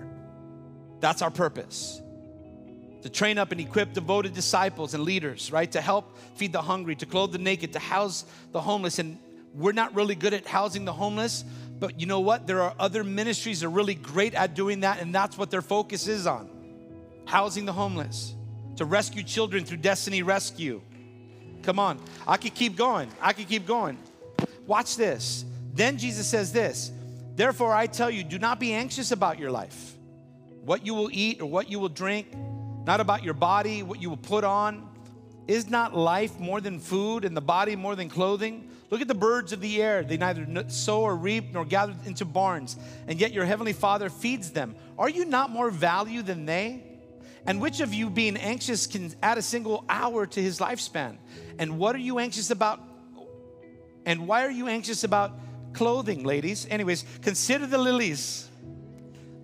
That's 1.00 1.20
our 1.20 1.30
purpose 1.30 2.00
to 3.02 3.10
train 3.10 3.38
up 3.38 3.52
and 3.52 3.60
equip 3.60 3.92
devoted 3.92 4.32
disciples 4.32 4.94
and 4.94 5.02
leaders, 5.02 5.50
right? 5.52 5.70
To 5.72 5.80
help 5.80 6.16
feed 6.36 6.52
the 6.52 6.62
hungry, 6.62 6.96
to 6.96 7.06
clothe 7.06 7.32
the 7.32 7.38
naked, 7.38 7.72
to 7.74 7.78
house 7.78 8.24
the 8.52 8.60
homeless. 8.60 8.98
And 8.98 9.18
we're 9.54 9.72
not 9.72 9.94
really 9.94 10.14
good 10.14 10.32
at 10.32 10.46
housing 10.46 10.84
the 10.84 10.92
homeless, 10.92 11.44
but 11.78 12.00
you 12.00 12.06
know 12.06 12.20
what? 12.20 12.46
There 12.46 12.62
are 12.62 12.74
other 12.78 13.02
ministries 13.02 13.60
that 13.60 13.66
are 13.66 13.70
really 13.70 13.94
great 13.94 14.34
at 14.34 14.54
doing 14.54 14.80
that, 14.80 15.00
and 15.00 15.14
that's 15.14 15.36
what 15.36 15.50
their 15.50 15.62
focus 15.62 16.06
is 16.06 16.26
on 16.26 16.48
housing 17.24 17.64
the 17.64 17.72
homeless, 17.72 18.34
to 18.76 18.84
rescue 18.84 19.22
children 19.22 19.64
through 19.64 19.76
Destiny 19.78 20.22
Rescue. 20.22 20.82
Come 21.62 21.78
on, 21.78 22.00
I 22.26 22.36
could 22.36 22.54
keep 22.54 22.76
going. 22.76 23.08
I 23.20 23.32
could 23.32 23.48
keep 23.48 23.66
going. 23.66 23.96
Watch 24.66 24.96
this. 24.96 25.44
Then 25.72 25.98
Jesus 25.98 26.26
says 26.26 26.52
this 26.52 26.92
Therefore, 27.34 27.72
I 27.72 27.86
tell 27.86 28.10
you, 28.10 28.24
do 28.24 28.38
not 28.38 28.60
be 28.60 28.72
anxious 28.72 29.12
about 29.12 29.38
your 29.38 29.50
life, 29.50 29.94
what 30.64 30.84
you 30.84 30.94
will 30.94 31.10
eat 31.12 31.40
or 31.40 31.46
what 31.46 31.70
you 31.70 31.78
will 31.78 31.88
drink 31.88 32.26
not 32.86 33.00
about 33.00 33.22
your 33.22 33.34
body, 33.34 33.82
what 33.82 34.00
you 34.00 34.10
will 34.10 34.16
put 34.16 34.44
on. 34.44 34.88
Is 35.48 35.68
not 35.68 35.94
life 35.96 36.38
more 36.38 36.60
than 36.60 36.78
food 36.78 37.24
and 37.24 37.36
the 37.36 37.40
body 37.40 37.74
more 37.74 37.96
than 37.96 38.08
clothing? 38.08 38.70
Look 38.90 39.00
at 39.00 39.08
the 39.08 39.14
birds 39.14 39.52
of 39.52 39.60
the 39.60 39.82
air. 39.82 40.04
They 40.04 40.16
neither 40.16 40.68
sow 40.68 41.02
or 41.02 41.16
reap 41.16 41.52
nor 41.52 41.64
gather 41.64 41.94
into 42.04 42.24
barns, 42.24 42.76
and 43.08 43.18
yet 43.18 43.32
your 43.32 43.44
heavenly 43.44 43.72
Father 43.72 44.08
feeds 44.08 44.52
them. 44.52 44.76
Are 44.98 45.08
you 45.08 45.24
not 45.24 45.50
more 45.50 45.70
value 45.70 46.22
than 46.22 46.46
they? 46.46 46.84
And 47.44 47.60
which 47.60 47.80
of 47.80 47.92
you, 47.92 48.08
being 48.08 48.36
anxious, 48.36 48.86
can 48.86 49.12
add 49.22 49.36
a 49.36 49.42
single 49.42 49.84
hour 49.88 50.26
to 50.26 50.40
his 50.40 50.60
lifespan? 50.60 51.16
And 51.58 51.78
what 51.78 51.96
are 51.96 52.00
you 52.00 52.18
anxious 52.18 52.50
about? 52.50 52.80
And 54.06 54.28
why 54.28 54.44
are 54.44 54.50
you 54.50 54.68
anxious 54.68 55.02
about 55.02 55.40
clothing, 55.72 56.22
ladies? 56.22 56.66
Anyways, 56.70 57.04
consider 57.22 57.66
the 57.66 57.78
lilies 57.78 58.48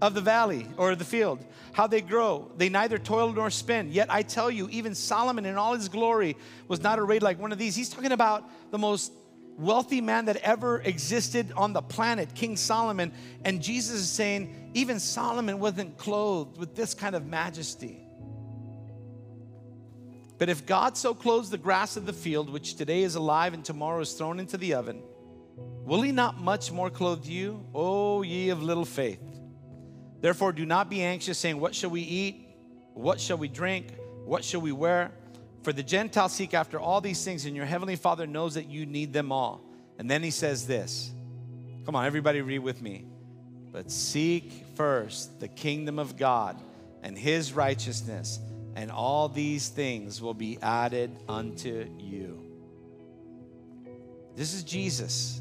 of 0.01 0.15
the 0.15 0.21
valley 0.21 0.67
or 0.77 0.95
the 0.95 1.05
field, 1.05 1.45
how 1.73 1.87
they 1.87 2.01
grow. 2.01 2.51
They 2.57 2.69
neither 2.69 2.99
toil 2.99 3.33
nor 3.33 3.51
spin. 3.51 3.91
Yet 3.93 4.13
I 4.13 4.23
tell 4.23 4.51
you, 4.51 4.69
even 4.71 4.95
Solomon 4.95 5.45
in 5.45 5.57
all 5.57 5.75
his 5.75 5.89
glory 5.89 6.37
was 6.69 6.83
not 6.83 6.99
arrayed 6.99 7.23
like 7.23 7.39
one 7.39 7.53
of 7.53 7.59
these. 7.59 7.75
He's 7.75 7.89
talking 7.89 8.13
about 8.13 8.49
the 8.71 8.79
most 8.79 9.13
wealthy 9.59 10.01
man 10.01 10.27
that 10.27 10.37
ever 10.37 10.81
existed 10.81 11.53
on 11.57 11.73
the 11.73 11.83
planet, 11.83 12.35
King 12.35 12.57
Solomon. 12.57 13.13
And 13.45 13.61
Jesus 13.61 14.01
is 14.01 14.11
saying, 14.11 14.71
even 14.75 15.01
Solomon 15.01 15.59
wasn't 15.59 15.99
clothed 15.99 16.59
with 16.59 16.77
this 16.77 16.95
kind 16.95 17.17
of 17.17 17.27
majesty. 17.27 18.05
But 20.39 20.49
if 20.49 20.65
God 20.65 20.97
so 20.97 21.15
clothes 21.15 21.51
the 21.51 21.59
grass 21.59 21.97
of 21.97 22.07
the 22.07 22.13
field, 22.13 22.49
which 22.49 22.77
today 22.77 23.03
is 23.03 23.17
alive 23.17 23.55
and 23.55 23.65
tomorrow 23.65 24.01
is 24.01 24.13
thrown 24.13 24.39
into 24.39 24.57
the 24.57 24.75
oven, 24.75 25.03
will 25.85 26.03
he 26.03 26.13
not 26.13 26.41
much 26.41 26.71
more 26.71 26.91
clothe 26.91 27.27
you, 27.27 27.67
O 27.75 28.23
ye 28.23 28.51
of 28.51 28.63
little 28.63 28.85
faith? 28.85 29.21
Therefore, 30.21 30.53
do 30.53 30.67
not 30.67 30.91
be 30.91 31.03
anxious, 31.03 31.39
saying, 31.39 31.61
What 31.61 31.75
shall 31.75 31.91
we 31.91 32.03
eat? 32.03 32.47
What 32.95 33.21
shall 33.21 33.39
we 33.39 33.49
drink? 33.49 33.95
What 34.25 34.45
shall 34.45 34.61
we 34.61 34.73
wear? 34.73 35.13
For 35.63 35.73
the 35.73 35.83
Gentiles 35.83 36.33
seek 36.33 36.55
after 36.55 36.79
all 36.79 37.01
these 37.01 37.25
things, 37.25 37.45
and 37.45 37.55
your 37.55 37.67
heavenly 37.67 37.97
Father 37.97 38.27
knows 38.27 38.55
that 38.55 38.69
you 38.69 38.87
need 38.87 39.13
them 39.13 39.33
all. 39.33 39.61
And 39.99 40.11
then 40.11 40.23
he 40.23 40.31
says 40.31 40.67
this 40.67 41.11
Come 41.85 41.97
on, 41.97 42.05
everybody, 42.05 42.41
read 42.41 42.61
with 42.61 42.83
me. 42.83 43.05
But 43.73 43.91
seek 43.91 44.65
first 44.75 45.41
the 45.41 45.49
kingdom 45.49 45.99
of 45.99 46.17
God 46.17 46.61
and 47.03 47.17
his 47.17 47.53
righteousness, 47.53 48.41
and 48.75 48.91
all 48.91 49.29
these 49.29 49.69
things 49.69 50.21
will 50.21 50.35
be 50.35 50.59
added 50.63 51.17
unto 51.29 51.89
you. 51.99 52.45
This 54.35 54.55
is 54.55 54.63
Jesus 54.65 55.41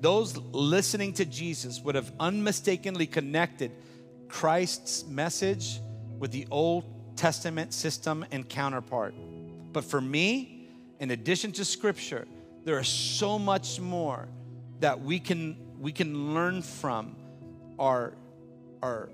those 0.00 0.36
listening 0.36 1.12
to 1.14 1.24
Jesus 1.24 1.80
would 1.80 1.94
have 1.94 2.12
unmistakably 2.20 3.06
connected 3.06 3.72
Christ's 4.28 5.06
message 5.06 5.80
with 6.18 6.30
the 6.30 6.46
Old 6.50 6.84
Testament 7.16 7.72
system 7.72 8.24
and 8.30 8.48
counterpart. 8.48 9.14
But 9.72 9.84
for 9.84 10.00
me, 10.00 10.68
in 11.00 11.10
addition 11.10 11.52
to 11.52 11.64
scripture, 11.64 12.26
there 12.64 12.78
is 12.78 12.88
so 12.88 13.38
much 13.38 13.80
more 13.80 14.28
that 14.80 15.00
we 15.00 15.18
can 15.18 15.56
we 15.78 15.92
can 15.92 16.34
learn 16.34 16.62
from 16.62 17.16
our 17.78 18.14
our 18.82 19.08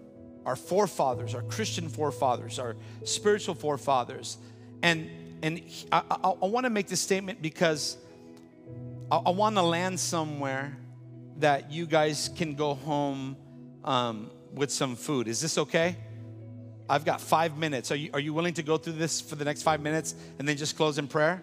our 0.45 0.57
forefathers, 0.57 1.35
our 1.35 1.43
Christian 1.43 1.89
forefathers, 1.89 2.59
our 2.59 2.76
spiritual 3.05 3.55
forefathers. 3.55 4.39
And 4.82 5.09
and 5.43 5.62
I, 5.93 6.03
I, 6.11 6.30
I 6.43 6.47
want 6.47 6.64
to 6.64 6.70
make 6.70 6.89
this 6.89 7.01
statement 7.01 7.43
because 7.43 7.97
I, 9.11 9.17
I 9.17 9.31
want 9.31 9.57
to 9.57 9.63
land 9.63 10.01
somewhere 10.01 10.77
that 11.39 11.73
you 11.73 11.87
guys 11.87 12.31
can 12.37 12.55
go 12.55 12.75
home 12.75 13.37
um, 13.85 14.31
with 14.55 14.71
some 14.71 14.97
food. 14.97 15.29
Is 15.29 15.41
this 15.41 15.59
okay? 15.59 15.97
I've 16.89 17.05
got 17.05 17.21
five 17.21 17.57
minutes. 17.57 17.91
Are 17.91 17.97
you, 17.97 18.11
are 18.13 18.21
you 18.21 18.35
willing 18.35 18.55
to 18.55 18.63
go 18.63 18.77
through 18.77 18.95
this 18.95 19.21
for 19.21 19.37
the 19.37 19.45
next 19.45 19.63
five 19.63 19.81
minutes 19.81 20.15
and 20.39 20.47
then 20.47 20.57
just 20.57 20.77
close 20.77 20.99
in 20.99 21.09
prayer? 21.09 21.43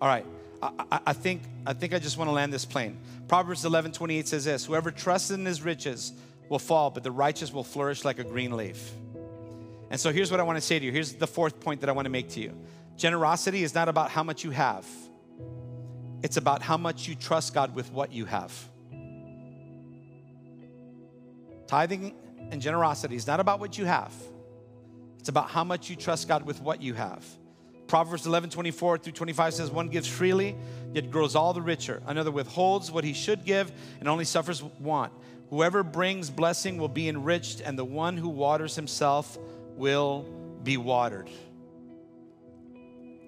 All 0.00 0.08
right. 0.08 0.26
I, 0.62 0.70
I, 0.90 1.00
I 1.06 1.12
think 1.12 1.42
I 1.66 1.72
think 1.72 1.94
I 1.94 1.98
just 1.98 2.18
want 2.18 2.28
to 2.28 2.32
land 2.32 2.52
this 2.52 2.64
plane. 2.64 2.98
Proverbs 3.28 3.64
11, 3.64 3.92
28 3.92 4.26
says 4.26 4.44
this 4.44 4.64
Whoever 4.64 4.90
trusts 4.90 5.30
in 5.30 5.44
his 5.44 5.62
riches 5.62 6.12
will 6.48 6.58
fall, 6.58 6.90
but 6.90 7.04
the 7.04 7.10
righteous 7.10 7.52
will 7.52 7.64
flourish 7.64 8.04
like 8.04 8.18
a 8.18 8.24
green 8.24 8.56
leaf. 8.56 8.90
And 9.90 10.00
so 10.00 10.12
here's 10.12 10.30
what 10.30 10.40
I 10.40 10.42
want 10.42 10.56
to 10.56 10.60
say 10.60 10.78
to 10.78 10.84
you. 10.84 10.92
Here's 10.92 11.14
the 11.14 11.26
fourth 11.26 11.60
point 11.60 11.80
that 11.80 11.88
I 11.88 11.92
want 11.92 12.06
to 12.06 12.10
make 12.10 12.30
to 12.30 12.40
you. 12.40 12.52
Generosity 12.96 13.62
is 13.62 13.74
not 13.74 13.88
about 13.88 14.10
how 14.10 14.22
much 14.22 14.44
you 14.44 14.50
have. 14.50 14.86
It's 16.22 16.36
about 16.36 16.62
how 16.62 16.76
much 16.76 17.06
you 17.06 17.14
trust 17.14 17.54
God 17.54 17.74
with 17.74 17.92
what 17.92 18.12
you 18.12 18.24
have. 18.24 18.52
Tithing 21.66 22.14
and 22.50 22.62
generosity 22.62 23.14
is 23.14 23.26
not 23.26 23.40
about 23.40 23.60
what 23.60 23.78
you 23.78 23.84
have, 23.84 24.12
it's 25.18 25.28
about 25.28 25.50
how 25.50 25.64
much 25.64 25.90
you 25.90 25.96
trust 25.96 26.28
God 26.28 26.44
with 26.46 26.60
what 26.60 26.82
you 26.82 26.94
have. 26.94 27.24
Proverbs 27.88 28.26
11, 28.26 28.50
24 28.50 28.98
through 28.98 29.12
25 29.14 29.54
says, 29.54 29.70
One 29.70 29.88
gives 29.88 30.06
freely, 30.06 30.54
yet 30.92 31.10
grows 31.10 31.34
all 31.34 31.54
the 31.54 31.62
richer. 31.62 32.02
Another 32.06 32.30
withholds 32.30 32.90
what 32.90 33.02
he 33.02 33.14
should 33.14 33.46
give 33.46 33.72
and 33.98 34.08
only 34.08 34.26
suffers 34.26 34.62
want. 34.62 35.10
Whoever 35.48 35.82
brings 35.82 36.28
blessing 36.28 36.76
will 36.76 36.88
be 36.88 37.08
enriched, 37.08 37.62
and 37.62 37.78
the 37.78 37.84
one 37.86 38.18
who 38.18 38.28
waters 38.28 38.76
himself 38.76 39.38
will 39.74 40.26
be 40.62 40.76
watered. 40.76 41.30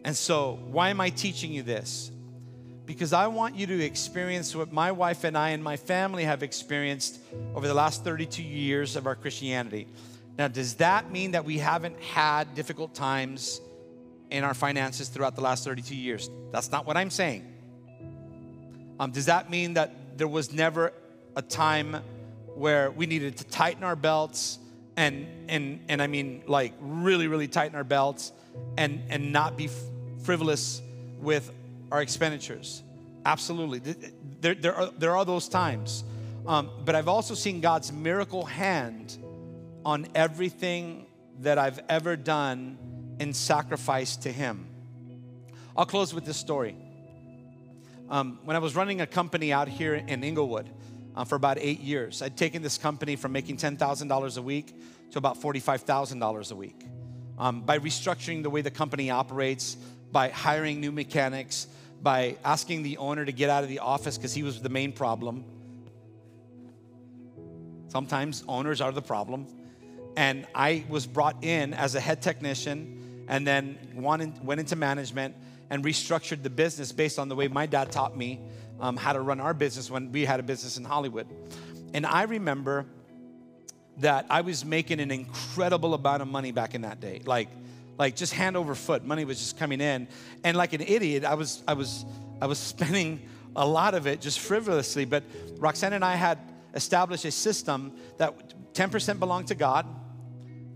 And 0.05 0.15
so, 0.15 0.59
why 0.71 0.91
am 0.91 1.01
I 1.01 1.09
teaching 1.09 1.53
you 1.53 1.63
this? 1.63 2.11
Because 2.91 3.13
I 3.13 3.29
want 3.29 3.55
you 3.55 3.69
to 3.69 3.85
experience 3.85 4.57
what 4.57 4.73
my 4.73 4.91
wife 4.91 5.23
and 5.23 5.39
I 5.39 5.51
and 5.51 5.63
my 5.63 5.77
family 5.77 6.25
have 6.25 6.43
experienced 6.43 7.21
over 7.55 7.69
the 7.69 7.73
last 7.73 8.03
32 8.03 8.43
years 8.43 8.97
of 8.97 9.07
our 9.07 9.15
Christianity. 9.15 9.87
Now, 10.37 10.49
does 10.49 10.75
that 10.75 11.13
mean 11.13 11.31
that 11.31 11.45
we 11.45 11.59
haven't 11.59 12.01
had 12.01 12.53
difficult 12.57 12.93
times 12.93 13.61
in 14.29 14.43
our 14.43 14.55
finances 14.55 15.09
throughout 15.09 15.37
the 15.37 15.41
last 15.41 15.63
32 15.63 15.95
years? 15.95 16.29
That's 16.51 16.73
not 16.73 16.85
what 16.85 16.97
I'm 16.97 17.11
saying. 17.11 17.47
Um, 18.99 19.13
does 19.13 19.27
that 19.27 19.51
mean 19.51 19.75
that 19.75 20.19
there 20.19 20.27
was 20.27 20.53
never 20.53 20.93
a 21.37 21.43
time 21.43 22.03
where 22.57 22.91
we 22.91 23.07
needed 23.07 23.37
to 23.37 23.45
tighten 23.45 23.85
our 23.85 23.95
belts 23.95 24.59
and 24.97 25.29
and 25.49 25.85
and 25.89 26.03
I 26.03 26.09
mean 26.09 26.43
like 26.49 26.75
really 26.81 27.29
really 27.29 27.47
tighten 27.47 27.77
our 27.77 27.85
belts 27.85 28.33
and 28.77 29.05
and 29.11 29.33
not 29.33 29.57
be 29.57 29.71
frivolous 30.25 30.83
with 31.21 31.53
our 31.91 32.03
expenditures. 32.03 32.83
Absolutely, 33.25 33.81
there 34.41 34.55
there 34.55 34.75
are 34.75 34.91
there 34.99 35.17
are 35.17 35.25
those 35.25 35.49
times, 35.49 36.05
um, 36.47 36.71
but 36.85 36.95
I've 36.95 37.09
also 37.09 37.35
seen 37.35 37.61
God's 37.61 37.93
miracle 37.93 38.45
hand 38.45 39.19
on 39.85 40.09
everything 40.15 41.07
that 41.41 41.59
I've 41.59 41.81
ever 41.89 42.17
done 42.17 42.79
in 43.19 43.35
sacrifice 43.35 44.17
to 44.19 44.33
Him. 44.33 44.67
I'll 45.77 45.87
close 45.87 46.15
with 46.15 46.25
this 46.25 46.37
story. 46.37 46.77
Um, 48.09 48.41
when 48.45 48.57
I 48.57 48.59
was 48.59 48.75
running 48.75 49.01
a 49.01 49.07
company 49.07 49.53
out 49.53 49.69
here 49.69 49.95
in 49.95 50.25
Inglewood, 50.25 50.69
uh, 51.15 51.25
for 51.25 51.35
about 51.35 51.59
eight 51.61 51.81
years. 51.81 52.23
I'd 52.23 52.37
taken 52.37 52.63
this 52.63 52.79
company 52.79 53.17
from 53.17 53.33
making 53.33 53.57
$10,000 53.57 54.37
a 54.37 54.43
week 54.43 54.75
to 55.13 55.19
about 55.19 55.41
$45,000 55.41 56.53
a 56.53 56.55
week. 56.55 56.87
Um, 57.39 57.63
by 57.63 57.79
restructuring 57.79 58.43
the 58.43 58.51
way 58.51 58.63
the 58.63 58.71
company 58.71 59.11
operates, 59.11 59.77
by 60.13 60.29
hiring 60.29 60.81
new 60.81 60.93
mechanics, 60.93 61.67
by 62.03 62.37
asking 62.45 62.83
the 62.83 62.97
owner 62.97 63.25
to 63.25 63.33
get 63.33 63.51
out 63.51 63.63
of 63.63 63.69
the 63.69 63.81
office 63.81 64.17
because 64.17 64.33
he 64.33 64.43
was 64.43 64.63
the 64.63 64.69
main 64.69 64.93
problem. 64.93 65.45
Sometimes 67.89 68.45
owners 68.49 68.81
are 68.81 68.93
the 68.93 69.03
problem. 69.03 69.47
And 70.17 70.47
I 70.55 70.85
was 70.89 71.07
brought 71.07 71.45
in 71.45 71.75
as 71.75 71.95
a 71.95 72.01
head 72.01 72.23
technician 72.23 73.25
and 73.29 73.47
then 73.47 73.79
went 73.95 74.61
into 74.61 74.77
management 74.77 75.35
and 75.71 75.85
restructured 75.85 76.43
the 76.43 76.51
business 76.51 76.93
based 76.93 77.19
on 77.19 77.29
the 77.29 77.37
way 77.37 77.49
my 77.49 77.67
dad 77.67 77.93
taught 77.93 78.17
me 78.17 78.41
um, 78.81 78.97
how 78.97 79.13
to 79.13 79.21
run 79.21 79.41
our 79.41 79.55
business 79.55 79.91
when 79.91 80.11
we 80.11 80.25
had 80.25 80.41
a 80.41 80.43
business 80.43 80.77
in 80.77 80.85
Hollywood. 80.85 81.27
And 81.95 82.07
I 82.07 82.23
remember 82.23 82.87
that 83.99 84.27
I 84.31 84.41
was 84.41 84.65
making 84.65 85.01
an 85.01 85.11
incredible 85.11 85.95
amount 85.95 86.23
of 86.23 86.29
money 86.29 86.53
back 86.53 86.75
in 86.75 86.83
that 86.83 87.01
day. 87.01 87.21
Like, 87.25 87.49
like 88.01 88.17
just 88.17 88.33
hand 88.33 88.57
over 88.57 88.75
foot, 88.75 89.05
money 89.05 89.27
was 89.27 89.39
just 89.39 89.59
coming 89.59 89.79
in. 89.79 90.09
And 90.43 90.57
like 90.57 90.73
an 90.73 90.81
idiot, 90.81 91.23
I 91.23 91.35
was, 91.35 91.63
I 91.69 91.75
was, 91.75 92.07
I 92.41 92.47
was 92.47 92.59
spending 92.75 93.29
a 93.55 93.67
lot 93.67 93.95
of 93.95 94.07
it 94.07 94.23
just 94.23 94.41
frivolously. 94.41 95.05
But 95.05 95.23
Roxanne 95.59 95.93
and 95.93 96.03
I 96.03 96.15
had 96.15 96.39
established 96.75 97.27
a 97.27 97.31
system 97.31 97.93
that 98.17 98.73
10% 98.73 99.19
belonged 99.19 99.49
to 99.49 99.55
God, 99.55 99.85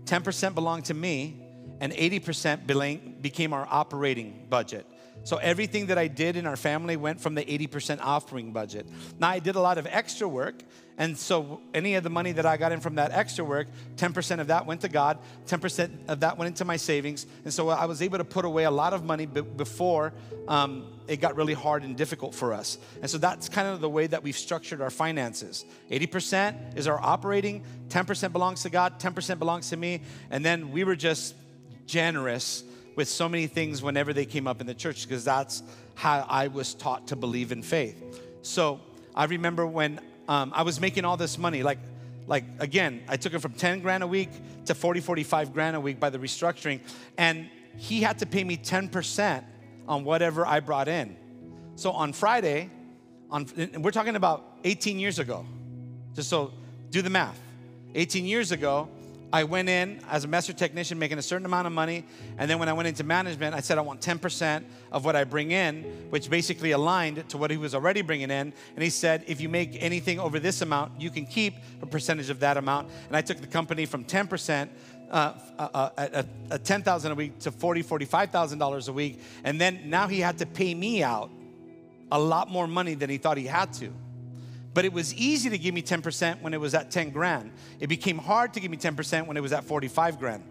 10% 0.05 0.53
belonged 0.53 0.85
to 0.85 0.93
me, 0.93 1.41
and 1.81 1.91
80% 1.91 3.21
became 3.23 3.53
our 3.53 3.67
operating 3.71 4.45
budget. 4.47 4.85
So 5.23 5.37
everything 5.37 5.87
that 5.87 5.97
I 5.97 6.07
did 6.07 6.35
in 6.35 6.45
our 6.45 6.55
family 6.55 6.97
went 6.97 7.19
from 7.19 7.33
the 7.33 7.43
80% 7.43 7.99
offering 8.01 8.51
budget. 8.51 8.85
Now 9.19 9.29
I 9.29 9.39
did 9.39 9.55
a 9.55 9.59
lot 9.59 9.77
of 9.77 9.87
extra 9.87 10.27
work, 10.27 10.61
and 10.97 11.17
so 11.17 11.61
any 11.73 11.95
of 11.95 12.03
the 12.03 12.09
money 12.09 12.31
that 12.33 12.45
I 12.45 12.57
got 12.57 12.71
in 12.71 12.79
from 12.79 12.95
that 12.95 13.11
extra 13.11 13.43
work, 13.43 13.67
10% 13.97 14.39
of 14.39 14.47
that 14.47 14.65
went 14.65 14.81
to 14.81 14.87
God, 14.87 15.17
10% 15.47 15.89
of 16.07 16.19
that 16.21 16.37
went 16.37 16.47
into 16.47 16.63
my 16.63 16.77
savings. 16.77 17.25
And 17.43 17.53
so 17.53 17.69
I 17.69 17.85
was 17.85 18.01
able 18.01 18.19
to 18.19 18.23
put 18.23 18.45
away 18.45 18.63
a 18.63 18.71
lot 18.71 18.93
of 18.93 19.03
money 19.03 19.25
b- 19.25 19.41
before 19.41 20.13
um, 20.47 20.87
it 21.07 21.17
got 21.17 21.35
really 21.35 21.53
hard 21.53 21.83
and 21.83 21.97
difficult 21.97 22.33
for 22.33 22.53
us. 22.53 22.77
And 23.01 23.09
so 23.09 23.17
that's 23.17 23.49
kind 23.49 23.67
of 23.67 23.81
the 23.81 23.89
way 23.89 24.07
that 24.07 24.23
we've 24.23 24.37
structured 24.37 24.79
our 24.79 24.89
finances. 24.89 25.65
80% 25.91 26.77
is 26.77 26.87
our 26.87 27.01
operating, 27.01 27.63
10% 27.89 28.31
belongs 28.31 28.61
to 28.61 28.69
God, 28.69 28.99
10% 28.99 29.39
belongs 29.39 29.69
to 29.71 29.77
me, 29.77 30.01
and 30.29 30.45
then 30.45 30.71
we 30.71 30.83
were 30.83 30.95
just 30.95 31.35
generous 31.87 32.63
with 32.95 33.07
so 33.07 33.27
many 33.27 33.47
things 33.47 33.81
whenever 33.81 34.13
they 34.13 34.25
came 34.25 34.47
up 34.47 34.61
in 34.61 34.67
the 34.67 34.73
church 34.73 35.07
because 35.07 35.23
that's 35.23 35.63
how 35.95 36.25
I 36.29 36.47
was 36.47 36.73
taught 36.73 37.07
to 37.07 37.15
believe 37.15 37.51
in 37.51 37.61
faith. 37.61 38.21
So 38.41 38.79
I 39.13 39.25
remember 39.25 39.65
when 39.65 39.99
um, 40.27 40.51
I 40.55 40.63
was 40.63 40.79
making 40.79 41.05
all 41.05 41.17
this 41.17 41.37
money, 41.37 41.63
like, 41.63 41.79
like 42.27 42.45
again, 42.59 43.03
I 43.07 43.17
took 43.17 43.33
it 43.33 43.39
from 43.39 43.53
10 43.53 43.81
grand 43.81 44.03
a 44.03 44.07
week 44.07 44.29
to 44.65 44.75
40, 44.75 45.01
45 45.01 45.53
grand 45.53 45.75
a 45.75 45.79
week 45.79 45.99
by 45.99 46.09
the 46.09 46.17
restructuring. 46.17 46.79
And 47.17 47.49
he 47.77 48.01
had 48.01 48.19
to 48.19 48.25
pay 48.25 48.43
me 48.43 48.57
10% 48.57 49.43
on 49.87 50.03
whatever 50.03 50.45
I 50.45 50.59
brought 50.59 50.87
in. 50.87 51.15
So 51.75 51.91
on 51.91 52.13
Friday, 52.13 52.69
on, 53.29 53.47
we're 53.79 53.91
talking 53.91 54.15
about 54.15 54.57
18 54.63 54.97
years 54.97 55.19
ago. 55.19 55.45
Just 56.13 56.29
so 56.29 56.53
do 56.89 57.01
the 57.01 57.09
math. 57.09 57.39
18 57.93 58.25
years 58.25 58.51
ago, 58.51 58.89
I 59.35 59.43
went 59.43 59.67
in 59.67 59.99
as 60.09 60.23
a 60.23 60.29
master 60.29 60.53
technician 60.53 60.97
making 60.97 61.17
a 61.17 61.21
certain 61.21 61.45
amount 61.45 61.67
of 61.67 61.73
money. 61.73 62.05
And 62.37 62.49
then 62.49 62.57
when 62.57 62.69
I 62.69 62.73
went 62.73 62.87
into 62.87 63.03
management, 63.03 63.53
I 63.53 63.59
said 63.59 63.77
I 63.77 63.81
want 63.81 63.99
10% 63.99 64.63
of 64.93 65.03
what 65.03 65.17
I 65.17 65.25
bring 65.25 65.51
in, 65.51 65.83
which 66.09 66.29
basically 66.29 66.71
aligned 66.71 67.27
to 67.27 67.37
what 67.37 67.51
he 67.51 67.57
was 67.57 67.75
already 67.75 68.01
bringing 68.01 68.31
in. 68.31 68.53
And 68.75 68.81
he 68.81 68.89
said, 68.89 69.25
if 69.27 69.41
you 69.41 69.49
make 69.49 69.83
anything 69.83 70.21
over 70.21 70.39
this 70.39 70.61
amount, 70.61 71.01
you 71.01 71.09
can 71.09 71.25
keep 71.25 71.55
a 71.81 71.85
percentage 71.85 72.29
of 72.29 72.39
that 72.39 72.55
amount. 72.55 72.87
And 73.07 73.17
I 73.17 73.21
took 73.21 73.41
the 73.41 73.47
company 73.47 73.85
from 73.85 74.05
10%. 74.05 74.69
Uh, 75.11 75.33
uh, 75.59 75.89
uh, 75.97 76.23
at, 76.49 76.63
10000 76.63 77.11
a 77.11 77.15
week 77.15 77.37
to 77.39 77.51
40 77.51 77.83
$45,000 77.83 78.87
a 78.87 78.93
week. 78.93 79.19
And 79.43 79.59
then 79.59 79.89
now 79.89 80.07
he 80.07 80.21
had 80.21 80.37
to 80.37 80.45
pay 80.45 80.73
me 80.73 81.03
out 81.03 81.29
a 82.09 82.17
lot 82.17 82.49
more 82.49 82.67
money 82.67 82.95
than 82.95 83.09
he 83.09 83.17
thought 83.17 83.37
he 83.37 83.47
had 83.47 83.73
to. 83.73 83.93
But 84.75 84.83
it 84.83 84.91
was 84.91 85.13
easy 85.13 85.49
to 85.49 85.57
give 85.57 85.73
me 85.73 85.81
10% 85.81 86.41
when 86.41 86.53
it 86.53 86.59
was 86.59 86.75
at 86.75 86.91
10 86.91 87.11
grand. 87.11 87.53
It 87.79 87.87
became 87.87 88.17
hard 88.17 88.53
to 88.55 88.59
give 88.59 88.69
me 88.69 88.75
10% 88.75 89.25
when 89.25 89.37
it 89.37 89.39
was 89.39 89.53
at 89.53 89.63
45 89.63 90.19
grand. 90.19 90.43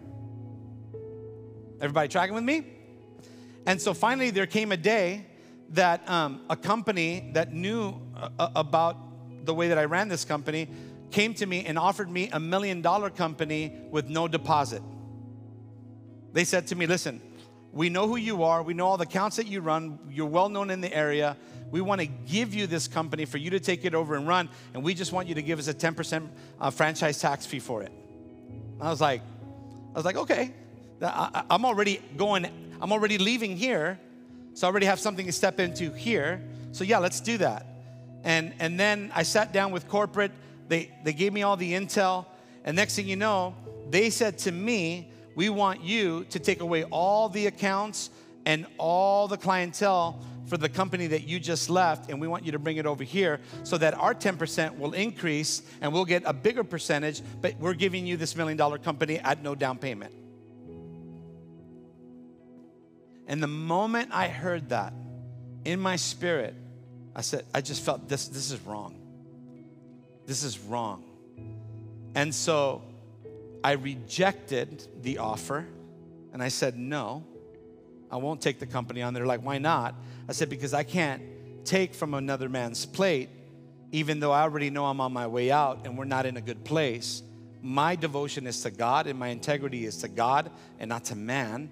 Everybody 1.79 2.07
tracking 2.07 2.33
with 2.33 2.43
me? 2.43 2.65
And 3.67 3.79
so 3.79 3.93
finally, 3.93 4.31
there 4.31 4.47
came 4.47 4.71
a 4.71 4.77
day 4.77 5.27
that 5.69 6.09
um, 6.09 6.41
a 6.49 6.55
company 6.55 7.29
that 7.35 7.53
knew 7.53 8.01
uh, 8.15 8.49
about 8.55 9.45
the 9.45 9.53
way 9.53 9.67
that 9.67 9.77
I 9.77 9.85
ran 9.85 10.07
this 10.07 10.25
company 10.25 10.69
came 11.11 11.35
to 11.35 11.45
me 11.45 11.63
and 11.67 11.77
offered 11.77 12.09
me 12.09 12.31
a 12.33 12.39
million 12.39 12.81
dollar 12.81 13.11
company 13.11 13.73
with 13.91 14.09
no 14.09 14.27
deposit. 14.27 14.81
They 16.33 16.45
said 16.45 16.65
to 16.67 16.75
me, 16.75 16.87
Listen, 16.87 17.21
we 17.71 17.89
know 17.89 18.07
who 18.07 18.15
you 18.15 18.41
are, 18.41 18.63
we 18.63 18.73
know 18.73 18.87
all 18.87 18.97
the 18.97 19.03
accounts 19.03 19.35
that 19.35 19.45
you 19.45 19.61
run, 19.61 19.99
you're 20.09 20.25
well 20.25 20.49
known 20.49 20.71
in 20.71 20.81
the 20.81 20.91
area. 20.91 21.37
We 21.71 21.81
want 21.81 22.01
to 22.01 22.07
give 22.07 22.53
you 22.53 22.67
this 22.67 22.87
company 22.87 23.25
for 23.25 23.37
you 23.37 23.49
to 23.51 23.59
take 23.59 23.85
it 23.85 23.95
over 23.95 24.15
and 24.15 24.27
run, 24.27 24.49
and 24.73 24.83
we 24.83 24.93
just 24.93 25.11
want 25.11 25.27
you 25.27 25.35
to 25.35 25.41
give 25.41 25.59
us 25.59 25.67
a 25.67 25.73
10% 25.73 26.29
uh, 26.59 26.69
franchise 26.69 27.19
tax 27.19 27.45
fee 27.45 27.59
for 27.59 27.83
it. 27.83 27.91
I 28.79 28.89
was 28.89 29.01
like, 29.01 29.21
I 29.93 29.97
was 29.97 30.05
like, 30.05 30.17
okay, 30.17 30.53
I, 31.01 31.43
I'm 31.49 31.65
already 31.65 32.01
going, 32.17 32.45
I'm 32.81 32.91
already 32.91 33.17
leaving 33.17 33.57
here, 33.57 33.99
so 34.53 34.67
I 34.67 34.71
already 34.71 34.85
have 34.85 34.99
something 34.99 35.25
to 35.25 35.31
step 35.31 35.59
into 35.59 35.91
here. 35.91 36.41
So 36.71 36.83
yeah, 36.83 36.99
let's 36.99 37.19
do 37.19 37.37
that. 37.39 37.65
And 38.23 38.53
and 38.59 38.79
then 38.79 39.11
I 39.13 39.23
sat 39.23 39.53
down 39.53 39.71
with 39.71 39.87
corporate. 39.87 40.31
They 40.67 40.91
they 41.03 41.13
gave 41.13 41.31
me 41.31 41.43
all 41.43 41.57
the 41.57 41.73
intel, 41.73 42.25
and 42.63 42.75
next 42.75 42.95
thing 42.95 43.07
you 43.07 43.15
know, 43.15 43.55
they 43.89 44.09
said 44.09 44.37
to 44.39 44.51
me, 44.51 45.11
"We 45.35 45.49
want 45.49 45.83
you 45.83 46.25
to 46.31 46.39
take 46.39 46.61
away 46.61 46.83
all 46.85 47.29
the 47.29 47.47
accounts 47.47 48.09
and 48.45 48.65
all 48.77 49.27
the 49.27 49.37
clientele 49.37 50.19
for 50.45 50.57
the 50.57 50.69
company 50.69 51.07
that 51.07 51.27
you 51.27 51.39
just 51.39 51.69
left, 51.69 52.09
and 52.09 52.21
we 52.21 52.27
want 52.27 52.45
you 52.45 52.51
to 52.51 52.59
bring 52.59 52.77
it 52.77 52.85
over 52.85 53.03
here 53.03 53.39
so 53.63 53.77
that 53.77 53.93
our 53.95 54.13
10% 54.13 54.77
will 54.77 54.93
increase 54.93 55.61
and 55.81 55.91
we'll 55.91 56.05
get 56.05 56.23
a 56.25 56.33
bigger 56.33 56.63
percentage, 56.63 57.21
but 57.41 57.55
we're 57.59 57.73
giving 57.73 58.05
you 58.05 58.17
this 58.17 58.35
million 58.35 58.57
dollar 58.57 58.77
company 58.77 59.19
at 59.19 59.41
no 59.41 59.55
down 59.55 59.77
payment. 59.77 60.13
And 63.27 63.41
the 63.41 63.47
moment 63.47 64.09
I 64.11 64.27
heard 64.27 64.69
that 64.69 64.93
in 65.63 65.79
my 65.79 65.95
spirit, 65.95 66.53
I 67.15 67.21
said, 67.21 67.45
I 67.53 67.61
just 67.61 67.83
felt 67.83 68.07
this, 68.07 68.27
this 68.27 68.51
is 68.51 68.61
wrong. 68.61 68.95
This 70.25 70.43
is 70.43 70.59
wrong. 70.59 71.03
And 72.13 72.33
so 72.33 72.83
I 73.63 73.73
rejected 73.73 74.87
the 75.01 75.17
offer 75.17 75.65
and 76.33 76.43
I 76.43 76.49
said, 76.49 76.77
no, 76.77 77.23
I 78.15 78.17
won't 78.17 78.39
take 78.39 78.59
the 78.59 78.65
company 78.65 79.01
on. 79.01 79.13
They're 79.13 79.25
like, 79.25 79.43
why 79.43 79.57
not? 79.57 79.93
I 80.29 80.31
said, 80.31 80.49
because 80.49 80.73
I 80.73 80.83
can't 80.83 81.21
take 81.65 81.93
from 81.93 82.13
another 82.13 82.47
man's 82.47 82.85
plate, 82.85 83.29
even 83.91 84.21
though 84.21 84.31
I 84.31 84.43
already 84.43 84.69
know 84.69 84.85
I'm 84.85 85.01
on 85.01 85.11
my 85.11 85.27
way 85.27 85.51
out 85.51 85.85
and 85.85 85.97
we're 85.97 86.05
not 86.05 86.25
in 86.25 86.37
a 86.37 86.41
good 86.41 86.63
place. 86.63 87.23
My 87.61 87.97
devotion 87.97 88.47
is 88.47 88.61
to 88.61 88.71
God 88.71 89.07
and 89.07 89.19
my 89.19 89.27
integrity 89.27 89.83
is 89.85 89.97
to 89.97 90.07
God 90.07 90.49
and 90.79 90.87
not 90.87 91.03
to 91.05 91.15
man. 91.15 91.69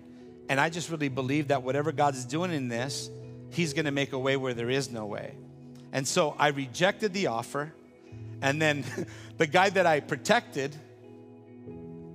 And 0.49 0.59
I 0.59 0.69
just 0.69 0.89
really 0.89 1.07
believe 1.07 1.47
that 1.47 1.63
whatever 1.63 1.93
God's 1.93 2.25
doing 2.25 2.51
in 2.51 2.67
this, 2.67 3.09
He's 3.51 3.71
gonna 3.73 3.91
make 3.91 4.11
a 4.11 4.19
way 4.19 4.35
where 4.35 4.53
there 4.53 4.69
is 4.69 4.91
no 4.91 5.05
way. 5.05 5.35
And 5.93 6.05
so 6.05 6.35
I 6.37 6.49
rejected 6.49 7.13
the 7.13 7.27
offer. 7.27 7.73
And 8.41 8.61
then 8.61 8.83
the 9.37 9.47
guy 9.47 9.69
that 9.69 9.85
I 9.85 10.01
protected, 10.01 10.75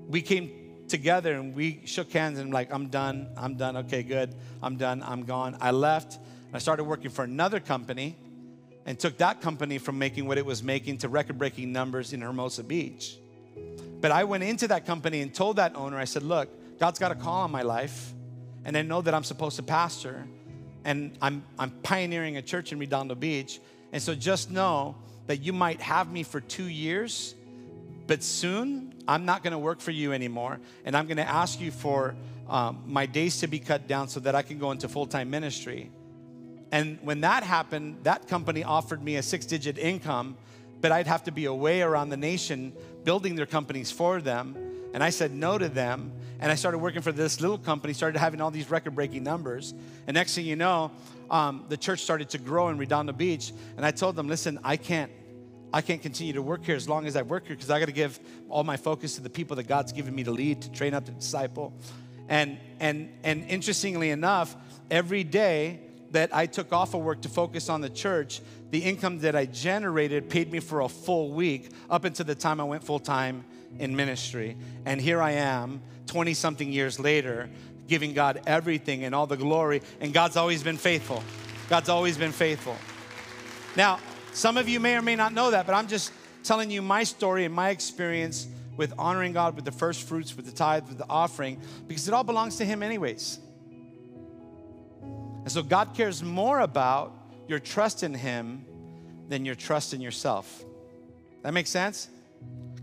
we 0.06 0.20
came 0.20 0.57
together 0.88 1.34
and 1.34 1.54
we 1.54 1.82
shook 1.84 2.12
hands 2.12 2.38
and 2.38 2.52
like, 2.52 2.72
I'm 2.72 2.88
done, 2.88 3.28
I'm 3.36 3.54
done, 3.54 3.76
okay, 3.78 4.02
good, 4.02 4.34
I'm 4.62 4.76
done, 4.76 5.02
I'm 5.04 5.24
gone. 5.24 5.56
I 5.60 5.70
left. 5.70 6.16
And 6.16 6.54
I 6.54 6.58
started 6.58 6.84
working 6.84 7.10
for 7.10 7.24
another 7.24 7.60
company 7.60 8.16
and 8.86 8.98
took 8.98 9.18
that 9.18 9.40
company 9.40 9.78
from 9.78 9.98
making 9.98 10.26
what 10.26 10.38
it 10.38 10.46
was 10.46 10.62
making 10.62 10.98
to 10.98 11.08
record 11.08 11.38
breaking 11.38 11.72
numbers 11.72 12.12
in 12.12 12.22
Hermosa 12.22 12.64
Beach. 12.64 13.18
But 14.00 14.12
I 14.12 14.24
went 14.24 14.44
into 14.44 14.68
that 14.68 14.86
company 14.86 15.20
and 15.20 15.34
told 15.34 15.56
that 15.56 15.76
owner, 15.76 15.98
I 15.98 16.04
said, 16.04 16.22
Look, 16.22 16.48
God's 16.78 16.98
got 16.98 17.12
a 17.12 17.14
call 17.14 17.42
on 17.42 17.50
my 17.50 17.62
life, 17.62 18.12
and 18.64 18.76
I 18.76 18.82
know 18.82 19.02
that 19.02 19.12
I'm 19.12 19.24
supposed 19.24 19.56
to 19.56 19.62
pastor, 19.62 20.26
and 20.84 21.16
I'm, 21.20 21.44
I'm 21.58 21.70
pioneering 21.82 22.36
a 22.36 22.42
church 22.42 22.72
in 22.72 22.78
Redondo 22.78 23.14
Beach. 23.14 23.60
And 23.92 24.00
so 24.00 24.14
just 24.14 24.50
know 24.50 24.96
that 25.26 25.42
you 25.42 25.52
might 25.52 25.80
have 25.80 26.10
me 26.10 26.22
for 26.22 26.40
two 26.40 26.68
years, 26.68 27.34
but 28.08 28.24
soon 28.24 28.92
I'm 29.06 29.24
not 29.24 29.44
gonna 29.44 29.58
work 29.58 29.80
for 29.80 29.92
you 29.92 30.12
anymore, 30.12 30.58
and 30.84 30.96
I'm 30.96 31.06
gonna 31.06 31.22
ask 31.22 31.60
you 31.60 31.70
for 31.70 32.16
um, 32.48 32.82
my 32.86 33.06
days 33.06 33.38
to 33.40 33.46
be 33.46 33.60
cut 33.60 33.86
down 33.86 34.08
so 34.08 34.18
that 34.20 34.34
I 34.34 34.42
can 34.42 34.58
go 34.58 34.72
into 34.72 34.88
full 34.88 35.06
time 35.06 35.30
ministry. 35.30 35.92
And 36.72 36.98
when 37.02 37.20
that 37.20 37.44
happened, 37.44 37.98
that 38.02 38.26
company 38.26 38.64
offered 38.64 39.02
me 39.02 39.16
a 39.16 39.22
six 39.22 39.46
digit 39.46 39.78
income, 39.78 40.36
but 40.80 40.92
I'd 40.92 41.06
have 41.06 41.24
to 41.24 41.30
be 41.30 41.44
away 41.44 41.82
around 41.82 42.10
the 42.10 42.16
nation 42.16 42.72
building 43.04 43.36
their 43.36 43.46
companies 43.46 43.90
for 43.90 44.20
them. 44.20 44.56
And 44.92 45.02
I 45.02 45.10
said 45.10 45.32
no 45.32 45.58
to 45.58 45.68
them. 45.68 46.12
And 46.40 46.52
I 46.52 46.54
started 46.54 46.78
working 46.78 47.02
for 47.02 47.12
this 47.12 47.40
little 47.40 47.58
company, 47.58 47.92
started 47.92 48.18
having 48.18 48.40
all 48.40 48.50
these 48.50 48.70
record 48.70 48.94
breaking 48.94 49.24
numbers. 49.24 49.74
And 50.06 50.14
next 50.14 50.34
thing 50.34 50.46
you 50.46 50.56
know, 50.56 50.92
um, 51.30 51.64
the 51.68 51.76
church 51.76 52.00
started 52.00 52.28
to 52.30 52.38
grow 52.38 52.68
in 52.68 52.78
Redondo 52.78 53.12
Beach. 53.12 53.52
And 53.76 53.84
I 53.84 53.90
told 53.90 54.14
them, 54.14 54.28
listen, 54.28 54.58
I 54.62 54.76
can't. 54.76 55.10
I 55.72 55.80
can't 55.82 56.00
continue 56.00 56.32
to 56.34 56.42
work 56.42 56.64
here 56.64 56.76
as 56.76 56.88
long 56.88 57.06
as 57.06 57.16
I 57.16 57.22
work 57.22 57.46
here 57.46 57.56
because 57.56 57.70
I 57.70 57.78
got 57.78 57.86
to 57.86 57.92
give 57.92 58.18
all 58.48 58.64
my 58.64 58.76
focus 58.76 59.16
to 59.16 59.20
the 59.20 59.30
people 59.30 59.56
that 59.56 59.64
God's 59.66 59.92
given 59.92 60.14
me 60.14 60.24
to 60.24 60.30
lead, 60.30 60.62
to 60.62 60.72
train 60.72 60.94
up, 60.94 61.04
to 61.06 61.12
disciple. 61.12 61.72
And 62.28 62.58
and 62.80 63.10
and 63.22 63.44
interestingly 63.48 64.10
enough, 64.10 64.56
every 64.90 65.24
day 65.24 65.80
that 66.12 66.34
I 66.34 66.46
took 66.46 66.72
off 66.72 66.94
of 66.94 67.02
work 67.02 67.22
to 67.22 67.28
focus 67.28 67.68
on 67.68 67.80
the 67.80 67.90
church, 67.90 68.40
the 68.70 68.78
income 68.80 69.18
that 69.20 69.36
I 69.36 69.46
generated 69.46 70.30
paid 70.30 70.50
me 70.50 70.60
for 70.60 70.80
a 70.80 70.88
full 70.88 71.32
week 71.32 71.70
up 71.90 72.04
until 72.04 72.24
the 72.24 72.34
time 72.34 72.60
I 72.60 72.64
went 72.64 72.84
full 72.84 72.98
time 72.98 73.44
in 73.78 73.94
ministry. 73.94 74.56
And 74.86 75.00
here 75.00 75.20
I 75.20 75.32
am, 75.32 75.82
20 76.06 76.32
something 76.34 76.72
years 76.72 76.98
later, 76.98 77.50
giving 77.88 78.14
God 78.14 78.40
everything 78.46 79.04
and 79.04 79.14
all 79.14 79.26
the 79.26 79.36
glory. 79.36 79.82
And 80.00 80.12
God's 80.12 80.36
always 80.36 80.62
been 80.62 80.76
faithful. 80.76 81.22
God's 81.68 81.88
always 81.88 82.16
been 82.16 82.32
faithful. 82.32 82.76
Now, 83.76 83.98
some 84.32 84.56
of 84.56 84.68
you 84.68 84.80
may 84.80 84.96
or 84.96 85.02
may 85.02 85.16
not 85.16 85.32
know 85.32 85.50
that, 85.50 85.66
but 85.66 85.74
I'm 85.74 85.88
just 85.88 86.12
telling 86.44 86.70
you 86.70 86.82
my 86.82 87.04
story 87.04 87.44
and 87.44 87.54
my 87.54 87.70
experience 87.70 88.46
with 88.76 88.94
honoring 88.96 89.32
God 89.32 89.56
with 89.56 89.64
the 89.64 89.72
first 89.72 90.06
fruits, 90.06 90.36
with 90.36 90.46
the 90.46 90.52
tithe, 90.52 90.88
with 90.88 90.98
the 90.98 91.06
offering, 91.10 91.60
because 91.88 92.06
it 92.06 92.14
all 92.14 92.24
belongs 92.24 92.56
to 92.56 92.64
Him, 92.64 92.82
anyways. 92.82 93.40
And 95.02 95.50
so 95.50 95.62
God 95.62 95.94
cares 95.94 96.22
more 96.22 96.60
about 96.60 97.12
your 97.48 97.58
trust 97.58 98.02
in 98.02 98.14
Him 98.14 98.64
than 99.28 99.44
your 99.44 99.56
trust 99.56 99.94
in 99.94 100.00
yourself. 100.00 100.64
That 101.42 101.52
makes 101.52 101.70
sense? 101.70 102.08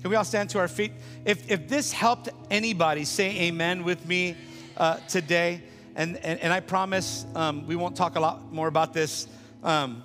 Can 0.01 0.09
we 0.09 0.15
all 0.15 0.23
stand 0.25 0.49
to 0.51 0.59
our 0.59 0.67
feet? 0.67 0.91
If, 1.23 1.49
if 1.49 1.67
this 1.67 1.91
helped 1.91 2.29
anybody, 2.51 3.05
say 3.05 3.47
amen 3.47 3.83
with 3.83 4.05
me 4.05 4.35
uh, 4.77 4.97
today. 5.07 5.61
And, 5.95 6.17
and, 6.17 6.39
and, 6.41 6.51
I 6.51 6.59
promise 6.59 7.25
um, 7.35 7.65
we 7.67 7.75
won't 7.75 7.95
talk 7.95 8.15
a 8.15 8.19
lot 8.19 8.51
more 8.51 8.67
about 8.67 8.93
this 8.93 9.27
um, 9.63 10.03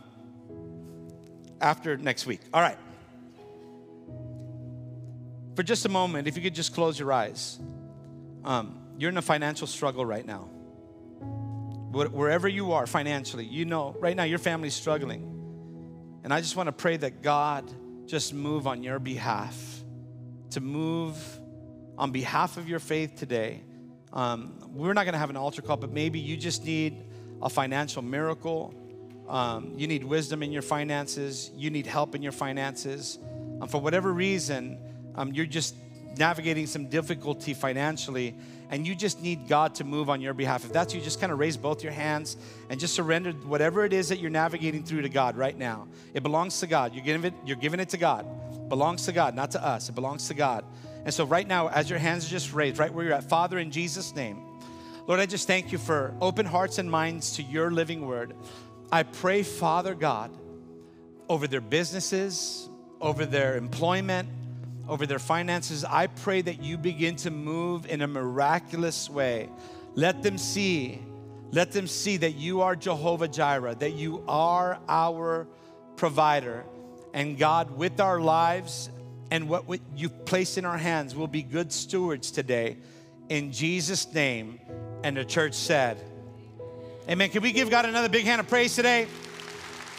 after 1.60 1.96
next 1.96 2.26
week. 2.26 2.40
All 2.52 2.60
right. 2.60 2.78
For 5.56 5.62
just 5.62 5.84
a 5.84 5.88
moment, 5.88 6.28
if 6.28 6.36
you 6.36 6.42
could 6.42 6.54
just 6.54 6.74
close 6.74 6.98
your 6.98 7.12
eyes. 7.12 7.58
Um, 8.44 8.78
you're 8.98 9.10
in 9.10 9.18
a 9.18 9.22
financial 9.22 9.66
struggle 9.66 10.04
right 10.04 10.24
now 10.24 10.48
wherever 11.90 12.46
you 12.48 12.72
are 12.72 12.86
financially, 12.86 13.44
you 13.44 13.64
know 13.64 13.96
right 13.98 14.16
now 14.16 14.22
your 14.22 14.38
family's 14.38 14.74
struggling. 14.74 15.26
And 16.22 16.32
I 16.32 16.40
just 16.40 16.54
want 16.54 16.68
to 16.68 16.72
pray 16.72 16.96
that 16.98 17.22
God 17.22 17.70
just 18.06 18.32
move 18.32 18.66
on 18.66 18.82
your 18.82 18.98
behalf, 18.98 19.56
to 20.50 20.60
move 20.60 21.16
on 21.98 22.12
behalf 22.12 22.56
of 22.56 22.68
your 22.68 22.78
faith 22.78 23.16
today. 23.16 23.62
Um, 24.12 24.54
we're 24.68 24.92
not 24.92 25.04
going 25.04 25.14
to 25.14 25.18
have 25.18 25.30
an 25.30 25.36
altar 25.36 25.62
call, 25.62 25.76
but 25.76 25.90
maybe 25.90 26.20
you 26.20 26.36
just 26.36 26.64
need 26.64 26.96
a 27.42 27.48
financial 27.48 28.02
miracle. 28.02 28.74
Um, 29.30 29.74
you 29.76 29.86
need 29.86 30.02
wisdom 30.02 30.42
in 30.42 30.50
your 30.50 30.62
finances. 30.62 31.52
You 31.56 31.70
need 31.70 31.86
help 31.86 32.16
in 32.16 32.22
your 32.22 32.32
finances. 32.32 33.18
Um, 33.60 33.68
for 33.68 33.80
whatever 33.80 34.12
reason, 34.12 34.76
um, 35.14 35.32
you're 35.32 35.46
just 35.46 35.76
navigating 36.16 36.66
some 36.66 36.88
difficulty 36.88 37.54
financially 37.54 38.34
and 38.70 38.86
you 38.86 38.94
just 38.94 39.20
need 39.20 39.48
God 39.48 39.74
to 39.76 39.84
move 39.84 40.10
on 40.10 40.20
your 40.20 40.34
behalf. 40.34 40.64
If 40.64 40.72
that's 40.72 40.94
you, 40.94 41.00
just 41.00 41.20
kind 41.20 41.32
of 41.32 41.38
raise 41.38 41.56
both 41.56 41.82
your 41.82 41.92
hands 41.92 42.36
and 42.68 42.78
just 42.78 42.94
surrender 42.94 43.32
whatever 43.32 43.84
it 43.84 43.92
is 43.92 44.08
that 44.08 44.20
you're 44.20 44.30
navigating 44.30 44.84
through 44.84 45.02
to 45.02 45.08
God 45.08 45.36
right 45.36 45.56
now. 45.56 45.88
It 46.14 46.22
belongs 46.22 46.60
to 46.60 46.66
God. 46.66 46.94
You're 46.94 47.04
giving 47.04 47.32
it, 47.32 47.34
you're 47.44 47.56
giving 47.56 47.80
it 47.80 47.88
to 47.90 47.98
God. 47.98 48.26
Belongs 48.68 49.06
to 49.06 49.12
God, 49.12 49.34
not 49.34 49.52
to 49.52 49.64
us. 49.64 49.88
It 49.88 49.94
belongs 49.96 50.28
to 50.28 50.34
God. 50.34 50.64
And 51.04 51.12
so 51.12 51.24
right 51.24 51.46
now, 51.46 51.68
as 51.68 51.90
your 51.90 51.98
hands 51.98 52.26
are 52.26 52.30
just 52.30 52.52
raised, 52.52 52.78
right 52.78 52.92
where 52.92 53.04
you're 53.04 53.14
at, 53.14 53.28
Father, 53.28 53.58
in 53.58 53.70
Jesus' 53.70 54.14
name, 54.14 54.40
Lord, 55.06 55.18
I 55.18 55.26
just 55.26 55.48
thank 55.48 55.72
you 55.72 55.78
for 55.78 56.14
open 56.20 56.46
hearts 56.46 56.78
and 56.78 56.88
minds 56.88 57.34
to 57.36 57.42
your 57.42 57.72
living 57.72 58.06
word. 58.06 58.34
I 58.92 59.04
pray, 59.04 59.42
Father 59.42 59.94
God, 59.94 60.30
over 61.28 61.46
their 61.46 61.60
businesses, 61.60 62.68
over 63.00 63.24
their 63.24 63.56
employment, 63.56 64.28
over 64.88 65.06
their 65.06 65.20
finances, 65.20 65.84
I 65.84 66.08
pray 66.08 66.42
that 66.42 66.62
you 66.62 66.76
begin 66.76 67.14
to 67.16 67.30
move 67.30 67.86
in 67.86 68.02
a 68.02 68.08
miraculous 68.08 69.08
way. 69.08 69.48
Let 69.94 70.22
them 70.22 70.38
see, 70.38 71.00
let 71.52 71.70
them 71.70 71.86
see 71.86 72.16
that 72.16 72.32
you 72.32 72.62
are 72.62 72.74
Jehovah 72.74 73.28
Jireh, 73.28 73.76
that 73.76 73.92
you 73.92 74.24
are 74.26 74.80
our 74.88 75.46
provider. 75.96 76.64
And 77.14 77.38
God, 77.38 77.70
with 77.70 78.00
our 78.00 78.20
lives 78.20 78.90
and 79.30 79.48
what 79.48 79.64
you've 79.94 80.24
placed 80.24 80.58
in 80.58 80.64
our 80.64 80.78
hands, 80.78 81.14
we'll 81.14 81.28
be 81.28 81.42
good 81.42 81.72
stewards 81.72 82.32
today. 82.32 82.76
In 83.28 83.52
Jesus' 83.52 84.12
name. 84.12 84.58
And 85.02 85.16
the 85.16 85.24
church 85.24 85.54
said, 85.54 85.96
Amen. 87.10 87.28
Can 87.28 87.42
we 87.42 87.50
give 87.50 87.70
God 87.70 87.86
another 87.86 88.08
big 88.08 88.24
hand 88.24 88.40
of 88.40 88.46
praise 88.46 88.76
today? 88.76 89.08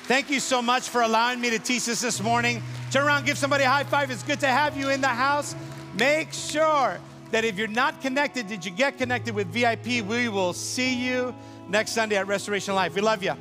Thank 0.04 0.30
you 0.30 0.40
so 0.40 0.62
much 0.62 0.88
for 0.88 1.02
allowing 1.02 1.42
me 1.42 1.50
to 1.50 1.60
teach 1.60 1.84
this 1.86 2.00
this 2.00 2.22
morning. 2.22 2.64
Turn 2.90 3.06
around, 3.06 3.26
give 3.26 3.38
somebody 3.38 3.66
a 3.66 3.70
high 3.70 3.84
five. 3.84 4.10
It's 4.12 4.24
good 4.24 4.40
to 4.40 4.48
have 4.48 4.78
you 4.78 4.90
in 4.90 5.02
the 5.02 5.10
house. 5.10 5.54
Make 5.94 6.32
sure 6.32 7.02
that 7.32 7.44
if 7.44 7.58
you're 7.58 7.68
not 7.68 8.02
connected, 8.02 8.48
did 8.48 8.64
you 8.64 8.72
get 8.72 8.98
connected 8.98 9.36
with 9.36 9.48
VIP? 9.48 10.06
We 10.06 10.30
will 10.30 10.54
see 10.54 10.96
you 10.96 11.36
next 11.68 11.92
Sunday 11.92 12.16
at 12.16 12.28
Restoration 12.28 12.76
Life. 12.76 12.96
We 12.96 13.02
love 13.02 13.22
you. 13.22 13.34